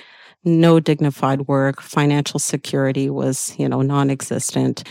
no 0.44 0.80
dignified 0.80 1.48
work, 1.48 1.80
financial 1.80 2.38
security 2.38 3.10
was, 3.10 3.54
you 3.58 3.68
know, 3.68 3.82
non-existent. 3.82 4.84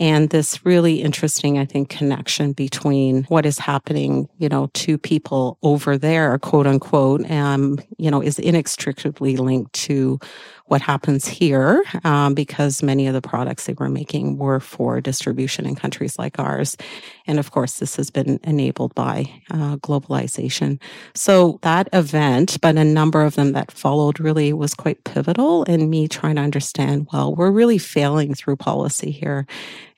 And 0.00 0.30
this 0.30 0.64
really 0.64 1.02
interesting, 1.02 1.58
I 1.58 1.64
think, 1.64 1.88
connection 1.88 2.52
between 2.52 3.24
what 3.24 3.44
is 3.44 3.58
happening, 3.58 4.28
you 4.38 4.48
know, 4.48 4.70
to 4.74 4.96
people 4.96 5.58
over 5.62 5.98
there, 5.98 6.38
quote 6.38 6.66
unquote, 6.66 7.28
um, 7.30 7.80
you 7.96 8.10
know, 8.10 8.22
is 8.22 8.38
inextricably 8.38 9.36
linked 9.36 9.72
to 9.74 10.20
what 10.68 10.80
happens 10.82 11.26
here 11.26 11.82
um, 12.04 12.34
because 12.34 12.82
many 12.82 13.06
of 13.06 13.14
the 13.14 13.22
products 13.22 13.66
they 13.66 13.72
were 13.74 13.88
making 13.88 14.38
were 14.38 14.60
for 14.60 15.00
distribution 15.00 15.66
in 15.66 15.74
countries 15.74 16.18
like 16.18 16.38
ours. 16.38 16.76
And 17.26 17.38
of 17.38 17.50
course, 17.50 17.78
this 17.78 17.96
has 17.96 18.10
been 18.10 18.38
enabled 18.44 18.94
by 18.94 19.30
uh, 19.50 19.76
globalization. 19.78 20.80
So 21.14 21.58
that 21.62 21.88
event, 21.92 22.58
but 22.60 22.76
a 22.76 22.84
number 22.84 23.22
of 23.22 23.34
them 23.34 23.52
that 23.52 23.72
followed 23.72 24.20
really 24.20 24.52
was 24.52 24.74
quite 24.74 25.04
pivotal 25.04 25.64
in 25.64 25.90
me 25.90 26.06
trying 26.06 26.36
to 26.36 26.42
understand, 26.42 27.08
well, 27.12 27.34
we're 27.34 27.50
really 27.50 27.78
failing 27.78 28.34
through 28.34 28.56
policy 28.56 29.10
here. 29.10 29.46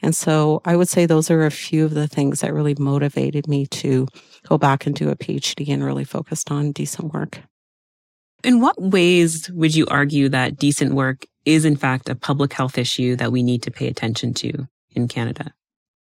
And 0.02 0.14
so 0.14 0.62
I 0.64 0.76
would 0.76 0.88
say 0.88 1.04
those 1.04 1.30
are 1.30 1.44
a 1.44 1.50
few 1.50 1.84
of 1.84 1.94
the 1.94 2.08
things 2.08 2.40
that 2.40 2.54
really 2.54 2.74
motivated 2.78 3.48
me 3.48 3.66
to 3.66 4.06
go 4.48 4.56
back 4.56 4.86
and 4.86 4.94
do 4.94 5.10
a 5.10 5.16
PhD 5.16 5.68
and 5.68 5.84
really 5.84 6.04
focused 6.04 6.50
on 6.50 6.72
decent 6.72 7.12
work. 7.12 7.40
In 8.42 8.60
what 8.60 8.80
ways 8.80 9.50
would 9.50 9.74
you 9.74 9.86
argue 9.86 10.28
that 10.30 10.56
decent 10.56 10.94
work 10.94 11.26
is 11.44 11.64
in 11.64 11.76
fact 11.76 12.08
a 12.08 12.14
public 12.14 12.52
health 12.52 12.78
issue 12.78 13.16
that 13.16 13.32
we 13.32 13.42
need 13.42 13.62
to 13.62 13.70
pay 13.70 13.88
attention 13.88 14.34
to 14.34 14.66
in 14.92 15.08
Canada? 15.08 15.52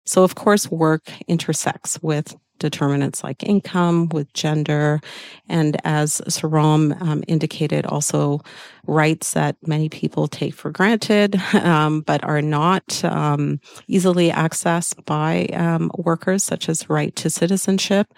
So 0.06 0.24
of 0.24 0.36
course, 0.36 0.72
work 0.72 1.12
intersects 1.28 2.02
with 2.02 2.36
determinants 2.60 3.24
like 3.24 3.44
income, 3.44 4.10
with 4.10 4.32
gender, 4.34 5.00
and 5.48 5.78
as 5.86 6.22
Sarom 6.28 7.00
um, 7.02 7.24
indicated, 7.28 7.86
also 7.86 8.42
rights 8.86 9.34
that 9.34 9.56
many 9.66 9.90
people 9.90 10.28
take 10.28 10.54
for 10.54 10.72
granted, 10.72 11.42
um, 11.54 12.02
but 12.02 12.24
are 12.24 12.42
not 12.42 13.04
um, 13.06 13.60
easily 13.88 14.30
accessed 14.30 15.04
by 15.06 15.46
um, 15.54 15.92
workers, 15.98 16.44
such 16.44 16.70
as 16.70 16.90
right 16.90 17.16
to 17.16 17.30
citizenship. 17.30 18.14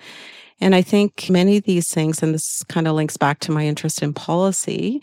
And 0.62 0.76
I 0.76 0.84
think 0.84 1.28
many 1.30 1.58
of 1.58 1.64
these 1.64 1.90
things, 1.90 2.22
and 2.22 2.36
this 2.36 2.64
kind 2.70 2.88
of 2.88 2.96
links 2.96 3.18
back 3.18 3.40
to 3.40 3.52
my 3.52 3.66
interest 3.66 4.04
in 4.04 4.14
policy, 4.14 5.02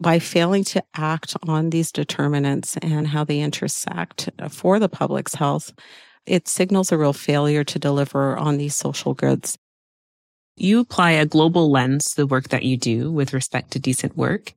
by 0.00 0.18
failing 0.18 0.62
to 0.64 0.84
act 0.94 1.34
on 1.48 1.70
these 1.70 1.90
determinants 1.90 2.76
and 2.76 3.08
how 3.08 3.24
they 3.24 3.40
intersect 3.40 4.28
for 4.50 4.78
the 4.78 4.88
public's 4.88 5.34
health, 5.34 5.72
it 6.26 6.46
signals 6.46 6.92
a 6.92 6.98
real 6.98 7.14
failure 7.14 7.64
to 7.64 7.78
deliver 7.78 8.36
on 8.36 8.58
these 8.58 8.76
social 8.76 9.14
goods. 9.14 9.58
You 10.56 10.80
apply 10.80 11.12
a 11.12 11.26
global 11.26 11.70
lens 11.70 12.04
to 12.10 12.16
the 12.16 12.26
work 12.26 12.48
that 12.48 12.64
you 12.64 12.76
do 12.76 13.10
with 13.10 13.32
respect 13.32 13.70
to 13.72 13.78
decent 13.78 14.16
work. 14.16 14.52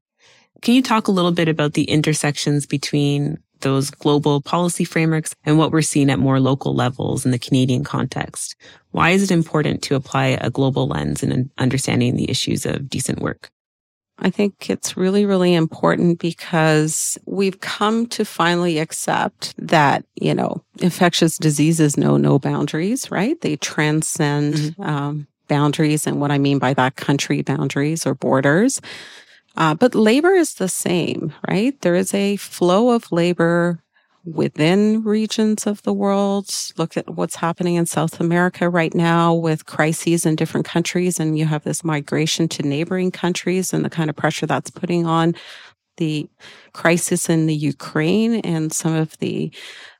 Can 0.62 0.76
you 0.76 0.84
talk 0.84 1.08
a 1.08 1.12
little 1.12 1.32
bit 1.32 1.48
about 1.48 1.74
the 1.74 1.86
intersections 1.86 2.66
between 2.66 3.38
those 3.62 3.90
global 3.90 4.42
policy 4.42 4.84
frameworks 4.84 5.36
and 5.46 5.58
what 5.58 5.72
we're 5.72 5.82
seeing 5.82 6.10
at 6.10 6.20
more 6.20 6.40
local 6.40 6.76
levels 6.76 7.26
in 7.26 7.32
the 7.32 7.40
Canadian 7.40 7.84
context. 7.84 8.56
Why 8.92 9.12
is 9.12 9.24
it 9.24 9.32
important 9.32 9.82
to 9.84 9.96
apply 9.96 10.38
a 10.42 10.50
global 10.50 10.88
lens 10.88 11.24
in 11.24 11.50
understanding 11.58 12.16
the 12.16 12.30
issues 12.30 12.66
of 12.66 12.90
decent 12.90 13.20
work? 13.20 13.50
I 14.24 14.30
think 14.30 14.70
it's 14.70 14.96
really, 14.96 15.26
really 15.26 15.56
important 15.56 16.20
because 16.20 17.18
we've 17.26 17.60
come 17.60 18.06
to 18.08 18.24
finally 18.24 18.78
accept 18.78 19.56
that, 19.58 20.06
you 20.16 20.36
know, 20.36 20.64
infectious 20.80 21.38
diseases 21.38 21.98
know 21.98 22.18
no 22.18 22.38
boundaries, 22.38 23.10
right? 23.10 23.40
They 23.42 23.56
transcend 23.56 24.54
mm-hmm. 24.54 24.82
um, 24.84 25.28
boundaries. 25.48 26.06
And 26.06 26.22
what 26.22 26.32
I 26.32 26.38
mean 26.38 26.60
by 26.60 26.74
that, 26.76 26.98
country 26.98 27.42
boundaries 27.42 28.06
or 28.06 28.14
borders. 28.14 28.80
Uh, 29.56 29.76
but 29.76 29.96
labor 29.96 30.32
is 30.32 30.56
the 30.56 30.70
same, 30.70 31.34
right? 31.48 31.80
There 31.82 31.96
is 31.96 32.14
a 32.14 32.38
flow 32.38 32.92
of 32.92 33.12
labor 33.12 33.84
within 34.24 35.04
regions 35.04 35.66
of 35.66 35.82
the 35.84 35.94
world. 35.94 36.50
Look 36.78 36.96
at 36.96 37.10
what's 37.10 37.36
happening 37.36 37.76
in 37.76 37.86
South 37.86 38.20
America 38.20 38.70
right 38.70 38.94
now 38.94 39.34
with 39.34 39.66
crises 39.66 40.26
in 40.26 40.36
different 40.36 40.66
countries. 40.66 41.20
And 41.20 41.38
you 41.38 41.46
have 41.46 41.64
this 41.64 41.84
migration 41.84 42.48
to 42.50 42.64
neighboring 42.64 43.12
countries 43.12 43.74
and 43.74 43.84
the 43.84 43.90
kind 43.90 44.10
of 44.10 44.16
pressure 44.16 44.46
that's 44.46 44.70
putting 44.70 45.06
on 45.06 45.36
the 45.98 46.28
crisis 46.74 47.30
in 47.30 47.48
the 47.48 47.56
Ukraine 47.56 48.36
and 48.36 48.72
some 48.72 48.94
of 48.94 49.18
the 49.20 49.52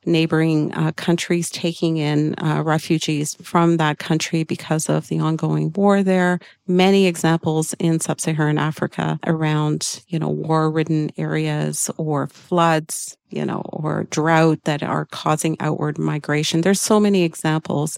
neighboring 0.06 0.74
uh, 0.74 0.92
countries 0.94 1.50
taking 1.50 1.98
in 1.98 2.34
uh, 2.40 2.64
refugees 2.64 3.36
from 3.36 3.78
that 3.78 4.00
country 4.00 4.44
because 4.44 4.90
of 4.90 5.08
the 5.10 5.20
ongoing 5.20 5.72
war 5.74 6.02
there. 6.02 6.40
Many 6.68 7.06
examples 7.06 7.74
in 7.78 8.00
sub-Saharan 8.00 8.58
Africa 8.58 9.20
around, 9.28 10.04
you 10.08 10.18
know, 10.18 10.30
war-ridden 10.30 11.12
areas 11.18 11.92
or 11.98 12.28
floods, 12.28 13.16
you 13.30 13.46
know, 13.46 13.62
or 13.66 14.06
drought 14.06 14.60
that 14.64 14.82
are 14.82 15.06
causing 15.06 15.56
outward 15.60 16.00
migration. 16.00 16.62
There's 16.62 16.82
so 16.82 17.00
many 17.00 17.24
examples. 17.24 17.98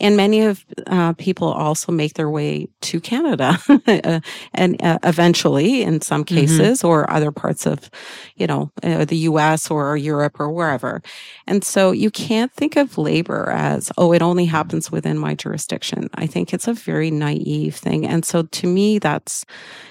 And 0.00 0.16
many 0.16 0.42
of 0.42 0.64
uh, 0.86 1.12
people 1.14 1.48
also 1.48 1.90
make 1.90 2.14
their 2.14 2.30
way 2.30 2.68
to 2.82 3.00
Canada 3.00 3.58
uh, 3.86 4.20
and 4.54 4.82
uh, 4.82 4.98
eventually 5.02 5.82
in 5.82 6.00
some 6.00 6.24
mm-hmm. 6.24 6.36
cases 6.36 6.78
mm-hmm. 6.78 6.88
or 6.88 7.10
other 7.10 7.32
parts 7.32 7.66
of, 7.66 7.90
you 8.36 8.46
know, 8.46 8.70
uh, 8.82 9.04
the 9.04 9.16
US 9.18 9.70
or 9.70 9.96
Europe 9.96 10.38
or 10.38 10.50
wherever. 10.50 11.02
And 11.46 11.64
so 11.64 11.90
you 11.90 12.10
can't 12.10 12.52
think 12.52 12.76
of 12.76 12.96
labor 12.96 13.50
as, 13.50 13.90
oh, 13.98 14.12
it 14.12 14.22
only 14.22 14.44
happens 14.44 14.92
within 14.92 15.18
my 15.18 15.34
jurisdiction. 15.34 16.08
I 16.14 16.26
think 16.26 16.54
it's 16.54 16.68
a 16.68 16.74
very 16.74 17.10
naive 17.10 17.74
thing. 17.74 18.06
And 18.06 18.24
so 18.24 18.42
to 18.42 18.66
me, 18.66 18.98
that's, 18.98 19.44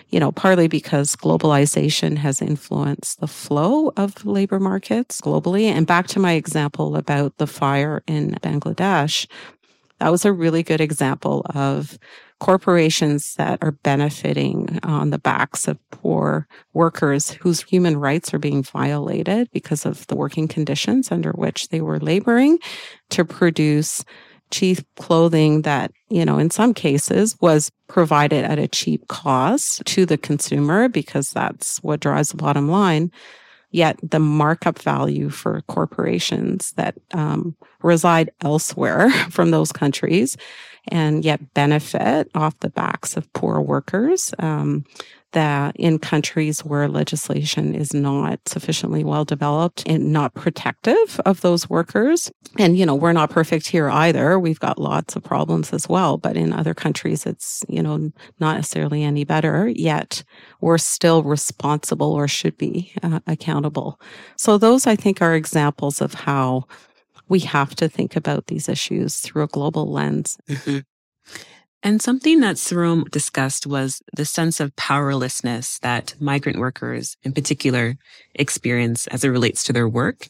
you 0.10 0.20
know, 0.20 0.32
partly 0.32 0.70
because 0.70 1.16
globalization 1.18 2.18
has 2.18 2.42
influenced 2.42 3.20
the 3.20 3.28
flow 3.28 3.92
of 3.98 4.26
labor 4.26 4.60
markets 4.60 5.20
globally. 5.20 5.66
And 5.66 5.86
back 5.86 6.08
to 6.08 6.20
my 6.20 6.34
example 6.34 6.96
about 6.96 7.38
the 7.38 7.48
fire 7.48 8.04
in 8.08 8.38
Bangladesh, 8.42 9.28
that 10.00 10.12
was 10.12 10.26
a 10.26 10.34
really 10.34 10.64
good 10.64 10.82
example 10.82 11.46
of 11.54 11.98
corporations 12.40 13.34
that 13.36 13.58
are 13.62 13.72
benefiting 13.72 14.80
on 14.84 15.10
the 15.10 15.18
backs 15.18 15.68
of 15.68 15.78
poor 15.90 16.48
workers 16.74 17.32
whose 17.32 17.64
human 17.64 17.98
rights 17.98 18.34
are 18.34 18.40
being 18.40 18.62
violated 18.62 19.50
because 19.52 19.86
of 19.86 20.06
the 20.08 20.16
working 20.16 20.48
conditions 20.48 21.12
under 21.12 21.32
which 21.32 21.70
they 21.70 21.82
were 21.82 22.00
laboring 22.00 22.60
to 23.10 23.26
produce 23.26 24.06
cheap 24.52 24.80
clothing 24.96 25.64
that, 25.64 25.92
you 26.10 26.24
know, 26.24 26.38
in 26.38 26.50
some 26.50 26.74
cases 26.74 27.36
was 27.42 27.72
provided 27.88 28.46
at 28.46 28.60
a 28.60 28.68
cheap 28.68 29.08
cost 29.08 29.84
to 29.86 30.06
the 30.06 30.18
consumer 30.18 30.88
because 30.88 31.30
that's 31.30 31.78
what 31.80 32.00
drives 32.00 32.30
the 32.30 32.38
bottom 32.38 32.70
line. 32.70 33.12
Yet 33.72 34.00
the 34.02 34.20
markup 34.20 34.80
value 34.80 35.30
for 35.30 35.62
corporations 35.68 36.72
that 36.74 36.96
um, 37.14 37.56
reside 37.82 38.32
elsewhere 38.42 39.10
from 39.30 39.52
those 39.52 39.72
countries 39.72 40.38
and 40.90 41.26
yet 41.26 41.54
benefit 41.54 42.30
off 42.34 42.58
the 42.60 42.70
backs 42.70 43.18
of 43.18 43.32
poor 43.34 43.60
workers 43.60 44.34
um, 44.40 44.86
that 45.38 45.76
in 45.76 46.00
countries 46.00 46.66
where 46.66 46.88
legislation 46.88 47.76
is 47.76 47.94
not 47.94 48.40
sufficiently 48.48 49.04
well 49.04 49.24
developed 49.24 49.84
and 49.86 50.12
not 50.12 50.34
protective 50.34 51.22
of 51.28 51.42
those 51.42 51.70
workers. 51.70 52.32
And, 52.58 52.76
you 52.76 52.88
know, 52.88 52.96
we're 52.96 53.14
not 53.14 53.30
perfect 53.30 53.68
here 53.68 53.88
either. 53.88 54.40
We've 54.40 54.60
got 54.60 54.80
lots 54.80 55.16
of 55.16 55.24
problems 55.24 55.74
as 55.74 55.88
well, 55.88 56.18
but 56.18 56.36
in 56.36 56.54
other 56.54 56.74
countries, 56.74 57.28
it's, 57.28 57.64
you 57.70 57.84
know, 57.84 58.12
not 58.40 58.56
necessarily 58.56 59.04
any 59.04 59.26
better, 59.26 59.68
yet 59.68 60.24
we're 60.60 60.80
still 60.80 61.22
responsible 61.22 62.14
or 62.14 62.28
should 62.28 62.58
be 62.58 62.92
uh, 63.04 63.20
accountable. 63.28 64.02
So 64.38 64.58
those, 64.58 64.88
I 64.88 64.96
think, 64.96 65.22
are 65.22 65.36
examples 65.36 66.02
of 66.02 66.16
how 66.16 66.66
we 67.30 67.42
have 67.42 67.76
to 67.76 67.88
think 67.88 68.16
about 68.16 68.48
these 68.48 68.68
issues 68.68 69.18
through 69.18 69.44
a 69.44 69.48
global 69.48 69.92
lens. 69.92 70.36
Mm-hmm. 70.50 70.80
And 71.84 72.02
something 72.02 72.40
that 72.40 72.56
Sarom 72.56 73.10
discussed 73.12 73.68
was 73.68 74.02
the 74.16 74.26
sense 74.26 74.60
of 74.60 74.76
powerlessness 74.76 75.78
that 75.80 76.16
migrant 76.20 76.58
workers 76.58 77.16
in 77.24 77.34
particular 77.34 77.98
experience 78.34 79.06
as 79.08 79.24
it 79.24 79.30
relates 79.30 79.64
to 79.66 79.74
their 79.74 79.88
work. 79.88 80.28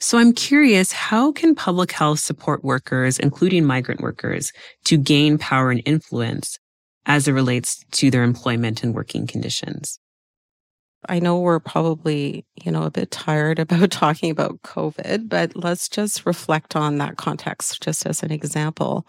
So 0.00 0.18
I'm 0.18 0.32
curious, 0.32 0.90
how 0.90 1.30
can 1.30 1.54
public 1.54 1.92
health 1.92 2.18
support 2.18 2.64
workers, 2.64 3.18
including 3.18 3.64
migrant 3.64 4.00
workers, 4.00 4.52
to 4.84 4.96
gain 4.96 5.38
power 5.38 5.70
and 5.70 5.82
influence 5.84 6.58
as 7.06 7.28
it 7.28 7.32
relates 7.32 7.84
to 7.92 8.10
their 8.10 8.24
employment 8.24 8.82
and 8.82 8.92
working 8.92 9.26
conditions? 9.26 10.00
I 11.08 11.20
know 11.20 11.38
we're 11.38 11.60
probably, 11.60 12.44
you 12.62 12.72
know, 12.72 12.82
a 12.82 12.90
bit 12.90 13.12
tired 13.12 13.58
about 13.60 13.90
talking 13.92 14.30
about 14.30 14.62
COVID, 14.62 15.28
but 15.28 15.54
let's 15.54 15.88
just 15.88 16.26
reflect 16.26 16.74
on 16.74 16.98
that 16.98 17.16
context 17.16 17.82
just 17.82 18.04
as 18.04 18.22
an 18.22 18.32
example. 18.32 19.06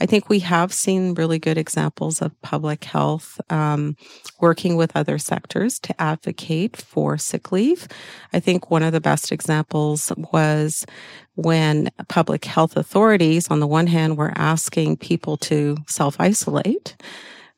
I 0.00 0.06
think 0.06 0.28
we 0.28 0.38
have 0.40 0.72
seen 0.72 1.14
really 1.14 1.38
good 1.38 1.58
examples 1.58 2.22
of 2.22 2.40
public 2.40 2.84
health 2.84 3.40
um, 3.50 3.96
working 4.40 4.76
with 4.76 4.96
other 4.96 5.18
sectors 5.18 5.78
to 5.80 6.00
advocate 6.00 6.76
for 6.76 7.18
sick 7.18 7.52
leave. 7.52 7.86
I 8.32 8.40
think 8.40 8.70
one 8.70 8.82
of 8.82 8.92
the 8.92 9.00
best 9.00 9.30
examples 9.30 10.10
was 10.16 10.86
when 11.34 11.90
public 12.08 12.44
health 12.46 12.76
authorities, 12.76 13.48
on 13.48 13.60
the 13.60 13.66
one 13.66 13.86
hand, 13.86 14.16
were 14.16 14.32
asking 14.36 14.96
people 14.96 15.36
to 15.38 15.76
self 15.86 16.16
isolate. 16.18 16.96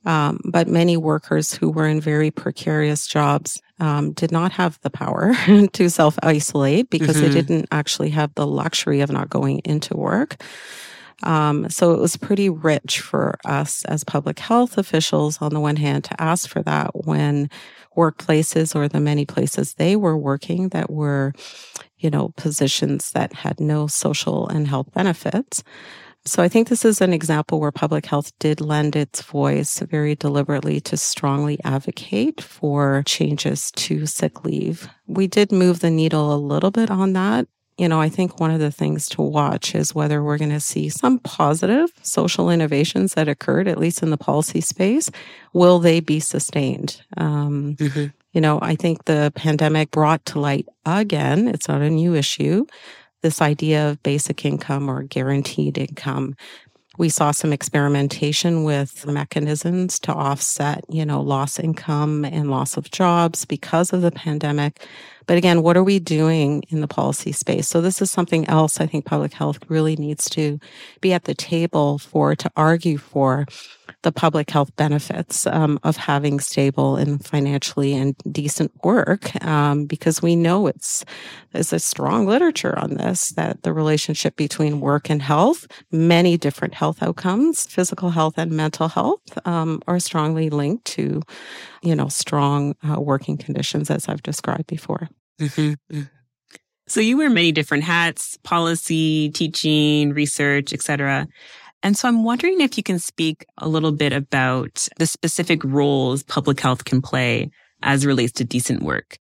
Um, 0.04 0.40
but 0.44 0.66
many 0.66 0.96
workers 0.96 1.52
who 1.52 1.70
were 1.70 1.86
in 1.86 2.00
very 2.00 2.32
precarious 2.32 3.06
jobs 3.06 3.62
um, 3.78 4.12
did 4.12 4.32
not 4.32 4.50
have 4.50 4.80
the 4.82 4.90
power 4.90 5.32
to 5.72 5.88
self 5.88 6.18
isolate 6.24 6.90
because 6.90 7.16
mm-hmm. 7.16 7.26
they 7.26 7.32
didn't 7.32 7.68
actually 7.70 8.10
have 8.10 8.34
the 8.34 8.46
luxury 8.46 9.00
of 9.00 9.12
not 9.12 9.30
going 9.30 9.60
into 9.60 9.96
work. 9.96 10.42
Um, 11.22 11.68
so 11.70 11.92
it 11.92 12.00
was 12.00 12.16
pretty 12.16 12.48
rich 12.48 13.00
for 13.00 13.38
us 13.44 13.84
as 13.86 14.04
public 14.04 14.38
health 14.38 14.78
officials, 14.78 15.38
on 15.40 15.52
the 15.52 15.60
one 15.60 15.76
hand, 15.76 16.04
to 16.04 16.20
ask 16.20 16.48
for 16.48 16.62
that 16.62 16.90
when 17.06 17.48
workplaces 17.96 18.74
or 18.74 18.88
the 18.88 19.00
many 19.00 19.24
places 19.26 19.74
they 19.74 19.96
were 19.96 20.16
working 20.16 20.70
that 20.70 20.90
were, 20.90 21.32
you 21.98 22.10
know, 22.10 22.32
positions 22.36 23.12
that 23.12 23.32
had 23.32 23.60
no 23.60 23.86
social 23.86 24.48
and 24.48 24.68
health 24.68 24.92
benefits. 24.92 25.62
So 26.24 26.42
I 26.42 26.48
think 26.48 26.68
this 26.68 26.84
is 26.84 27.00
an 27.00 27.12
example 27.12 27.58
where 27.58 27.72
public 27.72 28.06
health 28.06 28.30
did 28.38 28.60
lend 28.60 28.94
its 28.94 29.22
voice 29.22 29.80
very 29.80 30.14
deliberately 30.14 30.80
to 30.82 30.96
strongly 30.96 31.58
advocate 31.64 32.40
for 32.40 33.02
changes 33.06 33.72
to 33.72 34.06
sick 34.06 34.44
leave. 34.44 34.88
We 35.08 35.26
did 35.26 35.50
move 35.50 35.80
the 35.80 35.90
needle 35.90 36.32
a 36.32 36.36
little 36.36 36.70
bit 36.70 36.90
on 36.92 37.14
that 37.14 37.48
you 37.78 37.88
know, 37.88 38.00
I 38.00 38.08
think 38.08 38.38
one 38.38 38.50
of 38.50 38.60
the 38.60 38.70
things 38.70 39.08
to 39.10 39.22
watch 39.22 39.74
is 39.74 39.94
whether 39.94 40.22
we're 40.22 40.38
going 40.38 40.50
to 40.50 40.60
see 40.60 40.88
some 40.88 41.18
positive 41.20 41.90
social 42.02 42.50
innovations 42.50 43.14
that 43.14 43.28
occurred, 43.28 43.66
at 43.66 43.78
least 43.78 44.02
in 44.02 44.10
the 44.10 44.18
policy 44.18 44.60
space. 44.60 45.10
Will 45.52 45.78
they 45.78 46.00
be 46.00 46.20
sustained? 46.20 47.02
Um, 47.16 47.76
mm-hmm. 47.76 48.06
You 48.32 48.40
know, 48.40 48.58
I 48.62 48.76
think 48.76 49.04
the 49.04 49.32
pandemic 49.34 49.90
brought 49.90 50.24
to 50.26 50.40
light 50.40 50.66
again, 50.86 51.48
it's 51.48 51.68
not 51.68 51.82
a 51.82 51.90
new 51.90 52.14
issue, 52.14 52.66
this 53.22 53.40
idea 53.40 53.90
of 53.90 54.02
basic 54.02 54.44
income 54.44 54.88
or 54.88 55.02
guaranteed 55.04 55.78
income. 55.78 56.36
We 56.98 57.08
saw 57.08 57.30
some 57.30 57.52
experimentation 57.54 58.64
with 58.64 59.06
mechanisms 59.06 59.98
to 60.00 60.12
offset, 60.12 60.84
you 60.90 61.06
know, 61.06 61.22
loss 61.22 61.58
income 61.58 62.24
and 62.24 62.50
loss 62.50 62.76
of 62.76 62.90
jobs 62.90 63.46
because 63.46 63.92
of 63.94 64.02
the 64.02 64.10
pandemic. 64.10 64.86
But 65.26 65.36
again, 65.36 65.62
what 65.62 65.76
are 65.76 65.84
we 65.84 65.98
doing 65.98 66.62
in 66.68 66.80
the 66.80 66.88
policy 66.88 67.32
space? 67.32 67.68
So 67.68 67.80
this 67.80 68.02
is 68.02 68.10
something 68.10 68.48
else 68.48 68.80
I 68.80 68.86
think 68.86 69.04
public 69.04 69.32
health 69.32 69.58
really 69.68 69.96
needs 69.96 70.28
to 70.30 70.58
be 71.00 71.12
at 71.12 71.24
the 71.24 71.34
table 71.34 71.98
for, 71.98 72.34
to 72.34 72.50
argue 72.56 72.98
for 72.98 73.46
the 74.02 74.12
public 74.12 74.50
health 74.50 74.74
benefits 74.76 75.46
um, 75.46 75.78
of 75.84 75.96
having 75.96 76.40
stable 76.40 76.96
and 76.96 77.24
financially 77.24 77.94
and 77.94 78.16
decent 78.30 78.72
work, 78.84 79.34
um, 79.44 79.86
because 79.86 80.20
we 80.20 80.34
know 80.34 80.66
it's 80.66 81.04
there's 81.52 81.72
a 81.72 81.78
strong 81.78 82.26
literature 82.26 82.76
on 82.78 82.94
this 82.94 83.30
that 83.30 83.62
the 83.62 83.72
relationship 83.72 84.36
between 84.36 84.80
work 84.80 85.08
and 85.08 85.22
health, 85.22 85.66
many 85.90 86.36
different 86.36 86.74
health 86.74 87.02
outcomes, 87.02 87.64
physical 87.66 88.10
health 88.10 88.34
and 88.36 88.50
mental 88.50 88.88
health, 88.88 89.20
um, 89.46 89.80
are 89.86 90.00
strongly 90.00 90.50
linked 90.50 90.84
to, 90.84 91.22
you 91.82 91.94
know, 91.94 92.08
strong 92.08 92.74
uh, 92.88 93.00
working 93.00 93.36
conditions, 93.36 93.90
as 93.90 94.08
I've 94.08 94.22
described 94.22 94.66
before. 94.66 95.08
Mm-hmm. 95.40 95.72
mm-hmm. 95.94 96.02
So 96.88 97.00
you 97.00 97.16
wear 97.16 97.30
many 97.30 97.52
different 97.52 97.84
hats, 97.84 98.36
policy, 98.42 99.30
teaching, 99.30 100.12
research, 100.12 100.72
etc. 100.72 101.26
And 101.82 101.96
so 101.96 102.08
I'm 102.08 102.24
wondering 102.24 102.60
if 102.60 102.76
you 102.76 102.82
can 102.82 102.98
speak 102.98 103.46
a 103.58 103.68
little 103.68 103.92
bit 103.92 104.12
about 104.12 104.88
the 104.98 105.06
specific 105.06 105.62
roles 105.64 106.22
public 106.22 106.60
health 106.60 106.84
can 106.84 107.00
play 107.00 107.50
as 107.82 108.04
relates 108.04 108.32
to 108.32 108.44
decent 108.44 108.82
work. 108.82 109.18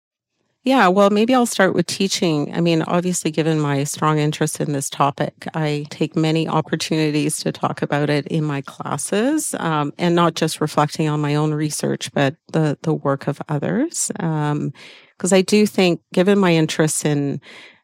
Yeah, 0.65 0.89
well, 0.89 1.09
maybe 1.11 1.35
I'll 1.35 1.47
start 1.47 1.75
with 1.75 1.87
teaching. 1.87 2.53
I 2.55 2.61
mean, 2.61 2.83
obviously, 2.83 3.31
given 3.31 3.61
my 3.61 3.85
strong 3.85 4.19
interest 4.19 4.61
in 4.61 4.73
this 4.73 4.91
topic, 4.91 5.47
I 5.55 5.87
take 5.91 6.15
many 6.17 6.47
opportunities 6.49 7.39
to 7.39 7.53
talk 7.53 7.81
about 7.81 8.11
it 8.11 8.27
in 8.27 8.45
my 8.45 8.61
classes, 8.63 9.55
um, 9.61 9.93
and 9.99 10.15
not 10.15 10.35
just 10.35 10.61
reflecting 10.61 11.09
on 11.09 11.21
my 11.21 11.37
own 11.37 11.55
research, 11.55 12.13
but 12.13 12.35
the 12.53 12.77
the 12.83 12.93
work 12.93 13.29
of 13.29 13.41
others. 13.49 14.11
Um, 14.21 14.73
because 15.17 15.33
I 15.33 15.43
do 15.43 15.67
think, 15.67 16.01
given 16.13 16.39
my 16.39 16.53
interest 16.55 17.05
in 17.05 17.41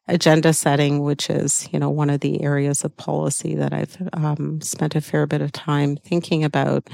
agenda 0.08 0.52
setting, 0.52 1.00
which 1.02 1.30
is, 1.30 1.66
you 1.72 1.78
know, 1.80 1.90
one 1.90 2.10
of 2.10 2.20
the 2.20 2.42
areas 2.42 2.84
of 2.84 2.96
policy 2.96 3.54
that 3.56 3.72
I've 3.72 3.96
um, 4.12 4.60
spent 4.60 4.94
a 4.94 5.00
fair 5.00 5.26
bit 5.26 5.40
of 5.40 5.50
time 5.52 5.96
thinking 5.96 6.44
about, 6.44 6.88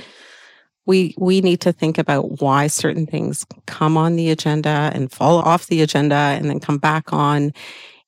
we 0.87 1.15
we 1.19 1.41
need 1.41 1.61
to 1.61 1.73
think 1.73 1.99
about 1.99 2.41
why 2.41 2.67
certain 2.67 3.07
things 3.07 3.45
come 3.67 3.97
on 3.97 4.17
the 4.17 4.31
agenda 4.31 4.91
and 4.95 5.13
fall 5.13 5.39
off 5.39 5.67
the 5.67 5.83
agenda 5.83 6.15
and 6.15 6.49
then 6.49 6.61
come 6.61 6.79
back 6.79 7.13
on 7.13 7.53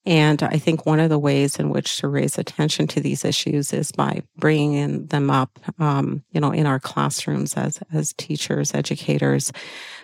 and 0.04 0.42
I 0.42 0.58
think 0.58 0.84
one 0.84 0.98
of 0.98 1.10
the 1.10 1.18
ways 1.18 1.60
in 1.60 1.70
which 1.70 1.98
to 1.98 2.08
raise 2.08 2.36
attention 2.36 2.88
to 2.88 3.00
these 3.00 3.24
issues 3.24 3.72
is 3.72 3.92
by 3.92 4.22
bringing 4.36 5.06
them 5.06 5.30
up, 5.30 5.60
um, 5.78 6.24
you 6.32 6.40
know, 6.40 6.50
in 6.50 6.66
our 6.66 6.80
classrooms 6.80 7.54
as 7.54 7.78
as 7.92 8.12
teachers, 8.14 8.74
educators, 8.74 9.52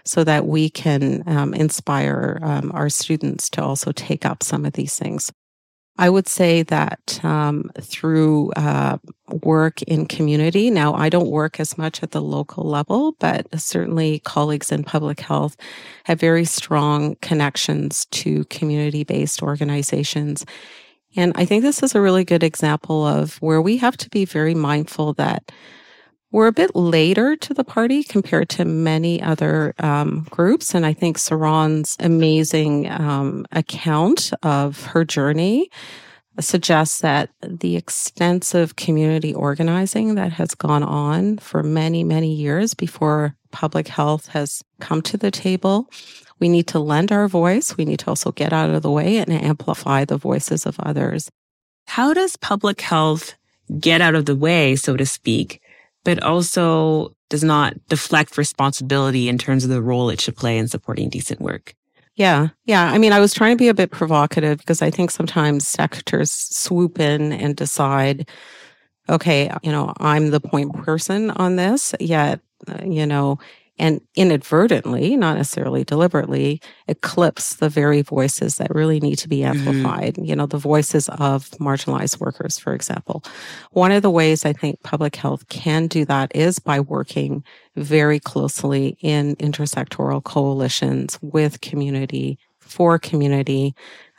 so 0.05 0.23
that 0.23 0.47
we 0.47 0.71
can 0.71 1.25
um, 1.27 1.53
inspire 1.53 2.39
um, 2.43 2.71
our 2.75 2.89
students 2.89 3.51
to 3.51 3.63
also 3.63 3.91
take 3.91 4.25
up 4.25 4.45
some 4.45 4.65
of 4.65 4.75
these 4.75 4.97
things. 4.97 5.33
I 5.99 6.09
would 6.09 6.29
say 6.29 6.63
that 6.63 7.21
um, 7.25 7.71
through 7.81 8.53
uh, 8.53 8.99
work 9.43 9.83
in 9.83 10.07
community, 10.07 10.71
now 10.71 10.95
I 10.95 11.09
don't 11.09 11.31
work 11.31 11.59
as 11.59 11.77
much 11.77 12.05
at 12.05 12.13
the 12.13 12.23
local 12.23 12.63
level, 12.65 13.17
but 13.19 13.47
certainly 13.61 14.21
colleagues 14.21 14.71
in 14.71 14.85
public 14.85 15.19
health 15.19 15.57
have 16.05 16.21
very 16.21 16.45
strong 16.45 17.17
connections 17.17 18.07
to 18.13 18.45
community 18.45 19.03
based 19.03 19.43
organizations. 19.43 20.47
And 21.17 21.33
I 21.35 21.45
think 21.45 21.63
this 21.63 21.83
is 21.83 21.97
a 21.97 22.01
really 22.01 22.25
good 22.25 22.45
example 22.45 23.05
of 23.05 23.35
where 23.43 23.61
we 23.61 23.77
have 23.79 23.97
to 23.97 24.09
be 24.11 24.25
very 24.25 24.55
mindful 24.55 25.15
that 25.15 25.51
we're 26.31 26.47
a 26.47 26.53
bit 26.53 26.77
later 26.77 27.37
to 27.37 27.55
the 27.55 27.65
party 27.65 28.05
compared 28.05 28.49
to 28.51 28.65
many 28.65 29.23
other 29.23 29.75
um, 29.79 30.27
groups. 30.31 30.75
And 30.75 30.85
I 30.85 30.93
think 30.93 31.17
Sarom's 31.17 31.97
amazing 32.01 32.91
um, 32.91 33.47
account 33.53 34.33
of 34.43 34.85
her 34.87 35.05
journey 35.05 35.71
suggests 36.41 37.01
that 37.01 37.31
the 37.43 37.77
extensive 37.77 38.77
community 38.77 39.35
organizing 39.35 40.15
that 40.15 40.33
has 40.33 40.55
gone 40.55 40.83
on 40.83 41.39
for 41.39 41.63
many, 41.63 42.05
many 42.05 42.33
years 42.33 42.75
before 42.75 43.35
public 43.51 43.89
health 43.89 44.29
has 44.29 44.63
come 44.81 45.03
to 45.03 45.17
the 45.17 45.31
table. 45.31 45.91
We 46.39 46.49
need 46.49 46.69
to 46.69 46.79
lend 46.79 47.11
our 47.11 47.27
voice. 47.27 47.77
We 47.77 47.85
need 47.85 47.99
to 48.01 48.09
also 48.09 48.31
get 48.31 48.53
out 48.53 48.71
of 48.71 48.83
the 48.83 48.91
way 48.91 49.17
and 49.17 49.33
amplify 49.33 50.05
the 50.05 50.19
voices 50.19 50.67
of 50.67 50.79
others. 50.79 51.29
How 51.87 52.15
does 52.15 52.37
public 52.37 52.83
health 52.83 53.35
get 53.81 54.01
out 54.01 54.15
of 54.15 54.27
the 54.27 54.37
way, 54.37 54.77
so 54.77 54.97
to 54.97 55.07
speak, 55.07 55.61
but 56.05 56.23
also 56.23 57.15
does 57.29 57.45
not 57.45 57.75
deflect 57.89 58.39
responsibility 58.39 59.29
in 59.29 59.39
terms 59.39 59.65
of 59.65 59.71
the 59.71 59.83
role 59.83 60.11
it 60.11 60.21
should 60.21 60.37
play 60.37 60.59
in 60.59 60.69
supporting 60.69 61.09
decent 61.09 61.41
work. 61.41 61.75
Yeah. 62.15 62.49
Yeah. 62.65 62.85
I 62.85 62.99
mean, 62.99 63.13
I 63.13 63.21
was 63.21 63.33
trying 63.33 63.57
to 63.57 63.63
be 63.63 63.69
a 63.69 63.75
bit 63.75 63.93
provocative 63.93 64.59
because 64.59 64.83
I 64.83 64.91
think 64.91 65.11
sometimes 65.11 65.69
sectors 65.69 66.33
swoop 66.33 66.99
in 66.99 67.33
and 67.33 67.55
decide, 67.55 68.29
okay, 69.09 69.53
you 69.63 69.71
know, 69.71 69.93
I'm 69.99 70.31
the 70.31 70.41
point 70.41 70.75
person 70.75 71.31
on 71.31 71.57
this, 71.57 71.95
yet, 72.01 72.41
uh, 72.67 72.83
you 72.85 73.07
know, 73.07 73.39
and 73.79 74.01
inadvertently, 74.17 75.17
not 75.17 75.37
necessarily 75.37 75.85
deliberately, 75.85 76.61
eclipse 76.89 77.57
the 77.57 77.69
very 77.69 78.03
voices 78.03 78.57
that 78.57 78.75
really 78.75 79.01
need 79.01 79.17
to 79.17 79.29
be 79.29 79.39
mm-hmm. 79.39 79.69
amplified. 79.69 80.15
Mm-hmm. 80.15 80.25
You 80.25 80.37
know, 80.37 80.47
the 80.47 80.59
voices 80.59 81.09
of 81.09 81.51
marginalized 81.53 82.21
workers, 82.21 82.59
for 82.59 82.75
example. 82.75 83.25
One 83.73 83.93
of 83.93 84.03
the 84.03 84.11
ways 84.11 84.45
I 84.45 84.53
think 84.53 84.83
public 84.83 85.17
health 85.17 85.49
can 85.49 85.87
do 85.87 86.05
that 86.07 86.35
is 86.35 86.59
by 86.59 86.81
working 86.81 87.45
very 87.77 88.21
closely 88.21 88.97
in 89.01 89.37
intersectoral 89.37 90.23
coalitions 90.23 91.19
with 91.23 91.61
community, 91.61 92.39
for 92.59 92.99
community, 92.99 93.75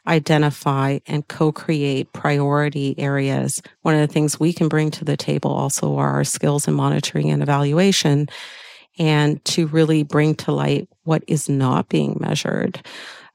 identify 0.07 0.99
and 1.07 1.27
co-create 1.27 2.11
priority 2.13 2.97
areas. 2.97 3.61
One 3.83 3.93
of 3.93 4.01
the 4.01 4.11
things 4.11 4.39
we 4.39 4.53
can 4.53 4.67
bring 4.67 4.91
to 4.91 5.05
the 5.05 5.17
table 5.17 5.51
also 5.51 5.97
are 5.97 6.09
our 6.09 6.23
skills 6.23 6.67
in 6.67 6.73
monitoring 6.73 7.29
and 7.29 7.43
evaluation 7.43 8.27
and 8.99 9.43
to 9.45 9.65
really 9.67 10.03
bring 10.03 10.35
to 10.35 10.51
light 10.51 10.87
what 11.03 11.23
is 11.27 11.49
not 11.49 11.89
being 11.89 12.17
measured. 12.19 12.85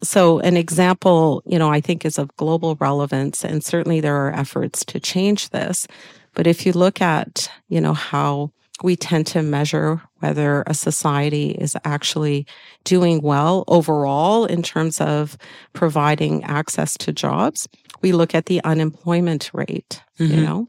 So 0.03 0.39
an 0.41 0.57
example, 0.57 1.43
you 1.47 1.59
know, 1.59 1.71
I 1.71 1.81
think 1.81 2.05
is 2.05 2.19
of 2.19 2.37
global 2.37 2.77
relevance 2.77 3.45
and 3.45 3.65
certainly 3.65 4.01
there 4.01 4.17
are 4.17 4.35
efforts 4.35 4.85
to 4.87 5.01
change 5.01 5.51
this. 5.51 5.87
But 6.35 6.47
if 6.47 6.67
you 6.67 6.73
look 6.73 7.01
at, 7.01 7.51
you 7.69 7.81
know, 7.81 7.95
how 7.95 8.51
we 8.83 8.97
tend 8.97 9.27
to 9.29 9.43
measure 9.43 10.03
whether 10.19 10.65
a 10.67 10.75
society 10.75 11.53
is 11.53 11.77
actually 11.85 12.47
doing 12.83 13.23
well 13.23 13.65
overall 13.69 14.45
in 14.47 14.63
terms 14.63 15.01
of 15.01 15.39
providing 15.73 16.43
access 16.45 16.97
to 16.99 17.13
jobs, 17.13 17.69
we 18.03 18.13
look 18.13 18.35
at 18.35 18.47
the 18.47 18.63
unemployment 18.65 19.51
rate, 19.55 20.03
mm-hmm. 20.19 20.35
you 20.35 20.41
know. 20.43 20.69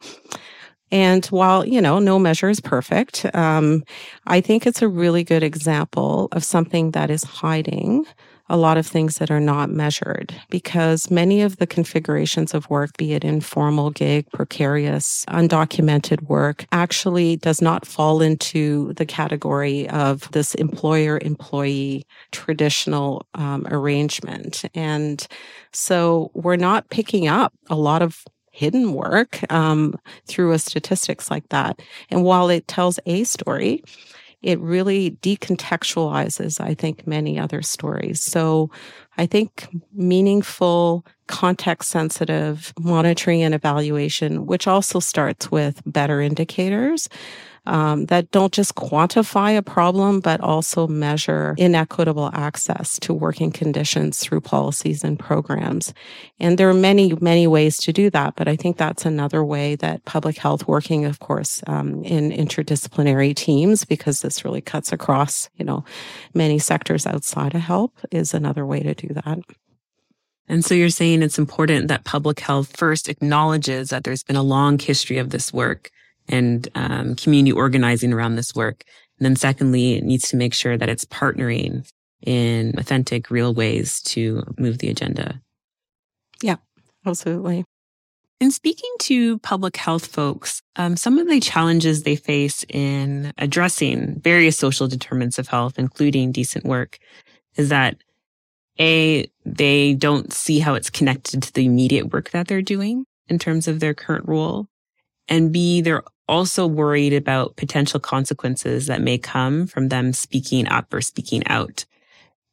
And 0.92 1.26
while, 1.28 1.66
you 1.66 1.82
know, 1.82 2.00
no 2.00 2.20
measure 2.20 2.50
is 2.50 2.60
perfect, 2.60 3.26
um, 3.36 3.84
I 4.28 4.40
think 4.42 4.68
it's 4.68 4.82
a 4.82 4.88
really 4.88 5.24
good 5.24 5.44
example 5.44 6.28
of 6.32 6.44
something 6.44 6.92
that 6.92 7.10
is 7.10 7.24
hiding 7.24 8.06
a 8.48 8.58
lot 8.58 8.78
of 8.78 8.86
things 8.86 9.18
that 9.18 9.32
are 9.32 9.40
not 9.40 9.70
measured 9.70 10.34
because 10.50 11.10
many 11.10 11.42
of 11.42 11.58
the 11.58 11.66
configurations 11.66 12.54
of 12.54 12.70
work, 12.70 12.96
be 12.98 13.14
it 13.14 13.24
informal 13.24 13.90
gig, 13.90 14.30
precarious, 14.32 15.26
undocumented 15.30 16.22
work, 16.24 16.66
actually 16.72 17.38
does 17.38 17.62
not 17.62 17.88
fall 17.88 18.22
into 18.22 18.94
the 18.94 19.06
category 19.06 19.90
of 19.90 20.30
this 20.32 20.54
employer 20.56 21.20
employee 21.24 22.06
traditional 22.32 23.26
um, 23.34 23.66
arrangement. 23.72 24.64
And 24.76 25.26
so 25.72 26.30
we're 26.36 26.56
not 26.56 26.90
picking 26.90 27.28
up 27.28 27.54
a 27.70 27.76
lot 27.76 28.04
of 28.04 28.24
hidden 28.56 28.94
work 28.94 29.40
um, 29.52 29.94
through 30.28 30.54
a 30.54 30.60
statistics 30.60 31.30
like 31.30 31.48
that. 31.50 31.82
And 32.10 32.24
while 32.24 32.50
it 32.50 32.68
tells 32.70 33.00
a 33.06 33.26
story, 33.26 33.84
it 34.42 34.60
really 34.60 35.12
decontextualizes, 35.22 36.62
I 36.62 36.74
think, 36.74 37.06
many 37.06 37.38
other 37.38 37.62
stories. 37.62 38.24
So 38.24 38.70
I 39.18 39.26
think 39.26 39.68
meaningful, 39.94 41.06
context 41.28 41.90
sensitive 41.90 42.72
monitoring 42.80 43.42
and 43.42 43.54
evaluation, 43.54 44.46
which 44.46 44.68
also 44.68 45.00
starts 45.00 45.52
with 45.52 45.82
better 45.86 46.22
indicators, 46.22 47.10
um, 47.66 48.06
that 48.06 48.32
don't 48.32 48.54
just 48.54 48.76
quantify 48.76 49.58
a 49.58 49.62
problem, 49.62 50.20
but 50.20 50.40
also 50.42 50.88
measure 50.88 51.56
inequitable 51.58 52.30
access 52.34 53.00
to 53.00 53.14
working 53.14 53.52
conditions 53.52 54.20
through 54.20 54.42
policies 54.42 55.04
and 55.04 55.20
programs. 55.20 55.94
And 56.40 56.58
there 56.58 56.70
are 56.70 56.74
many, 56.74 57.14
many 57.22 57.48
ways 57.48 57.78
to 57.78 57.94
do 57.94 58.10
that, 58.12 58.36
but 58.36 58.48
I 58.48 58.56
think 58.56 58.78
that's 58.78 59.06
another 59.06 59.44
way 59.44 59.76
that 59.76 60.06
public 60.06 60.38
health 60.38 60.68
working, 60.68 61.06
of 61.06 61.20
course, 61.20 61.64
um, 61.68 62.04
in 62.04 62.32
interdisciplinary 62.32 63.36
teams, 63.36 63.86
because 63.86 64.22
this 64.22 64.46
really 64.46 64.62
cuts 64.62 64.92
across, 64.92 65.50
you 65.56 65.66
know, 65.66 65.84
many 66.34 66.60
sectors 66.60 67.06
outside 67.06 67.56
of 67.56 67.62
health 67.62 68.06
is 68.12 68.34
another 68.34 68.66
way 68.66 68.82
to 68.82 68.94
do 68.94 69.08
that. 69.14 69.40
And 70.48 70.64
so 70.64 70.76
you're 70.76 70.90
saying 70.90 71.24
it's 71.24 71.40
important 71.40 71.88
that 71.88 72.04
public 72.04 72.40
health 72.40 72.78
first 72.78 73.10
acknowledges 73.10 73.90
that 73.90 74.04
there's 74.04 74.24
been 74.24 74.36
a 74.36 74.44
long 74.44 74.78
history 74.78 75.18
of 75.18 75.32
this 75.32 75.52
work 75.52 75.90
and 76.28 76.68
um, 76.76 77.16
community 77.16 77.52
organizing 77.52 78.14
around 78.14 78.36
this 78.36 78.56
work. 78.56 78.84
And 79.20 79.26
then 79.26 79.36
secondly, 79.36 79.94
it 79.94 80.04
needs 80.04 80.30
to 80.30 80.38
make 80.38 80.54
sure 80.54 80.78
that 80.78 80.90
it's 80.90 81.06
partnering 81.06 81.88
in 82.22 82.74
authentic, 82.78 83.30
real 83.30 83.54
ways 83.54 84.02
to 84.02 84.44
move 84.58 84.80
the 84.80 84.90
agenda. 84.90 85.42
Yeah, 86.42 86.58
absolutely. 87.06 87.66
In 88.42 88.52
speaking 88.52 88.94
to 89.02 89.40
public 89.40 89.78
health 89.78 90.08
folks, 90.08 90.62
um, 90.76 90.98
some 90.98 91.18
of 91.18 91.30
the 91.30 91.40
challenges 91.40 92.04
they 92.04 92.18
face 92.18 92.66
in 92.68 93.32
addressing 93.38 94.20
various 94.20 94.58
social 94.58 94.88
determinants 94.88 95.40
of 95.40 95.48
health, 95.48 95.80
including 95.80 96.34
decent 96.34 96.66
work, 96.66 96.98
is 97.56 97.70
that 97.70 97.96
A, 98.78 99.32
they 99.46 99.94
don't 99.94 100.34
see 100.34 100.60
how 100.60 100.74
it's 100.74 100.90
connected 100.90 101.44
to 101.44 101.54
the 101.54 101.66
immediate 101.66 102.12
work 102.12 102.32
that 102.32 102.48
they're 102.48 102.62
doing 102.62 103.06
in 103.28 103.40
terms 103.40 103.70
of 103.70 103.80
their 103.80 103.94
current 103.94 104.28
role. 104.28 104.68
And 105.28 105.52
B, 105.52 105.82
they're 105.82 106.04
also 106.28 106.66
worried 106.66 107.14
about 107.14 107.56
potential 107.56 108.00
consequences 108.00 108.88
that 108.88 109.02
may 109.02 109.18
come 109.18 109.68
from 109.68 109.90
them 109.90 110.14
speaking 110.14 110.68
up 110.68 110.94
or 110.94 111.02
speaking 111.02 111.46
out. 111.48 111.86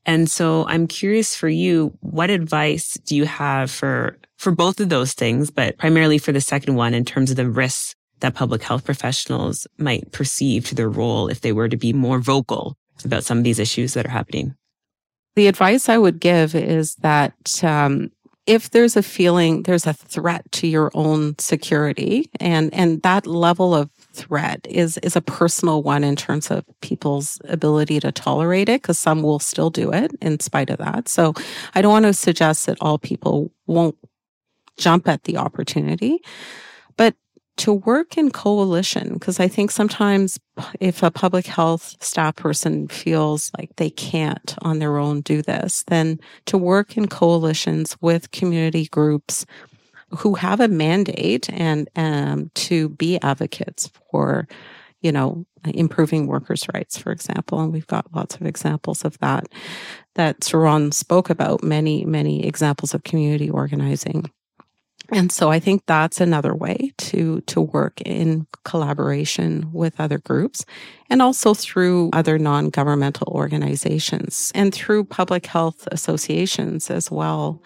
And 0.05 0.31
so 0.31 0.67
I'm 0.67 0.87
curious 0.87 1.37
for 1.37 1.49
you, 1.49 1.97
what 2.01 2.29
advice 2.29 2.95
do 3.05 3.15
you 3.15 3.25
have 3.25 3.71
for, 3.71 4.19
for 4.37 4.51
both 4.51 4.81
of 4.81 4.89
those 4.89 5.13
things, 5.13 5.51
but 5.51 5.79
primarily 5.79 6.19
for 6.19 6.33
the 6.33 6.41
second 6.41 6.75
one 6.75 6.93
in 6.93 7.05
terms 7.05 7.31
of 7.31 7.37
the 7.37 7.49
risks 7.49 7.95
that 8.21 8.35
public 8.35 8.63
health 8.63 8.85
professionals 8.85 9.67
might 9.79 10.11
perceive 10.13 10.67
to 10.67 10.75
their 10.75 10.89
role 10.89 11.29
if 11.29 11.41
they 11.41 11.53
were 11.53 11.69
to 11.69 11.77
be 11.77 11.93
more 11.93 12.19
vocal 12.19 12.77
about 13.05 13.25
some 13.25 13.39
of 13.39 13.45
these 13.45 13.59
issues 13.59 13.95
that 13.95 14.07
are 14.07 14.11
happening? 14.11 14.55
The 15.35 15.47
advice 15.47 15.89
I 15.89 15.99
would 15.99 16.21
give 16.21 16.55
is 16.55 16.95
that 16.97 17.65
um, 17.65 18.11
if 18.53 18.69
there's 18.69 18.97
a 18.97 19.03
feeling 19.03 19.63
there's 19.63 19.87
a 19.87 19.95
threat 19.95 20.45
to 20.53 20.67
your 20.67 20.91
own 20.93 21.35
security 21.39 22.29
and 22.39 22.73
and 22.75 23.01
that 23.03 23.27
level 23.27 23.75
of 23.75 23.91
threat 24.13 24.67
is 24.69 24.99
is 24.99 25.17
a 25.17 25.23
personal 25.23 25.83
one 25.83 26.05
in 26.05 26.15
terms 26.15 26.51
of 26.51 26.63
people's 26.83 27.41
ability 27.49 27.99
to 27.99 28.13
tolerate 28.13 28.69
it 28.69 28.83
because 28.83 28.99
some 28.99 29.23
will 29.23 29.39
still 29.39 29.71
do 29.71 29.91
it 29.91 30.13
in 30.21 30.39
spite 30.39 30.69
of 30.69 30.77
that. 30.79 31.09
So 31.09 31.33
i 31.75 31.81
don't 31.81 31.93
want 31.93 32.05
to 32.05 32.13
suggest 32.13 32.67
that 32.67 32.77
all 32.83 32.99
people 32.99 33.51
won't 33.67 33.97
jump 34.77 35.09
at 35.09 35.25
the 35.25 35.39
opportunity 35.39 36.21
to 37.59 37.73
work 37.73 38.17
in 38.17 38.31
coalition 38.31 39.15
because 39.15 39.39
I 39.39 39.49
think 39.49 39.71
sometimes 39.71 40.39
if 40.81 41.03
a 41.03 41.11
public 41.11 41.47
health 41.47 41.97
staff 42.01 42.37
person 42.37 42.89
feels 42.89 43.51
like 43.59 43.77
they 43.77 43.91
can't 43.91 44.55
on 44.63 44.79
their 44.79 44.99
own 44.99 45.21
do 45.21 45.43
this, 45.43 45.85
then 45.89 46.19
to 46.47 46.57
work 46.57 46.97
in 46.97 47.09
coalitions 47.09 47.97
with 48.01 48.31
community 48.31 48.87
groups 48.87 49.45
who 50.11 50.35
have 50.35 50.61
a 50.61 50.69
mandate 50.69 51.51
and 51.51 51.89
um, 51.97 52.51
to 52.55 52.91
be 52.91 53.19
advocates 53.23 53.91
for, 54.11 54.47
you 55.01 55.13
know, 55.13 55.47
improving 55.65 56.27
workers' 56.27 56.67
rights, 56.75 56.99
for 56.99 57.13
example. 57.13 57.61
And 57.61 57.73
we've 57.73 57.87
got 57.87 58.15
lots 58.15 58.35
of 58.35 58.43
examples 58.43 59.05
of 59.05 59.19
that 59.19 59.47
that 60.15 60.41
Sarom 60.41 60.93
spoke 60.93 61.31
about, 61.31 61.63
many, 61.63 62.05
many 62.05 62.47
examples 62.47 62.93
of 62.95 63.05
community 63.05 63.49
organizing. 63.49 64.31
And 65.13 65.31
so 65.31 65.51
I 65.51 65.61
think 65.61 65.83
that's 65.87 66.23
another 66.23 66.55
way 66.55 66.93
to, 66.99 67.43
to 67.43 67.61
work 67.61 68.01
in 68.01 68.47
collaboration 68.65 69.71
with 69.71 70.01
other 70.01 70.19
groups 70.19 70.65
and 71.11 71.21
also 71.21 71.53
through 71.53 72.09
other 72.15 72.39
non-governmental 72.39 73.29
organizations 73.29 74.51
and 74.55 74.75
through 74.75 75.05
public 75.05 75.45
health 75.45 75.87
associations 75.93 76.91
as 76.91 77.11
well. 77.11 77.63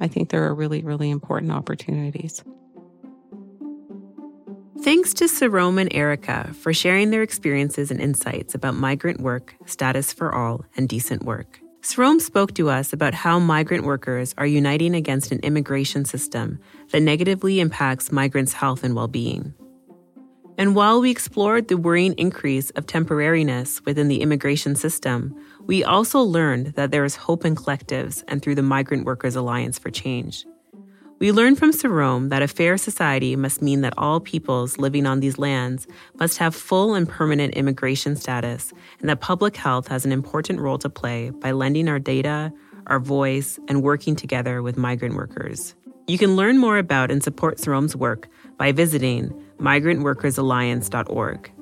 I 0.00 0.08
think 0.08 0.28
there 0.28 0.44
are 0.44 0.54
really, 0.54 0.82
really 0.82 1.08
important 1.08 1.50
opportunities. 1.50 2.44
Thanks 4.82 5.14
to 5.14 5.24
Sarom 5.24 5.80
and 5.80 5.94
Erica 5.94 6.52
for 6.60 6.74
sharing 6.74 7.10
their 7.10 7.22
experiences 7.22 7.90
and 7.90 8.00
insights 8.00 8.54
about 8.54 8.74
migrant 8.74 9.20
work, 9.20 9.54
status 9.64 10.12
for 10.12 10.34
all, 10.34 10.66
and 10.76 10.88
decent 10.88 11.22
work. 11.22 11.61
Sarom 11.82 12.20
spoke 12.20 12.54
to 12.54 12.70
us 12.70 12.92
about 12.92 13.12
how 13.12 13.40
migrant 13.40 13.82
workers 13.82 14.36
are 14.38 14.46
uniting 14.46 14.94
against 14.94 15.32
an 15.32 15.40
immigration 15.40 16.04
system 16.04 16.60
that 16.92 17.00
negatively 17.00 17.58
impacts 17.58 18.12
migrants' 18.12 18.52
health 18.52 18.84
and 18.84 18.94
well 18.94 19.08
being. 19.08 19.52
And 20.56 20.76
while 20.76 21.00
we 21.00 21.10
explored 21.10 21.66
the 21.66 21.76
worrying 21.76 22.12
increase 22.12 22.70
of 22.70 22.86
temporariness 22.86 23.84
within 23.84 24.06
the 24.06 24.22
immigration 24.22 24.76
system, 24.76 25.34
we 25.66 25.82
also 25.82 26.20
learned 26.20 26.74
that 26.74 26.92
there 26.92 27.04
is 27.04 27.16
hope 27.16 27.44
in 27.44 27.56
collectives 27.56 28.22
and 28.28 28.40
through 28.40 28.54
the 28.54 28.62
Migrant 28.62 29.04
Workers 29.04 29.34
Alliance 29.34 29.76
for 29.76 29.90
Change. 29.90 30.44
We 31.22 31.30
learn 31.30 31.54
from 31.54 31.70
Sarom 31.70 32.30
that 32.30 32.42
a 32.42 32.48
fair 32.48 32.76
society 32.76 33.36
must 33.36 33.62
mean 33.62 33.82
that 33.82 33.94
all 33.96 34.18
peoples 34.18 34.78
living 34.78 35.06
on 35.06 35.20
these 35.20 35.38
lands 35.38 35.86
must 36.18 36.38
have 36.38 36.52
full 36.52 36.96
and 36.96 37.08
permanent 37.08 37.54
immigration 37.54 38.16
status, 38.16 38.72
and 38.98 39.08
that 39.08 39.20
public 39.20 39.56
health 39.56 39.86
has 39.86 40.04
an 40.04 40.10
important 40.10 40.58
role 40.58 40.78
to 40.78 40.90
play 40.90 41.30
by 41.30 41.52
lending 41.52 41.86
our 41.86 42.00
data, 42.00 42.52
our 42.88 42.98
voice, 42.98 43.60
and 43.68 43.84
working 43.84 44.16
together 44.16 44.64
with 44.64 44.76
migrant 44.76 45.14
workers. 45.14 45.76
You 46.08 46.18
can 46.18 46.34
learn 46.34 46.58
more 46.58 46.76
about 46.76 47.12
and 47.12 47.22
support 47.22 47.58
Sarom's 47.58 47.94
work 47.94 48.26
by 48.56 48.72
visiting 48.72 49.32
migrantworkersalliance.org. 49.60 51.52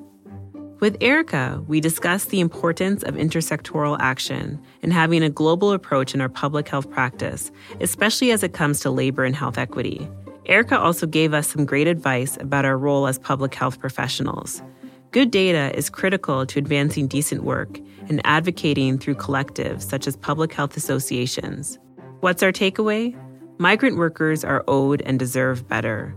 With 0.81 0.97
Erica, 0.99 1.63
we 1.67 1.79
discussed 1.79 2.31
the 2.31 2.39
importance 2.39 3.03
of 3.03 3.13
intersectoral 3.13 3.97
action 3.99 4.59
and 4.81 4.91
having 4.91 5.21
a 5.21 5.29
global 5.29 5.73
approach 5.73 6.15
in 6.15 6.21
our 6.21 6.27
public 6.27 6.67
health 6.67 6.89
practice, 6.89 7.51
especially 7.79 8.31
as 8.31 8.41
it 8.41 8.53
comes 8.53 8.79
to 8.79 8.89
labor 8.89 9.23
and 9.23 9.35
health 9.35 9.59
equity. 9.59 10.09
Erica 10.47 10.79
also 10.79 11.05
gave 11.05 11.35
us 11.35 11.47
some 11.47 11.67
great 11.67 11.85
advice 11.87 12.35
about 12.37 12.65
our 12.65 12.79
role 12.79 13.05
as 13.05 13.19
public 13.19 13.53
health 13.53 13.79
professionals. 13.79 14.63
Good 15.11 15.29
data 15.29 15.71
is 15.77 15.87
critical 15.87 16.47
to 16.47 16.57
advancing 16.57 17.05
decent 17.05 17.43
work 17.43 17.77
and 18.09 18.19
advocating 18.23 18.97
through 18.97 19.15
collectives 19.15 19.83
such 19.83 20.07
as 20.07 20.17
public 20.17 20.51
health 20.51 20.75
associations. 20.75 21.77
What's 22.21 22.41
our 22.41 22.51
takeaway? 22.51 23.15
Migrant 23.59 23.97
workers 23.97 24.43
are 24.43 24.63
owed 24.67 25.03
and 25.03 25.19
deserve 25.19 25.67
better. 25.67 26.15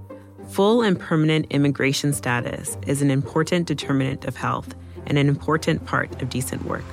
Full 0.49 0.83
and 0.83 0.99
permanent 0.99 1.47
immigration 1.51 2.13
status 2.13 2.77
is 2.87 3.03
an 3.03 3.11
important 3.11 3.67
determinant 3.67 4.25
of 4.25 4.37
health 4.37 4.75
and 5.07 5.19
an 5.19 5.29
important 5.29 5.85
part 5.85 6.23
of 6.23 6.31
decent 6.31 6.65
work. 6.65 6.85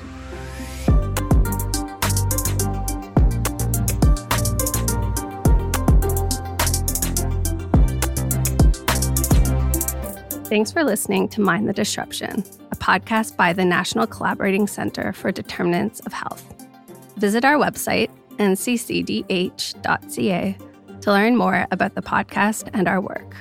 Thanks 10.46 10.72
for 10.72 10.84
listening 10.84 11.30
to 11.30 11.40
Mind 11.40 11.70
the 11.70 11.74
Disruption, 11.74 12.44
a 12.74 12.76
podcast 12.76 13.38
by 13.38 13.54
the 13.54 13.64
National 13.64 14.06
Collaborating 14.06 14.68
Center 14.68 15.14
for 15.14 15.32
Determinants 15.32 16.02
of 16.02 16.12
Health. 16.12 16.44
Visit 17.16 17.46
our 17.46 17.56
website, 17.56 18.10
nccdh.ca, 18.38 19.28
to 21.02 21.12
learn 21.12 21.36
more 21.36 21.68
about 21.72 21.96
the 21.96 22.02
podcast 22.02 22.70
and 22.74 22.88
our 22.88 23.02
work. 23.02 23.36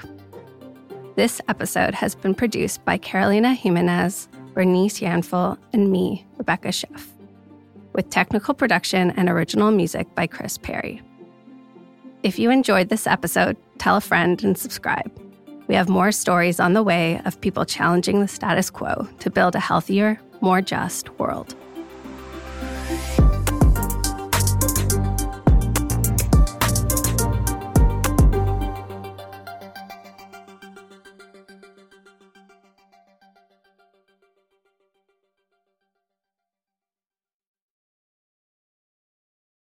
This 1.16 1.40
episode 1.48 1.94
has 1.94 2.14
been 2.14 2.34
produced 2.34 2.84
by 2.84 2.98
Carolina 2.98 3.54
Jimenez, 3.54 4.28
Bernice 4.54 5.00
Yanful, 5.00 5.58
and 5.72 5.90
me, 5.90 6.26
Rebecca 6.38 6.72
Schiff 6.72 7.10
with 7.92 8.10
technical 8.10 8.54
production 8.54 9.10
and 9.12 9.28
original 9.28 9.70
music 9.70 10.14
by 10.14 10.26
Chris 10.26 10.58
Perry. 10.58 11.02
If 12.22 12.38
you 12.38 12.50
enjoyed 12.50 12.88
this 12.88 13.06
episode, 13.06 13.56
tell 13.78 13.96
a 13.96 14.00
friend 14.00 14.42
and 14.44 14.56
subscribe. 14.56 15.10
We 15.68 15.74
have 15.74 15.88
more 15.88 16.12
stories 16.12 16.60
on 16.60 16.72
the 16.72 16.82
way 16.82 17.20
of 17.24 17.40
people 17.40 17.64
challenging 17.64 18.20
the 18.20 18.28
status 18.28 18.70
quo 18.70 19.08
to 19.20 19.30
build 19.30 19.54
a 19.54 19.60
healthier, 19.60 20.20
more 20.40 20.60
just 20.60 21.08
world. 21.18 21.54